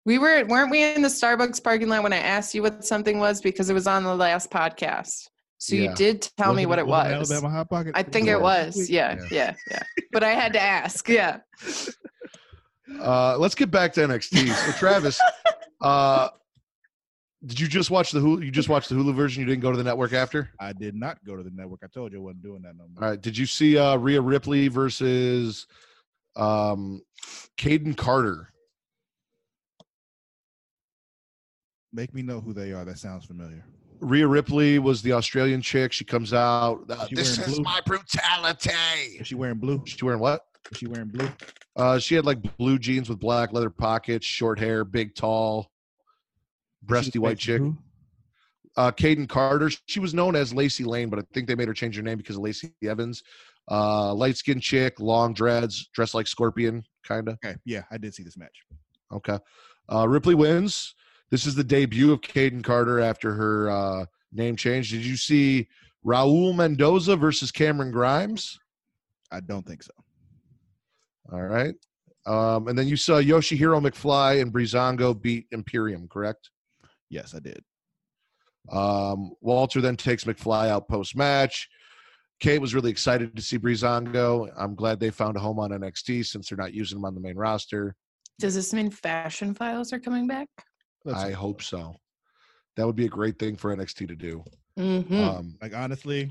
We 0.05 0.19
were 0.19 0.45
weren't 0.45 0.71
we 0.71 0.83
in 0.85 1.03
the 1.03 1.09
Starbucks 1.09 1.62
parking 1.64 1.89
lot 1.89 2.03
when 2.05 2.12
I 2.12 2.19
asked 2.19 2.55
you 2.55 2.62
what 2.62 2.85
something 2.85 3.19
was 3.19 3.41
because 3.41 3.69
it 3.71 3.75
was 3.75 3.87
on 3.89 4.05
the 4.05 4.14
last 4.14 4.51
podcast. 4.51 5.29
So 5.59 5.75
Yeah. 5.75 5.91
you 5.91 5.95
did 5.97 6.29
tell 6.37 6.53
me 6.55 6.67
Wasn't 6.67 6.69
what 6.69 6.79
it 6.79 6.87
wasn't 6.87 7.19
was. 7.21 7.33
Alabama 7.33 7.55
hot 7.55 7.71
pocket. 7.71 7.93
I 7.97 8.03
think 8.05 8.29
it 8.29 8.41
was. 8.41 8.89
Yeah, 8.91 9.17
yeah, 9.31 9.55
yeah. 9.71 9.83
But 10.12 10.23
I 10.23 10.31
had 10.31 10.53
to 10.53 10.61
ask. 10.61 11.09
Yeah. 11.09 11.39
Uh, 13.01 13.37
let's 13.39 13.55
get 13.55 13.71
back 13.71 13.93
to 13.93 14.01
NXT. 14.01 14.49
So 14.49 14.73
Travis, 14.79 15.21
uh, 15.81 16.29
did 17.47 17.61
you 17.61 17.68
just 17.68 17.90
watch 17.90 18.11
the 18.11 18.18
Hulu? 18.20 18.44
You 18.44 18.51
just 18.51 18.68
watched 18.68 18.88
the 18.88 18.94
Hulu 18.94 19.14
version. 19.14 19.40
You 19.40 19.47
didn't 19.47 19.62
go 19.62 19.70
to 19.70 19.76
the 19.76 19.84
network 19.84 20.12
after. 20.12 20.51
I 20.61 20.72
did 20.72 20.94
not 20.94 21.18
go 21.24 21.36
to 21.36 21.42
the 21.42 21.51
network. 21.51 21.80
I 21.84 21.86
told 21.86 22.12
you 22.12 22.18
I 22.18 22.22
wasn't 22.22 22.42
doing 22.42 22.62
that 22.62 22.76
no 22.76 22.84
more. 22.92 23.05
All 23.05 23.11
right. 23.11 23.20
Did 23.20 23.36
you 23.38 23.47
see 23.47 23.78
uh, 23.78 23.97
Rhea 23.97 24.20
Ripley 24.20 24.68
versus 24.68 25.66
um, 26.36 27.03
Kayden 27.59 27.97
Carter? 27.97 28.53
Make 31.92 32.12
me 32.14 32.22
know 32.22 32.40
who 32.40 32.53
they 32.53 32.72
are. 32.72 32.84
That 32.84 32.99
sounds 32.99 33.24
familiar. 33.24 33.64
Rhea 34.01 34.26
Ripley 34.26 34.78
was 34.78 35.01
the 35.01 35.12
Australian 35.12 35.62
chick. 35.62 35.92
She 35.92 36.05
comes 36.05 36.34
out. 36.34 36.80
uh, 36.90 37.07
She 37.09 37.14
this 37.14 37.38
is 37.38 37.55
blue? 37.55 37.62
my 37.64 37.80
brutality. 37.86 38.70
Is 39.18 39.26
she 39.28 39.34
wearing 39.34 39.59
blue? 39.59 39.82
She 39.86 40.05
wearing 40.05 40.20
what? 40.20 40.42
Is 40.70 40.78
she 40.78 40.86
wearing 40.86 41.09
blue? 41.09 41.28
Uh, 41.76 41.99
she 41.99 42.14
had 42.14 42.26
like 42.26 42.38
blue 42.59 42.78
jeans 42.78 43.09
with 43.09 43.18
black 43.20 43.53
leather 43.53 43.70
pockets, 43.70 44.26
short 44.26 44.59
hair, 44.59 44.84
big, 44.84 45.14
tall, 45.14 45.61
Is 45.61 45.66
breasty 46.87 47.18
white 47.18 47.39
chick. 47.39 47.59
who? 47.59 47.76
uh, 48.76 48.93
Kayden 48.93 49.28
Carter. 49.28 49.70
She 49.87 50.01
was 50.01 50.14
known 50.14 50.37
as 50.37 50.53
Lacey 50.53 50.84
Lane, 50.84 51.09
but 51.09 51.18
I 51.18 51.22
think 51.32 51.49
they 51.49 51.55
made 51.55 51.68
her 51.68 51.74
change 51.74 51.97
her 51.97 52.03
name 52.03 52.18
because 52.18 52.37
of 52.37 52.43
Lacey 52.43 52.72
Evans. 52.84 53.22
Uh, 53.70 54.14
light 54.14 54.37
skinned 54.37 54.62
chick, 54.62 55.01
long 55.01 55.34
dreads, 55.34 55.89
dressed 55.93 56.14
like 56.14 56.26
Scorpion, 56.26 56.84
kind 57.05 57.28
of. 57.28 57.39
Okay, 57.45 57.57
yeah, 57.64 57.82
I 57.91 57.99
did 57.99 58.14
see 58.14 58.22
this 58.22 58.37
match. 58.37 58.62
Okay. 59.12 59.39
Uh, 59.93 60.07
Ripley 60.09 60.34
wins. 60.34 60.95
This 61.30 61.47
is 61.47 61.55
the 61.55 61.64
debut 61.64 62.12
of 62.12 62.20
Kayden 62.20 62.62
Carter 62.62 63.01
after 63.01 63.32
her 63.34 63.70
uh, 63.70 64.05
name 64.32 64.57
change. 64.57 64.91
Did 64.91 65.05
you 65.05 65.16
see 65.16 65.68
Raul 66.05 66.55
Mendoza 66.55 67.16
versus 67.16 67.51
Cameron 67.51 67.91
Grimes? 67.91 68.59
I 69.32 69.41
don't 69.41 69.66
think 69.66 69.82
so. 69.82 69.93
All 71.32 71.43
right. 71.43 71.74
Um, 72.26 72.68
and 72.68 72.78
then 72.78 72.87
you 72.87 72.97
saw 72.97 73.20
Yoshihiro 73.20 73.84
McFly 73.84 74.41
and 74.41 74.53
Breezango 74.53 75.20
beat 75.20 75.47
Imperium, 75.51 76.07
correct? 76.09 76.51
Yes, 77.11 77.35
I 77.35 77.41
did. 77.41 77.63
Um, 78.71 79.33
Walter 79.41 79.81
then 79.81 79.97
takes 79.97 80.25
McFly 80.25 80.69
out 80.69 80.89
post 80.89 81.17
match. 81.17 81.69
Kate 82.41 82.61
was 82.61 82.75
really 82.75 82.91
excited 82.91 83.35
to 83.35 83.43
see 83.43 83.59
Breezango. 83.59 84.51
I'm 84.59 84.75
glad 84.75 85.01
they 85.01 85.11
found 85.11 85.37
a 85.37 85.41
home 85.41 85.59
on 85.59 85.71
NXT 85.71 86.27
since 86.27 86.49
they're 86.49 86.59
not 86.59 86.75
using 86.75 86.99
him 86.99 87.05
on 87.05 87.15
the 87.15 87.21
main 87.21 87.37
roster. 87.37 87.95
Does 88.39 88.55
this 88.55 88.75
mean 88.75 88.91
fashion 88.91 89.55
files 89.55 89.93
are 89.93 89.99
coming 89.99 90.27
back? 90.27 90.49
Let's 91.05 91.21
I 91.21 91.29
see. 91.29 91.35
hope 91.35 91.63
so. 91.63 91.95
That 92.77 92.87
would 92.87 92.97
be 92.97 93.07
a 93.07 93.09
great 93.11 93.39
thing 93.39 93.57
for 93.57 93.75
NXT 93.75 94.09
to 94.09 94.17
do. 94.17 94.45
Mm-hmm. 94.79 95.19
Um, 95.19 95.57
like 95.63 95.75
honestly, 95.75 96.31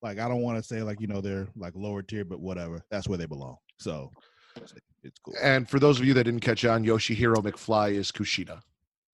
like 0.00 0.18
I 0.18 0.28
don't 0.28 0.40
want 0.40 0.56
to 0.56 0.62
say 0.62 0.82
like 0.82 1.00
you 1.00 1.06
know 1.06 1.20
they're 1.20 1.48
like 1.54 1.74
lower 1.76 2.00
tier, 2.00 2.24
but 2.24 2.40
whatever. 2.40 2.82
That's 2.90 3.06
where 3.08 3.18
they 3.18 3.26
belong. 3.26 3.56
So 3.78 4.10
it's, 4.56 4.72
it's 5.02 5.18
cool. 5.18 5.34
and 5.42 5.68
for 5.68 5.78
those 5.78 6.00
of 6.00 6.06
you 6.06 6.14
that 6.14 6.24
didn't 6.24 6.40
catch 6.40 6.64
on, 6.64 6.84
Yoshihiro 6.84 7.36
McFly 7.36 7.92
is 7.92 8.10
Kushida, 8.10 8.60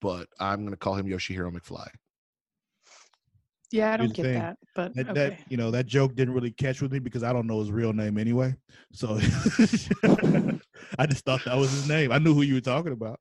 but 0.00 0.28
I'm 0.40 0.60
going 0.60 0.70
to 0.70 0.76
call 0.76 0.94
him 0.94 1.06
Yoshihiro 1.06 1.52
McFly. 1.52 1.88
yeah, 3.70 3.92
I 3.92 3.96
don't 3.96 4.12
get 4.12 4.24
thing. 4.24 4.34
that, 4.34 4.56
but 4.74 4.94
That, 4.94 5.10
okay. 5.10 5.14
that 5.14 5.38
you 5.48 5.56
know 5.56 5.70
that 5.70 5.86
joke 5.86 6.14
didn't 6.14 6.34
really 6.34 6.52
catch 6.52 6.80
with 6.80 6.92
me 6.92 6.98
because 6.98 7.22
I 7.22 7.32
don't 7.32 7.46
know 7.46 7.60
his 7.60 7.70
real 7.70 7.92
name 7.92 8.18
anyway. 8.18 8.54
So 8.92 9.18
I 10.98 11.06
just 11.06 11.24
thought 11.24 11.44
that 11.44 11.56
was 11.56 11.70
his 11.70 11.88
name. 11.88 12.12
I 12.12 12.18
knew 12.18 12.34
who 12.34 12.42
you 12.42 12.54
were 12.54 12.60
talking 12.60 12.92
about. 12.92 13.20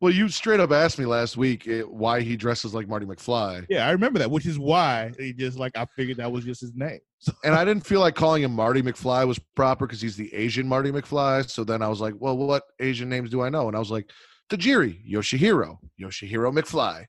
Well, 0.00 0.12
you 0.12 0.28
straight 0.28 0.60
up 0.60 0.72
asked 0.72 0.98
me 0.98 1.04
last 1.06 1.36
week 1.36 1.68
eh, 1.68 1.82
why 1.82 2.20
he 2.20 2.36
dresses 2.36 2.74
like 2.74 2.88
Marty 2.88 3.06
McFly, 3.06 3.66
Yeah, 3.68 3.86
I 3.86 3.92
remember 3.92 4.18
that, 4.18 4.30
which 4.30 4.46
is 4.46 4.58
why 4.58 5.12
he 5.18 5.32
just 5.32 5.58
like 5.58 5.76
I 5.76 5.86
figured 5.96 6.16
that 6.18 6.32
was 6.32 6.44
just 6.44 6.60
his 6.60 6.74
name. 6.74 6.98
So 7.18 7.32
and 7.44 7.54
I 7.54 7.64
didn't 7.64 7.86
feel 7.86 8.00
like 8.00 8.14
calling 8.14 8.42
him 8.42 8.52
Marty 8.52 8.82
McFly 8.82 9.26
was 9.26 9.38
proper 9.54 9.86
because 9.86 10.00
he's 10.00 10.16
the 10.16 10.32
Asian 10.34 10.66
Marty 10.66 10.90
McFly. 10.90 11.48
So 11.48 11.62
then 11.62 11.82
I 11.82 11.88
was 11.88 12.00
like, 12.00 12.14
well, 12.18 12.36
what 12.36 12.64
Asian 12.80 13.08
names 13.08 13.30
do 13.30 13.42
I 13.42 13.48
know? 13.48 13.68
And 13.68 13.76
I 13.76 13.80
was 13.80 13.90
like, 13.90 14.10
Tajiri, 14.50 15.00
Yoshihiro, 15.10 15.78
Yoshihiro 16.00 16.52
McFly. 16.52 17.04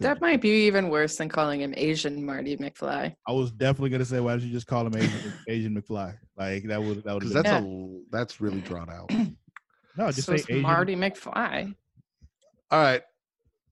that 0.00 0.20
might 0.20 0.40
be 0.40 0.66
even 0.66 0.88
worse 0.88 1.16
than 1.16 1.28
calling 1.28 1.60
him 1.60 1.72
Asian 1.76 2.24
Marty 2.24 2.56
McFly. 2.56 3.14
I 3.26 3.32
was 3.32 3.50
definitely 3.52 3.90
gonna 3.90 4.04
say, 4.04 4.20
why 4.20 4.32
don't 4.32 4.42
you 4.42 4.52
just 4.52 4.66
call 4.66 4.86
him 4.86 4.96
Asian, 4.96 5.32
Asian 5.48 5.80
McFly? 5.80 6.16
Like 6.36 6.64
that 6.64 6.82
would 6.82 7.04
that 7.04 7.14
would 7.14 7.20
Because 7.20 7.46
have 7.46 7.64
a 7.64 8.00
that's 8.10 8.40
really 8.40 8.60
drawn 8.60 8.90
out. 8.90 9.10
no, 9.96 10.10
just 10.10 10.24
so 10.24 10.32
say 10.32 10.36
it's 10.36 10.50
Asian. 10.50 10.62
Marty 10.62 10.96
McFly. 10.96 11.74
All 12.70 12.82
right. 12.82 13.02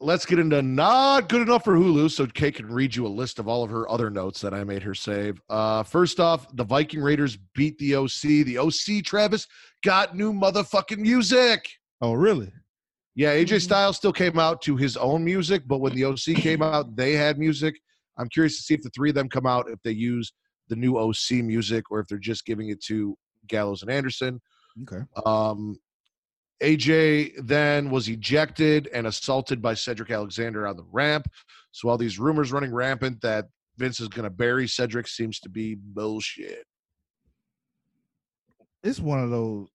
Let's 0.02 0.26
get 0.26 0.40
into 0.40 0.60
not 0.62 1.28
good 1.28 1.42
enough 1.42 1.62
for 1.62 1.76
Hulu 1.76 2.10
so 2.10 2.26
Kate 2.26 2.56
can 2.56 2.66
read 2.66 2.96
you 2.96 3.06
a 3.06 3.08
list 3.08 3.38
of 3.38 3.46
all 3.46 3.62
of 3.62 3.70
her 3.70 3.88
other 3.88 4.10
notes 4.10 4.40
that 4.40 4.52
I 4.52 4.64
made 4.64 4.82
her 4.82 4.94
save. 4.96 5.40
Uh, 5.48 5.84
first 5.84 6.18
off, 6.18 6.46
the 6.56 6.64
Viking 6.64 7.00
Raiders 7.00 7.38
beat 7.54 7.78
the 7.78 7.94
OC. 7.94 8.44
The 8.44 8.58
OC, 8.58 9.04
Travis, 9.04 9.46
got 9.84 10.16
new 10.16 10.32
motherfucking 10.32 10.98
music. 10.98 11.68
Oh, 12.00 12.14
really? 12.14 12.52
Yeah, 13.14 13.32
AJ 13.32 13.58
Mhm. 13.58 13.62
Styles 13.62 13.96
still 13.96 14.12
came 14.12 14.40
out 14.40 14.60
to 14.62 14.76
his 14.76 14.96
own 14.96 15.22
music, 15.24 15.62
but 15.68 15.78
when 15.78 15.94
the 15.94 16.04
OC 16.04 16.34
came 16.34 16.62
out, 16.62 16.96
they 16.96 17.12
had 17.12 17.38
music. 17.38 17.80
I'm 18.18 18.28
curious 18.28 18.56
to 18.56 18.62
see 18.64 18.74
if 18.74 18.82
the 18.82 18.90
three 18.90 19.10
of 19.10 19.14
them 19.14 19.28
come 19.28 19.46
out, 19.46 19.70
if 19.70 19.80
they 19.84 19.92
use 19.92 20.32
the 20.68 20.74
new 20.76 20.96
OC 20.98 21.42
music 21.42 21.90
or 21.92 22.00
if 22.00 22.08
they're 22.08 22.18
just 22.18 22.44
giving 22.44 22.70
it 22.70 22.82
to 22.86 23.16
Gallows 23.46 23.82
and 23.82 23.90
Anderson. 23.90 24.40
Okay. 24.82 25.04
Um, 25.26 25.76
AJ 26.62 27.46
then 27.46 27.90
was 27.90 28.08
ejected 28.08 28.88
and 28.94 29.06
assaulted 29.06 29.60
by 29.60 29.74
Cedric 29.74 30.10
Alexander 30.10 30.66
on 30.66 30.76
the 30.76 30.86
ramp. 30.92 31.28
So 31.72 31.88
all 31.88 31.98
these 31.98 32.18
rumors 32.18 32.52
running 32.52 32.72
rampant 32.72 33.20
that 33.22 33.46
Vince 33.78 34.00
is 34.00 34.08
going 34.08 34.24
to 34.24 34.30
bury 34.30 34.68
Cedric 34.68 35.08
seems 35.08 35.40
to 35.40 35.48
be 35.48 35.74
bullshit. 35.74 36.64
It's 38.82 39.00
one 39.00 39.20
of 39.20 39.30
those. 39.30 39.68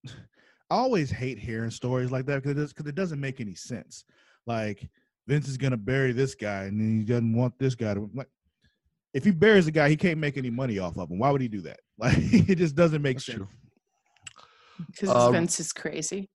I 0.69 0.75
always 0.75 1.09
hate 1.09 1.39
hearing 1.39 1.71
stories 1.71 2.11
like 2.11 2.25
that 2.25 2.43
because 2.43 2.73
it, 2.85 2.95
doesn't 2.95 3.19
make 3.19 3.39
any 3.39 3.55
sense. 3.55 4.03
Like 4.45 4.89
Vince 5.27 5.47
is 5.47 5.57
gonna 5.57 5.77
bury 5.77 6.11
this 6.11 6.35
guy, 6.35 6.63
and 6.63 6.99
he 6.99 7.05
doesn't 7.05 7.33
want 7.33 7.57
this 7.57 7.75
guy 7.75 7.93
to. 7.93 8.09
Like, 8.13 8.27
if 9.13 9.23
he 9.23 9.31
buries 9.31 9.67
a 9.67 9.71
guy, 9.71 9.89
he 9.89 9.95
can't 9.95 10.19
make 10.19 10.37
any 10.37 10.49
money 10.49 10.77
off 10.79 10.97
of 10.97 11.09
him. 11.09 11.19
Why 11.19 11.31
would 11.31 11.41
he 11.41 11.47
do 11.47 11.61
that? 11.61 11.79
Like, 11.99 12.15
it 12.19 12.59
just 12.59 12.75
doesn't 12.75 13.01
make 13.01 13.17
That's 13.17 13.25
sense. 13.25 13.47
Because 14.91 15.09
Um, 15.09 15.33
Vince 15.33 15.59
is 15.59 15.73
crazy. 15.73 16.29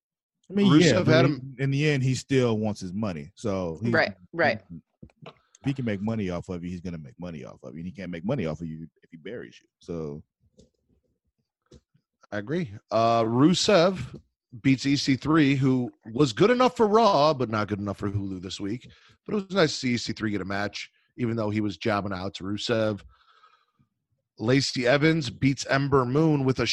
I 0.53 0.55
mean, 0.55 0.72
Rusev 0.72 1.07
yeah, 1.07 1.14
had 1.14 1.24
him- 1.24 1.57
in 1.59 1.70
the 1.70 1.88
end, 1.88 2.03
he 2.03 2.14
still 2.14 2.59
wants 2.59 2.80
his 2.80 2.92
money. 2.92 3.32
So 3.34 3.80
he- 3.82 3.90
Right, 3.90 4.14
right. 4.32 4.61
If 5.26 5.66
he 5.66 5.72
can 5.72 5.84
make 5.84 6.03
money 6.03 6.28
off 6.30 6.48
of 6.48 6.62
you, 6.64 6.70
he's 6.70 6.80
gonna 6.80 6.98
make 6.98 7.18
money 7.18 7.44
off 7.44 7.62
of 7.62 7.74
you. 7.74 7.78
And 7.80 7.86
he 7.86 7.92
can't 7.92 8.11
make 8.11 8.24
money 8.24 8.46
off 8.46 8.61
of 8.61 8.66
you 8.66 8.88
if 9.03 9.11
he 9.11 9.16
buries 9.16 9.59
you. 9.61 9.68
So 9.78 10.22
I 12.30 12.38
agree. 12.38 12.72
Uh, 12.90 13.22
Rusev 13.24 14.20
beats 14.62 14.84
EC3, 14.84 15.57
who 15.57 15.90
was 16.12 16.32
good 16.32 16.50
enough 16.50 16.76
for 16.76 16.86
Raw, 16.86 17.32
but 17.32 17.48
not 17.48 17.68
good 17.68 17.78
enough 17.78 17.98
for 17.98 18.11
Hulu 18.11 18.42
this 18.42 18.61
week. 18.61 18.90
But 19.26 19.34
it 19.36 19.46
was 19.46 19.55
nice 19.55 19.72
to 19.80 19.96
see 19.96 20.12
EC3 20.12 20.30
get 20.32 20.40
a 20.40 20.44
match, 20.44 20.90
even 21.16 21.36
though 21.36 21.50
he 21.50 21.61
was 21.61 21.76
jobbing 21.76 22.12
out 22.12 22.34
to 22.34 22.44
Rusev. 22.44 23.00
Lacey 24.38 24.86
Evans 24.86 25.30
beats 25.30 25.64
Ember 25.66 26.05
Moon 26.05 26.44
with 26.44 26.59
a 26.59 26.66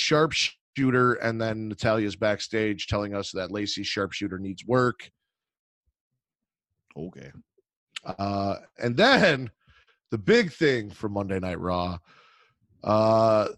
sharpshooter, 0.75 1.13
and 1.15 1.41
then 1.41 1.69
Natalya's 1.69 2.15
backstage 2.15 2.87
telling 2.87 3.13
us 3.13 3.31
that 3.31 3.51
Lacey's 3.51 3.87
sharpshooter 3.87 4.39
needs 4.39 4.65
work. 4.65 5.09
okay, 6.97 7.31
Uh, 8.05 8.55
and 8.77 8.95
then 8.95 9.51
the 10.11 10.17
big 10.17 10.51
thing 10.51 10.89
for 10.89 11.09
Monday 11.09 11.39
Night 11.39 11.59
Raw, 11.59 11.97
uh, 12.83 13.49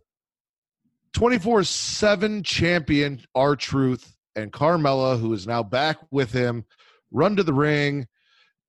24 1.14 1.64
7 1.64 2.44
champion 2.44 3.22
R 3.36 3.56
Truth 3.56 4.16
and 4.36 4.52
Carmella, 4.52 5.20
who 5.20 5.34
is 5.34 5.46
now 5.46 5.62
back 5.62 5.98
with 6.12 6.32
him, 6.32 6.66
run 7.12 7.36
to 7.36 7.44
the 7.44 7.54
ring, 7.54 8.08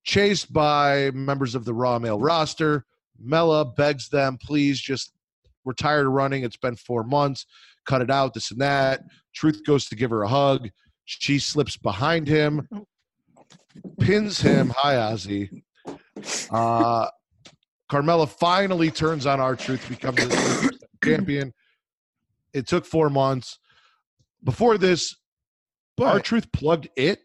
chased 0.03 0.51
by 0.51 1.11
members 1.11 1.55
of 1.55 1.65
the 1.65 1.73
Raw 1.73 1.99
male 1.99 2.19
roster. 2.19 2.85
Mella 3.19 3.63
begs 3.65 4.09
them, 4.09 4.37
please 4.41 4.79
just, 4.79 5.13
we're 5.63 5.73
tired 5.73 6.05
of 6.07 6.11
running. 6.13 6.43
It's 6.43 6.57
been 6.57 6.75
four 6.75 7.03
months. 7.03 7.45
Cut 7.85 8.01
it 8.01 8.09
out, 8.09 8.33
this 8.33 8.51
and 8.51 8.61
that. 8.61 9.01
Truth 9.33 9.61
goes 9.65 9.85
to 9.87 9.95
give 9.95 10.09
her 10.11 10.23
a 10.23 10.27
hug. 10.27 10.69
She 11.05 11.37
slips 11.39 11.75
behind 11.75 12.27
him, 12.27 12.67
pins 13.99 14.39
him. 14.39 14.71
Hi, 14.77 14.95
Ozzy. 14.95 15.63
Uh, 16.49 17.07
Carmella 17.91 18.29
finally 18.29 18.89
turns 18.89 19.25
on 19.25 19.39
R 19.39 19.55
Truth, 19.55 19.87
becomes 19.89 20.17
the 20.17 20.79
champion. 21.03 21.53
It 22.53 22.67
took 22.67 22.85
four 22.85 23.09
months. 23.09 23.59
Before 24.43 24.77
this, 24.77 25.15
R 25.99 26.19
Truth 26.19 26.51
plugged 26.53 26.87
it. 26.95 27.19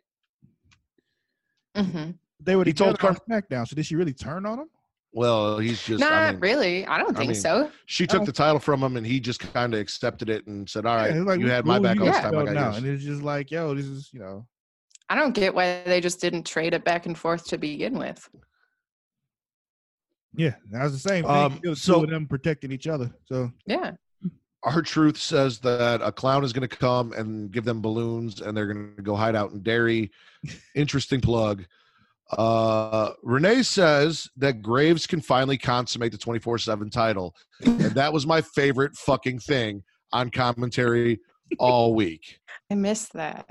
hmm 1.77 2.11
they 2.41 2.55
would. 2.55 2.67
he 2.69 2.73
told 2.73 2.97
together 2.97 3.17
on 3.29 3.43
SmackDown. 3.43 3.67
So 3.67 3.75
did 3.77 3.85
she 3.87 3.97
really 3.97 4.13
turn 4.13 4.47
on 4.47 4.61
him? 4.61 4.69
Well, 5.13 5.59
he's 5.59 5.83
just. 5.83 6.01
Not 6.01 6.13
I 6.13 6.31
mean, 6.33 6.41
really. 6.41 6.87
I 6.87 6.99
don't 6.99 7.15
I 7.17 7.19
think 7.19 7.31
mean, 7.31 7.41
so. 7.41 7.71
She 7.87 8.07
took 8.07 8.23
Oh. 8.23 8.25
the 8.27 8.33
title 8.33 8.59
from 8.61 8.83
him, 8.83 8.97
and 8.97 9.07
he 9.07 9.21
just 9.21 9.41
kind 9.41 9.73
of 9.75 9.81
accepted 9.81 10.29
it 10.29 10.47
and 10.47 10.69
said, 10.69 10.85
"All 10.87 10.97
right, 10.97 11.15
Yeah, 11.15 11.23
like, 11.23 11.41
you 11.41 11.49
had 11.51 11.65
my 11.65 11.79
back 11.79 11.97
you 11.97 12.03
all 12.03 12.13
this 12.13 12.21
time. 12.21 12.37
I 12.37 12.45
got 12.45 12.55
now. 12.55 12.65
yours." 12.67 12.77
And 12.77 12.87
it's 12.87 13.05
just 13.05 13.23
like, 13.23 13.51
yo, 13.51 13.75
this 13.75 13.87
is 13.87 14.11
you 14.13 14.21
know, 14.21 14.47
I 15.09 15.15
don't 15.15 15.33
get 15.35 15.55
why 15.55 15.83
they 15.87 16.01
just 16.03 16.21
didn't 16.21 16.45
trade 16.47 16.75
it 16.75 16.85
back 16.85 17.07
and 17.07 17.17
forth 17.17 17.47
to 17.47 17.59
begin 17.59 17.99
with. 17.99 18.29
yeah, 20.35 20.55
that 20.71 20.83
was 20.85 20.93
the 20.93 21.09
same 21.09 21.25
thing. 21.25 21.33
Um, 21.33 21.61
It 21.65 21.69
was 21.69 21.81
so- 21.83 21.99
two 21.99 22.05
of 22.05 22.11
them 22.11 22.27
protecting 22.27 22.71
each 22.71 22.87
other. 22.87 23.11
So 23.25 23.51
Yeah. 23.67 23.93
R 24.65 24.83
Truth 24.83 25.17
says 25.17 25.59
that 25.61 26.03
a 26.03 26.11
clown 26.13 26.45
is 26.45 26.53
going 26.53 26.69
to 26.69 26.77
come 26.77 27.13
and 27.13 27.51
give 27.51 27.65
them 27.65 27.81
balloons, 27.81 28.41
and 28.41 28.57
they're 28.57 28.73
going 28.73 28.95
to 28.97 29.03
go 29.03 29.15
hide 29.17 29.35
out 29.37 29.53
in 29.53 29.63
Derry. 29.63 30.11
Interesting 30.75 31.21
plug. 31.21 31.65
Uh, 32.31 33.13
Renee 33.23 33.63
says 33.63 34.29
that 34.37 34.61
Graves 34.63 35.07
can 35.07 35.21
finally 35.21 35.57
consummate 35.57 36.13
the 36.13 36.19
24 36.19 36.59
7 36.59 36.91
title. 36.91 37.35
And 37.65 37.81
that 37.93 38.13
was 38.13 38.27
my 38.27 38.41
favorite 38.43 38.95
fucking 38.97 39.39
thing 39.41 39.83
on 40.13 40.31
commentary 40.31 41.21
all 41.59 41.95
week. 41.95 42.39
I 42.71 42.75
missed 42.75 43.15
that. 43.15 43.47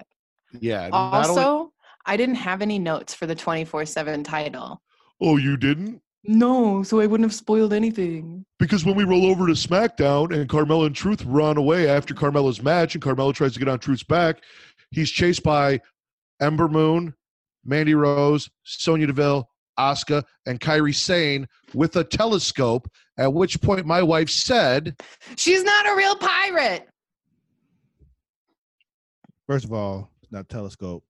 Yeah. 0.60 0.90
Also, 0.92 1.42
only- 1.42 1.70
I 2.06 2.18
didn't 2.18 2.36
have 2.36 2.62
any 2.62 2.80
notes 2.80 3.14
for 3.14 3.26
the 3.26 3.36
24 3.36 3.86
7 3.86 4.24
title. 4.24 4.82
oh, 5.20 5.38
you 5.38 5.58
didn't? 5.58 6.02
No, 6.30 6.84
so 6.84 7.00
I 7.00 7.06
wouldn't 7.06 7.26
have 7.28 7.34
spoiled 7.34 7.72
anything. 7.74 8.46
Because 8.60 8.84
when 8.86 8.96
we 8.96 9.04
roll 9.06 9.26
over 9.28 9.48
to 9.48 9.54
SmackDown 9.54 10.36
and 10.36 10.50
Carmella 10.50 10.88
and 10.88 10.96
Truth 10.96 11.24
run 11.26 11.58
away 11.58 11.88
after 11.90 12.14
Carmella's 12.14 12.62
match 12.62 12.96
and 12.96 13.04
Carmella 13.04 13.34
tries 13.34 13.54
to 13.54 13.60
get 13.60 13.70
on 13.70 13.80
Truth's 13.80 14.04
back, 14.04 14.44
he's 14.92 15.10
chased 15.10 15.42
by 15.42 15.80
Ember 16.42 16.68
Moon, 16.68 17.14
Mandy 17.68 17.94
Rose, 17.94 18.50
Sonya 18.64 19.08
Deville, 19.08 19.48
Asuka, 19.78 20.24
and 20.48 20.60
Kairi 20.60 20.96
Sane 20.96 21.48
with 21.76 21.96
a 21.98 22.04
telescope. 22.04 22.90
At 23.18 23.34
which 23.34 23.62
point, 23.62 23.86
my 23.86 24.02
wife 24.02 24.30
said, 24.30 25.00
She's 25.36 25.64
not 25.64 25.86
a 25.88 25.96
real 25.96 26.16
pirate. 26.16 26.88
first 29.48 29.66
of 29.66 29.74
all, 29.74 30.10
it's 30.24 30.32
not 30.32 30.48
telescope, 30.50 31.04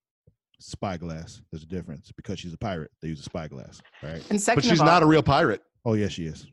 spyglass. 0.59 1.41
There's 1.51 1.63
a 1.63 1.67
difference 1.67 2.11
because 2.15 2.39
she's 2.39 2.53
a 2.53 2.57
pirate. 2.57 2.91
They 3.01 3.07
use 3.09 3.19
a 3.19 3.23
spyglass, 3.23 3.81
right? 4.03 4.21
And 4.29 4.41
second 4.41 4.57
but 4.57 4.63
she's 4.63 4.73
of 4.79 4.81
all, 4.81 4.85
not 4.87 5.03
a 5.03 5.05
real 5.05 5.23
pirate. 5.23 5.61
Oh 5.85 5.93
yes, 5.93 6.11
she 6.13 6.25
is. 6.25 6.47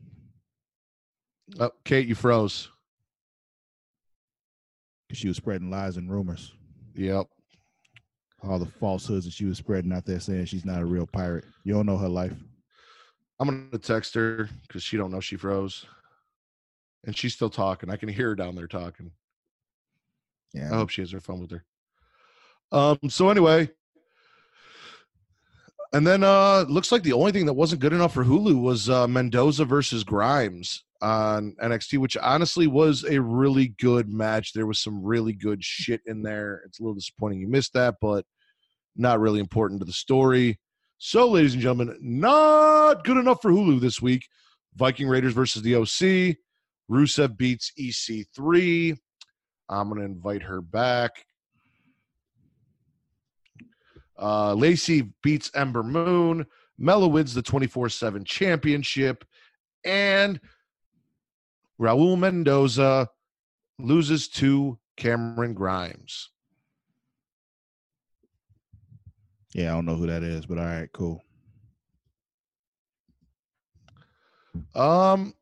Oh, 1.59 1.71
Kate, 1.83 2.07
you 2.07 2.15
froze. 2.15 2.69
'Cause 5.09 5.17
she 5.19 5.27
was 5.27 5.37
spreading 5.37 5.69
lies 5.69 5.97
and 5.97 6.11
rumors. 6.11 6.53
Yep. 6.95 7.27
All 8.43 8.59
the 8.59 8.65
falsehoods 8.65 9.25
that 9.25 9.33
she 9.33 9.45
was 9.45 9.57
spreading 9.57 9.91
out 9.91 10.05
there, 10.05 10.19
saying 10.19 10.45
she's 10.45 10.65
not 10.65 10.81
a 10.81 10.85
real 10.85 11.07
pirate. 11.07 11.45
You 11.63 11.73
don't 11.73 11.85
know 11.85 11.97
her 11.97 12.09
life. 12.09 12.33
I'm 13.39 13.47
gonna 13.47 13.81
text 13.81 14.13
her 14.15 14.49
because 14.67 14.83
she 14.83 14.97
don't 14.97 15.11
know 15.11 15.19
she 15.19 15.35
froze, 15.35 15.85
and 17.05 17.15
she's 17.17 17.33
still 17.33 17.49
talking. 17.49 17.89
I 17.89 17.97
can 17.97 18.09
hear 18.09 18.29
her 18.29 18.35
down 18.35 18.55
there 18.55 18.67
talking. 18.67 19.11
Yeah. 20.53 20.71
I 20.71 20.75
hope 20.75 20.89
she 20.89 21.01
has 21.01 21.11
her 21.11 21.19
phone 21.19 21.41
with 21.41 21.51
her. 21.51 21.65
Um. 22.71 22.97
So 23.09 23.29
anyway, 23.29 23.69
and 25.91 26.05
then 26.05 26.23
uh 26.23 26.65
looks 26.69 26.91
like 26.91 27.03
the 27.03 27.13
only 27.13 27.31
thing 27.31 27.45
that 27.45 27.53
wasn't 27.53 27.81
good 27.81 27.93
enough 27.93 28.13
for 28.13 28.23
Hulu 28.23 28.61
was 28.61 28.89
uh, 28.89 29.07
Mendoza 29.07 29.65
versus 29.65 30.03
Grimes 30.03 30.84
on 31.01 31.55
NXT, 31.61 31.99
which 31.99 32.17
honestly 32.17 32.67
was 32.67 33.03
a 33.03 33.21
really 33.21 33.69
good 33.79 34.09
match. 34.09 34.53
There 34.53 34.67
was 34.67 34.79
some 34.79 35.03
really 35.03 35.33
good 35.33 35.63
shit 35.63 36.01
in 36.05 36.21
there. 36.21 36.63
It's 36.65 36.79
a 36.79 36.83
little 36.83 36.95
disappointing 36.95 37.39
you 37.39 37.47
missed 37.47 37.73
that, 37.73 37.95
but 38.01 38.25
not 38.95 39.19
really 39.19 39.39
important 39.39 39.81
to 39.81 39.85
the 39.85 39.93
story. 39.93 40.59
So, 40.97 41.27
ladies 41.27 41.53
and 41.53 41.61
gentlemen, 41.61 41.97
not 42.01 43.03
good 43.03 43.17
enough 43.17 43.41
for 43.41 43.51
Hulu 43.51 43.81
this 43.81 44.01
week. 44.01 44.25
Viking 44.75 45.07
Raiders 45.07 45.33
versus 45.33 45.61
the 45.61 45.75
OC. 45.75 46.37
Rusev 46.89 47.37
beats 47.37 47.71
EC3. 47.79 48.97
I'm 49.69 49.89
going 49.89 49.99
to 49.99 50.05
invite 50.05 50.43
her 50.43 50.61
back. 50.61 51.25
Uh, 54.19 54.53
Lacey 54.53 55.09
beats 55.23 55.51
Ember 55.53 55.83
Moon. 55.83 56.45
Mella 56.77 57.07
wins 57.07 57.33
the 57.33 57.41
24 57.41 57.89
7 57.89 58.23
championship. 58.23 59.25
And 59.83 60.39
Raul 61.79 62.17
Mendoza 62.17 63.09
loses 63.79 64.27
to 64.29 64.79
Cameron 64.97 65.53
Grimes. 65.53 66.29
Yeah, 69.53 69.71
I 69.71 69.75
don't 69.75 69.85
know 69.85 69.95
who 69.95 70.07
that 70.07 70.23
is, 70.23 70.45
but 70.45 70.57
all 70.57 70.65
right, 70.65 70.89
cool. 70.91 71.21
Um, 74.73 75.33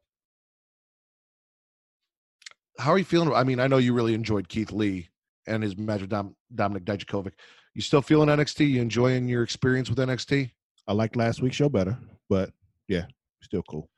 how 2.78 2.92
are 2.92 2.98
you 2.98 3.04
feeling? 3.04 3.34
I 3.34 3.44
mean, 3.44 3.60
I 3.60 3.68
know 3.68 3.78
you 3.78 3.94
really 3.94 4.14
enjoyed 4.14 4.50
Keith 4.50 4.72
Lee 4.72 5.10
and 5.48 5.64
his 5.64 5.78
match 5.78 6.02
with 6.02 6.10
Dom, 6.10 6.36
Dominik 6.54 6.86
Dijakovic. 6.86 7.34
You 7.74 7.82
still 7.82 8.02
feeling 8.02 8.30
NXT? 8.30 8.70
You 8.70 8.82
enjoying 8.82 9.28
your 9.28 9.44
experience 9.44 9.90
with 9.90 9.98
NXT? 9.98 10.52
I 10.88 10.94
liked 10.94 11.16
last 11.16 11.42
week's 11.42 11.56
show 11.56 11.70
better, 11.70 11.98
but 12.30 12.52
yeah, 12.88 13.06
still 13.42 13.64
cool. 13.64 13.90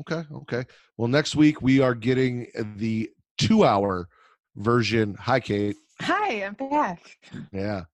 Okay, 0.00 0.24
okay. 0.32 0.64
Well, 0.96 1.08
next 1.08 1.36
week 1.36 1.62
we 1.62 1.80
are 1.80 1.94
getting 1.94 2.48
the 2.76 3.10
two-hour 3.38 4.08
version. 4.56 5.14
Hi, 5.14 5.38
Kate. 5.40 5.76
Hi, 6.00 6.44
I'm 6.44 6.54
back. 6.54 7.16
Yeah, 7.52 7.84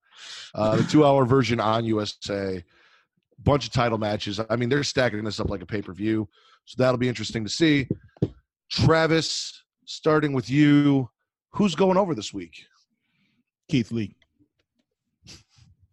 uh, 0.54 0.76
the 0.76 0.84
two-hour 0.84 1.26
version 1.26 1.60
on 1.60 1.84
USA. 1.84 2.64
Bunch 3.42 3.66
of 3.66 3.72
title 3.72 3.98
matches. 3.98 4.40
I 4.50 4.56
mean, 4.56 4.68
they're 4.68 4.84
stacking 4.84 5.24
this 5.24 5.40
up 5.40 5.50
like 5.50 5.62
a 5.62 5.66
pay-per-view, 5.66 6.28
so 6.64 6.74
that'll 6.82 6.98
be 6.98 7.08
interesting 7.08 7.44
to 7.44 7.50
see. 7.50 7.88
Travis, 8.70 9.62
starting 9.84 10.32
with 10.32 10.48
you, 10.48 11.10
who's 11.50 11.74
going 11.74 11.96
over 11.96 12.14
this 12.14 12.32
week? 12.32 12.64
Keith 13.68 13.92
Lee. 13.92 14.16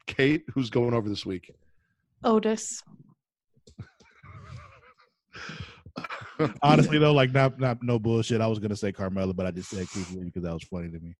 Kate, 0.08 0.43
who's 0.53 0.70
going 0.70 0.93
over 0.93 1.10
this 1.10 1.26
week? 1.26 1.53
Otis. 2.24 2.82
Honestly 6.61 6.99
though, 6.99 7.13
like 7.13 7.31
not 7.33 7.59
not 7.59 7.81
no 7.81 7.97
bullshit. 7.99 8.41
I 8.41 8.47
was 8.47 8.59
gonna 8.59 8.75
say 8.75 8.91
Carmella, 8.91 9.35
but 9.35 9.45
I 9.45 9.51
just 9.51 9.69
said 9.69 9.89
Keith 9.89 10.11
Lee 10.11 10.25
because 10.25 10.43
that 10.43 10.53
was 10.53 10.63
funny 10.63 10.89
to 10.91 10.99
me. 10.99 11.15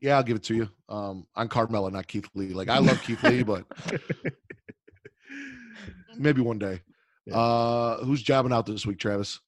yeah, 0.00 0.16
I'll 0.16 0.22
give 0.22 0.36
it 0.36 0.42
to 0.44 0.54
you. 0.54 0.68
Um, 0.88 1.26
I'm 1.34 1.48
Carmella, 1.48 1.92
not 1.92 2.06
Keith 2.06 2.28
Lee. 2.34 2.52
Like 2.52 2.68
I 2.68 2.78
love 2.78 3.02
Keith 3.02 3.22
Lee, 3.22 3.42
but 3.42 3.64
maybe 6.16 6.40
one 6.40 6.58
day. 6.58 6.80
Yeah. 7.26 7.36
Uh, 7.36 8.04
who's 8.04 8.22
jobbing 8.22 8.52
out 8.52 8.66
this 8.66 8.86
week, 8.86 8.98
Travis? 8.98 9.40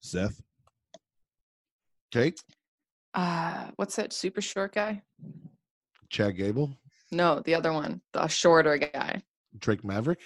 Seth. 0.00 0.40
Kate, 2.10 2.40
Uh, 3.12 3.66
what's 3.76 3.96
that 3.96 4.14
super 4.14 4.40
short 4.40 4.74
guy? 4.74 5.02
Chad 6.08 6.38
Gable, 6.38 6.74
No, 7.12 7.42
the 7.44 7.54
other 7.54 7.70
one, 7.74 8.00
the 8.14 8.26
shorter 8.28 8.78
guy. 8.78 9.22
Drake 9.56 9.84
Maverick, 9.84 10.20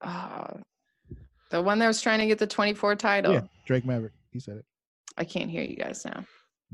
Uh, 0.00 0.58
the 1.50 1.60
one 1.62 1.78
that 1.78 1.86
was 1.88 2.00
trying 2.02 2.18
to 2.20 2.26
get 2.26 2.38
the 2.38 2.46
24 2.46 2.96
title. 2.96 3.32
Yeah, 3.32 3.42
Drake 3.66 3.84
Maverick. 3.84 4.12
He 4.30 4.40
said 4.40 4.56
it. 4.58 4.64
I 5.16 5.24
can't 5.24 5.50
hear 5.50 5.62
you 5.62 5.76
guys 5.76 6.04
now. 6.04 6.24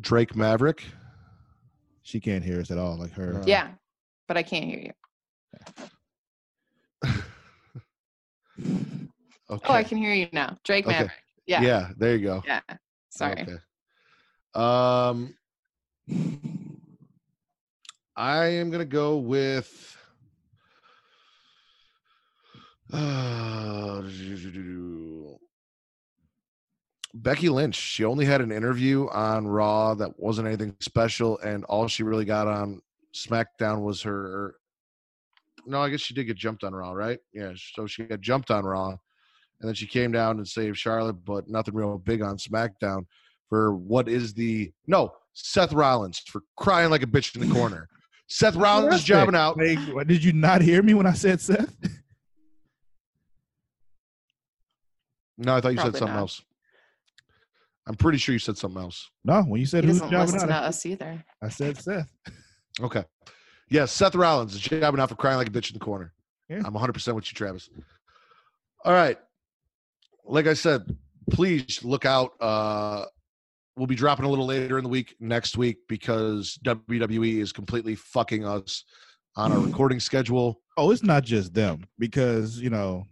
Drake 0.01 0.35
Maverick. 0.35 0.85
She 2.03 2.19
can't 2.21 2.45
hear 2.45 2.61
us 2.61 2.71
at 2.71 2.79
all. 2.79 2.97
Like 2.99 3.13
her. 3.13 3.35
No. 3.35 3.43
Yeah, 3.47 3.71
but 4.27 4.37
I 4.37 4.43
can't 4.43 4.65
hear 4.65 4.81
you. 4.81 4.93
Okay. 7.05 7.21
Oh, 9.69 9.75
I 9.75 9.85
can 9.85 9.99
hear 9.99 10.15
you 10.15 10.29
now. 10.33 10.57
Drake 10.65 10.87
Okay. 10.87 10.95
Maverick. 10.95 11.13
Yeah. 11.47 11.61
Yeah, 11.61 11.91
there 11.99 12.17
you 12.17 12.25
go. 12.25 12.43
Yeah. 12.47 12.61
Sorry. 13.11 13.43
Okay. 13.43 13.57
Um, 14.55 15.35
I 18.17 18.47
am 18.47 18.71
gonna 18.71 18.87
go 18.87 19.19
with. 19.19 19.95
Uh, 22.93 24.03
Becky 27.15 27.49
Lynch. 27.49 27.77
She 27.77 28.05
only 28.05 28.25
had 28.25 28.41
an 28.41 28.51
interview 28.51 29.09
on 29.11 29.47
Raw 29.47 29.95
that 29.95 30.19
wasn't 30.19 30.49
anything 30.49 30.75
special, 30.81 31.39
and 31.41 31.65
all 31.65 31.87
she 31.89 32.03
really 32.03 32.25
got 32.25 32.49
on 32.49 32.81
SmackDown 33.15 33.83
was 33.83 34.03
her. 34.03 34.57
No, 35.67 35.83
I 35.83 35.91
guess 35.91 36.01
she 36.01 36.15
did 36.15 36.25
get 36.25 36.37
jumped 36.37 36.65
on 36.65 36.75
Raw, 36.75 36.93
right? 36.93 37.19
Yeah, 37.33 37.53
so 37.55 37.87
she 37.87 38.05
got 38.05 38.21
jumped 38.21 38.51
on 38.51 38.65
Raw, 38.65 38.89
and 38.89 38.99
then 39.69 39.75
she 39.75 39.87
came 39.87 40.11
down 40.11 40.39
and 40.39 40.49
saved 40.49 40.79
Charlotte, 40.79 41.25
but 41.25 41.49
nothing 41.49 41.75
real 41.75 41.99
big 41.99 42.23
on 42.23 42.37
SmackDown 42.39 43.07
for 43.49 43.75
what 43.75 44.09
is 44.09 44.33
the 44.33 44.73
no 44.87 45.13
Seth 45.35 45.73
Rollins 45.73 46.19
for 46.27 46.43
crying 46.57 46.91
like 46.91 47.03
a 47.03 47.07
bitch 47.07 47.35
in 47.37 47.47
the 47.47 47.55
corner. 47.55 47.89
Seth 48.29 48.57
Rollins 48.57 48.95
is 48.95 49.05
jobbing 49.05 49.35
out. 49.35 49.59
What, 49.93 50.07
did 50.07 50.25
you 50.25 50.33
not 50.33 50.63
hear 50.63 50.83
me 50.83 50.95
when 50.95 51.07
I 51.07 51.13
said 51.13 51.39
Seth? 51.41 51.77
No, 55.45 55.57
I 55.57 55.61
thought 55.61 55.73
you 55.73 55.79
said 55.79 55.97
something 55.97 56.15
not. 56.15 56.21
else. 56.21 56.43
I'm 57.87 57.95
pretty 57.95 58.19
sure 58.19 58.33
you 58.33 58.39
said 58.39 58.57
something 58.57 58.81
else. 58.81 59.11
No, 59.25 59.43
when 59.43 59.61
you 59.61 59.67
said 59.67 59.85
He 59.85 59.91
who's 59.91 60.01
doesn't 60.01 60.37
listen 60.37 60.51
out, 60.51 60.61
to 60.61 60.65
I, 60.65 60.69
us 60.69 60.87
either. 60.87 61.25
I 61.43 61.49
said 61.49 61.79
Seth. 61.79 62.13
Okay. 62.81 63.05
Yes, 63.69 63.91
Seth 63.93 64.15
Rollins 64.15 64.55
is 64.55 64.61
jabbing 64.61 65.01
out 65.01 65.09
for 65.09 65.15
crying 65.17 65.37
like 65.39 65.49
a 65.49 65.51
bitch 65.51 65.71
in 65.71 65.75
the 65.75 65.85
corner. 65.85 66.13
Yeah. 66.49 66.63
I'm 66.65 66.75
100% 66.75 67.15
with 67.15 67.31
you, 67.31 67.35
Travis. 67.35 67.71
All 68.85 68.93
right. 68.93 69.19
Like 70.25 70.47
I 70.47 70.55
said, 70.55 70.83
please 71.31 71.83
look 71.83 72.05
out. 72.05 72.33
Uh, 72.41 73.07
we'll 73.77 73.87
be 73.87 73.95
dropping 73.95 74.27
a 74.27 74.29
little 74.29 74.47
later 74.47 74.79
in 74.79 74.85
the 74.85 74.91
week 74.91 75.17
next 75.19 75.57
week 75.57 75.79
because 75.89 76.59
WWE 76.65 77.39
is 77.39 77.53
completely 77.53 77.95
fucking 77.95 78.45
us 78.45 78.85
on 79.37 79.53
our 79.53 79.59
recording 79.67 80.01
schedule. 80.01 80.61
Oh, 80.77 80.91
it's 80.91 81.03
not 81.03 81.25
just 81.25 81.55
them 81.55 81.85
because 81.99 82.59
you 82.59 82.71
know, 82.71 83.05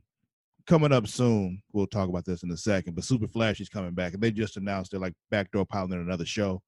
coming 0.70 0.92
up 0.92 1.08
soon. 1.08 1.60
We'll 1.72 1.88
talk 1.88 2.08
about 2.08 2.24
this 2.24 2.44
in 2.44 2.50
a 2.52 2.56
second. 2.56 2.94
But 2.94 3.02
Super 3.02 3.26
Flash 3.26 3.60
is 3.60 3.68
coming 3.68 3.92
back, 3.92 4.14
and 4.14 4.22
they 4.22 4.30
just 4.30 4.56
announced 4.56 4.92
they're 4.92 5.00
like 5.00 5.14
backdoor 5.30 5.66
piloting 5.66 6.00
another 6.00 6.24
show, 6.24 6.62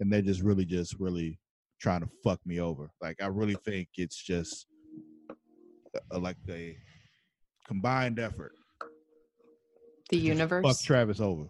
and 0.00 0.12
they're 0.12 0.22
just 0.22 0.42
really, 0.42 0.64
just 0.64 0.96
really 0.98 1.38
trying 1.80 2.00
to 2.00 2.08
fuck 2.24 2.40
me 2.44 2.58
over. 2.58 2.90
Like 3.00 3.22
I 3.22 3.26
really 3.28 3.56
think 3.64 3.90
it's 3.96 4.20
just 4.20 4.66
uh, 6.12 6.18
like 6.18 6.36
a 6.50 6.76
combined 7.68 8.18
effort 8.18 8.52
The 10.10 10.18
universe. 10.18 10.64
fuck 10.66 10.80
Travis 10.84 11.20
over. 11.20 11.44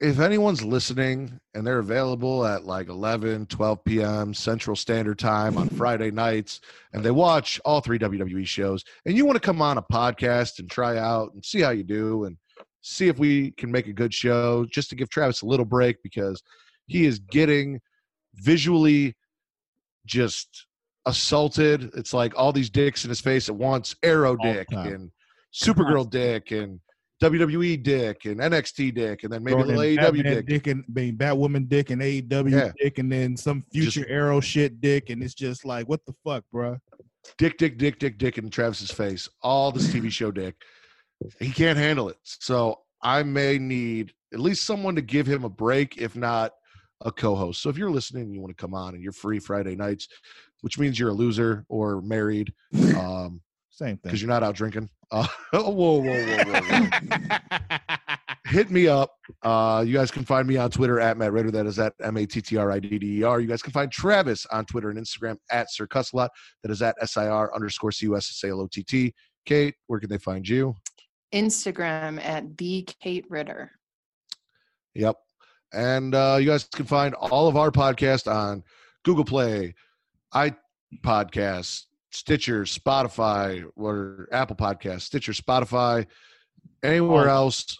If 0.00 0.18
anyone's 0.18 0.64
listening 0.64 1.38
and 1.54 1.66
they're 1.66 1.78
available 1.78 2.46
at 2.46 2.64
like 2.64 2.88
11 2.88 3.46
12 3.46 3.84
p.m 3.84 4.32
central 4.34 4.74
standard 4.74 5.18
time 5.18 5.58
on 5.58 5.68
friday 5.68 6.10
nights 6.10 6.60
and 6.92 7.04
they 7.04 7.10
watch 7.10 7.60
all 7.64 7.80
three 7.80 7.98
wwe 7.98 8.46
shows 8.46 8.82
and 9.04 9.16
you 9.16 9.26
want 9.26 9.36
to 9.36 9.46
come 9.46 9.60
on 9.60 9.78
a 9.78 9.82
podcast 9.82 10.58
and 10.58 10.70
try 10.70 10.96
out 10.96 11.32
and 11.34 11.44
see 11.44 11.60
how 11.60 11.70
you 11.70 11.84
do 11.84 12.24
and 12.24 12.36
see 12.82 13.08
if 13.08 13.18
we 13.18 13.50
can 13.52 13.70
make 13.70 13.86
a 13.86 13.92
good 13.92 14.12
show 14.12 14.64
just 14.70 14.88
to 14.88 14.96
give 14.96 15.08
travis 15.10 15.42
a 15.42 15.46
little 15.46 15.66
break 15.66 15.96
because 16.02 16.42
he 16.86 17.04
is 17.04 17.18
getting 17.18 17.80
visually 18.36 19.14
just 20.06 20.66
assaulted. 21.06 21.90
It's 21.94 22.14
like 22.14 22.32
all 22.36 22.52
these 22.52 22.70
dicks 22.70 23.04
in 23.04 23.10
his 23.10 23.20
face 23.20 23.48
at 23.48 23.54
once 23.54 23.94
arrow 24.02 24.36
dick 24.36 24.68
and 24.72 25.10
supergirl 25.54 26.08
dick 26.08 26.50
and 26.50 26.80
WWE 27.20 27.82
dick 27.82 28.24
and 28.24 28.40
NXT 28.40 28.94
dick 28.94 29.24
and 29.24 29.32
then 29.32 29.44
maybe 29.44 29.62
the 29.62 29.72
AEW 29.72 30.22
dick. 30.22 30.46
dick 30.46 30.66
and 30.68 30.84
being 30.94 31.16
Batwoman 31.16 31.68
dick 31.68 31.90
and 31.90 32.00
AEW 32.00 32.50
Yeah. 32.50 32.72
dick 32.80 32.98
and 32.98 33.12
then 33.12 33.36
some 33.36 33.64
future 33.72 34.00
Just- 34.00 34.10
arrow 34.10 34.40
shit 34.40 34.80
dick 34.80 35.10
and 35.10 35.22
it's 35.22 35.34
just 35.34 35.64
like 35.64 35.88
what 35.88 36.04
the 36.06 36.14
fuck, 36.24 36.44
bruh? 36.54 36.78
dick, 37.36 37.58
dick, 37.58 37.76
dick, 37.76 37.98
dick, 37.98 38.16
dick 38.18 38.38
in 38.38 38.48
Travis's 38.48 38.90
face. 38.90 39.28
All 39.42 39.70
this 39.70 39.88
TV 39.92 40.10
show 40.10 40.30
dick. 40.30 40.54
He 41.38 41.50
can't 41.50 41.78
handle 41.78 42.08
it. 42.08 42.16
So 42.22 42.78
I 43.02 43.22
may 43.22 43.58
need 43.58 44.12
at 44.32 44.40
least 44.40 44.64
someone 44.64 44.94
to 44.96 45.02
give 45.02 45.26
him 45.26 45.44
a 45.44 45.50
break, 45.50 45.98
if 45.98 46.16
not 46.16 46.52
a 47.02 47.12
co-host. 47.12 47.60
So 47.62 47.68
if 47.68 47.76
you're 47.76 47.90
listening 47.90 48.24
and 48.24 48.34
you 48.34 48.40
want 48.40 48.56
to 48.56 48.60
come 48.60 48.72
on 48.74 48.94
and 48.94 49.02
you're 49.02 49.12
free 49.12 49.38
Friday 49.38 49.74
nights, 49.76 50.08
which 50.62 50.78
means 50.78 50.98
you're 50.98 51.10
a 51.10 51.14
loser 51.14 51.64
or 51.68 52.00
married, 52.00 52.52
um, 52.96 53.40
Same 53.80 53.96
thing. 53.96 54.00
because 54.02 54.20
you're 54.20 54.28
not 54.28 54.42
out 54.42 54.54
drinking. 54.54 54.88
Uh, 55.12 55.26
whoa, 55.52 55.70
whoa, 55.70 56.02
whoa, 56.02 56.44
whoa, 56.44 56.60
whoa. 56.60 57.38
hit 58.46 58.70
me 58.70 58.86
up. 58.86 59.12
Uh, 59.42 59.82
you 59.84 59.92
guys 59.92 60.08
can 60.08 60.24
find 60.24 60.46
me 60.46 60.56
on 60.56 60.70
Twitter 60.70 61.00
at 61.00 61.16
Matt 61.18 61.32
Ridder. 61.32 61.50
That 61.50 61.66
is 61.66 61.80
at 61.80 61.94
M 62.00 62.16
A 62.16 62.26
T 62.26 62.40
T 62.40 62.56
R 62.56 62.70
I 62.70 62.78
D 62.78 62.96
D 62.96 63.18
E 63.18 63.22
R. 63.24 63.40
You 63.40 63.48
guys 63.48 63.60
can 63.60 63.72
find 63.72 63.90
Travis 63.90 64.46
on 64.52 64.66
Twitter 64.66 64.88
and 64.88 64.96
Instagram 64.96 65.36
at 65.50 65.72
Sir 65.72 65.88
Cussalot. 65.88 66.28
That 66.62 66.70
is 66.70 66.80
at 66.80 66.94
S 67.00 67.16
I 67.16 67.26
R 67.26 67.52
underscore 67.52 67.90
C 67.90 68.06
U 68.06 68.16
S 68.16 68.30
S 68.30 68.48
A 68.48 68.52
L 68.52 68.60
O 68.60 68.68
T 68.70 68.84
T. 68.84 69.12
Kate, 69.46 69.74
where 69.88 69.98
can 69.98 70.08
they 70.08 70.18
find 70.18 70.46
you? 70.46 70.76
Instagram 71.34 72.24
at 72.24 72.56
the 72.56 72.86
Kate 73.02 73.24
Ridder. 73.28 73.72
Yep. 74.94 75.16
And 75.72 76.14
uh, 76.14 76.36
you 76.38 76.46
guys 76.46 76.64
can 76.64 76.86
find 76.86 77.14
all 77.14 77.48
of 77.48 77.56
our 77.56 77.72
podcasts 77.72 78.32
on 78.32 78.62
Google 79.04 79.24
Play, 79.24 79.74
iPodcasts, 80.32 81.86
Stitcher, 82.10 82.64
Spotify, 82.64 83.64
or 83.76 84.28
Apple 84.32 84.56
Podcasts, 84.56 85.02
Stitcher, 85.02 85.32
Spotify, 85.32 86.06
anywhere 86.82 87.28
else. 87.28 87.78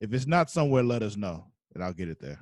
if 0.00 0.12
it's 0.12 0.26
not 0.26 0.50
somewhere, 0.50 0.82
let 0.82 1.02
us 1.02 1.16
know 1.16 1.46
and 1.74 1.82
I'll 1.82 1.92
get 1.92 2.08
it 2.08 2.20
there. 2.20 2.40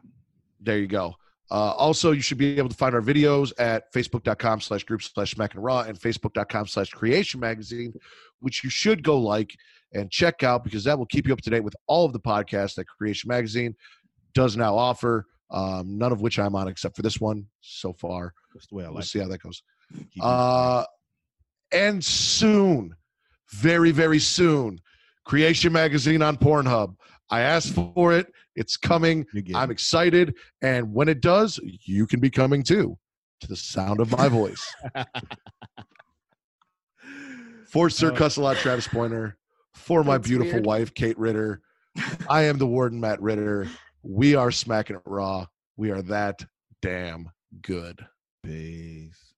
there 0.61 0.79
you 0.79 0.87
go. 0.87 1.15
Uh, 1.51 1.73
also, 1.73 2.13
you 2.13 2.23
should 2.23 2.39
be 2.39 2.57
able 2.59 2.69
to 2.69 2.75
find 2.77 2.95
our 2.95 3.03
videos 3.03 3.53
at 3.59 3.93
facebook.com 3.93 4.61
slash 4.61 4.85
group 4.85 5.03
slash 5.03 5.33
smack 5.33 5.55
and 5.55 5.63
raw 5.63 5.81
and 5.83 5.99
facebook.com 5.99 6.67
slash 6.67 6.91
creation 6.91 7.41
magazine, 7.41 7.93
which 8.41 8.65
you 8.65 8.71
should 8.71 9.03
go 9.03 9.19
like 9.19 9.55
and 9.93 10.11
check 10.11 10.43
out 10.43 10.65
because 10.65 10.85
that 10.85 10.99
will 10.99 11.05
keep 11.07 11.27
you 11.27 11.33
up 11.33 11.41
to 11.43 11.51
date 11.51 11.61
with 11.65 11.77
all 11.87 12.07
of 12.07 12.15
the 12.15 12.21
podcasts 12.21 12.75
that 12.77 12.87
Creation 12.87 13.29
Magazine 13.29 13.75
does 14.35 14.57
now 14.57 14.75
offer. 14.77 15.27
Um, 15.51 15.99
none 15.99 16.13
of 16.13 16.23
which 16.23 16.39
I'm 16.39 16.55
on 16.55 16.69
except 16.69 16.97
for 16.97 17.03
this 17.03 17.21
one 17.21 17.45
so 17.61 17.93
far. 17.93 18.33
That's 18.55 18.67
the 18.69 18.77
way 18.77 18.85
I 18.85 18.87
like 18.87 18.95
We'll 18.95 19.03
see 19.03 19.19
how 19.19 19.29
that 19.29 19.43
goes. 19.43 19.63
it. 19.91 19.99
Keep 19.99 20.23
it 20.23 20.23
Uh, 20.25 20.85
and 21.73 22.05
soon, 22.05 22.95
very, 23.51 23.91
very 23.91 24.19
soon, 24.19 24.79
Creation 25.25 25.73
Magazine 25.73 26.23
on 26.23 26.37
Pornhub. 26.37 26.95
I 27.31 27.41
asked 27.41 27.75
for 27.75 28.13
it. 28.13 28.27
It's 28.57 28.77
coming. 28.77 29.25
I'm 29.55 29.71
it. 29.71 29.73
excited. 29.73 30.35
And 30.61 30.93
when 30.93 31.09
it 31.09 31.21
does, 31.23 31.59
you 31.85 32.07
can 32.07 32.21
be 32.21 32.29
coming 32.31 32.63
too 32.63 32.99
to 33.41 33.47
the 33.49 33.57
sound 33.57 34.01
of 34.01 34.11
my 34.17 34.29
voice. 34.29 34.75
For 37.69 37.89
Sir 37.89 38.13
Uh, 38.13 38.17
Cussalot, 38.17 38.57
Travis 38.57 38.87
Pointer, 38.87 39.39
for 39.73 40.05
my 40.05 40.19
That's 40.19 40.29
beautiful 40.29 40.55
weird. 40.55 40.67
wife, 40.67 40.95
Kate 40.95 41.19
Ridder. 41.19 41.63
I 42.29 42.43
am 42.43 42.59
the 42.59 42.67
warden, 42.67 43.01
Matt 43.01 43.21
Ridder. 43.23 43.69
We 44.03 44.35
are 44.35 44.51
smacking 44.51 44.97
it 44.97 45.03
raw. 45.07 45.47
We 45.79 45.91
are 45.91 46.03
that 46.03 46.45
damn 46.83 47.31
good. 47.63 48.05
Peace. 48.45 49.32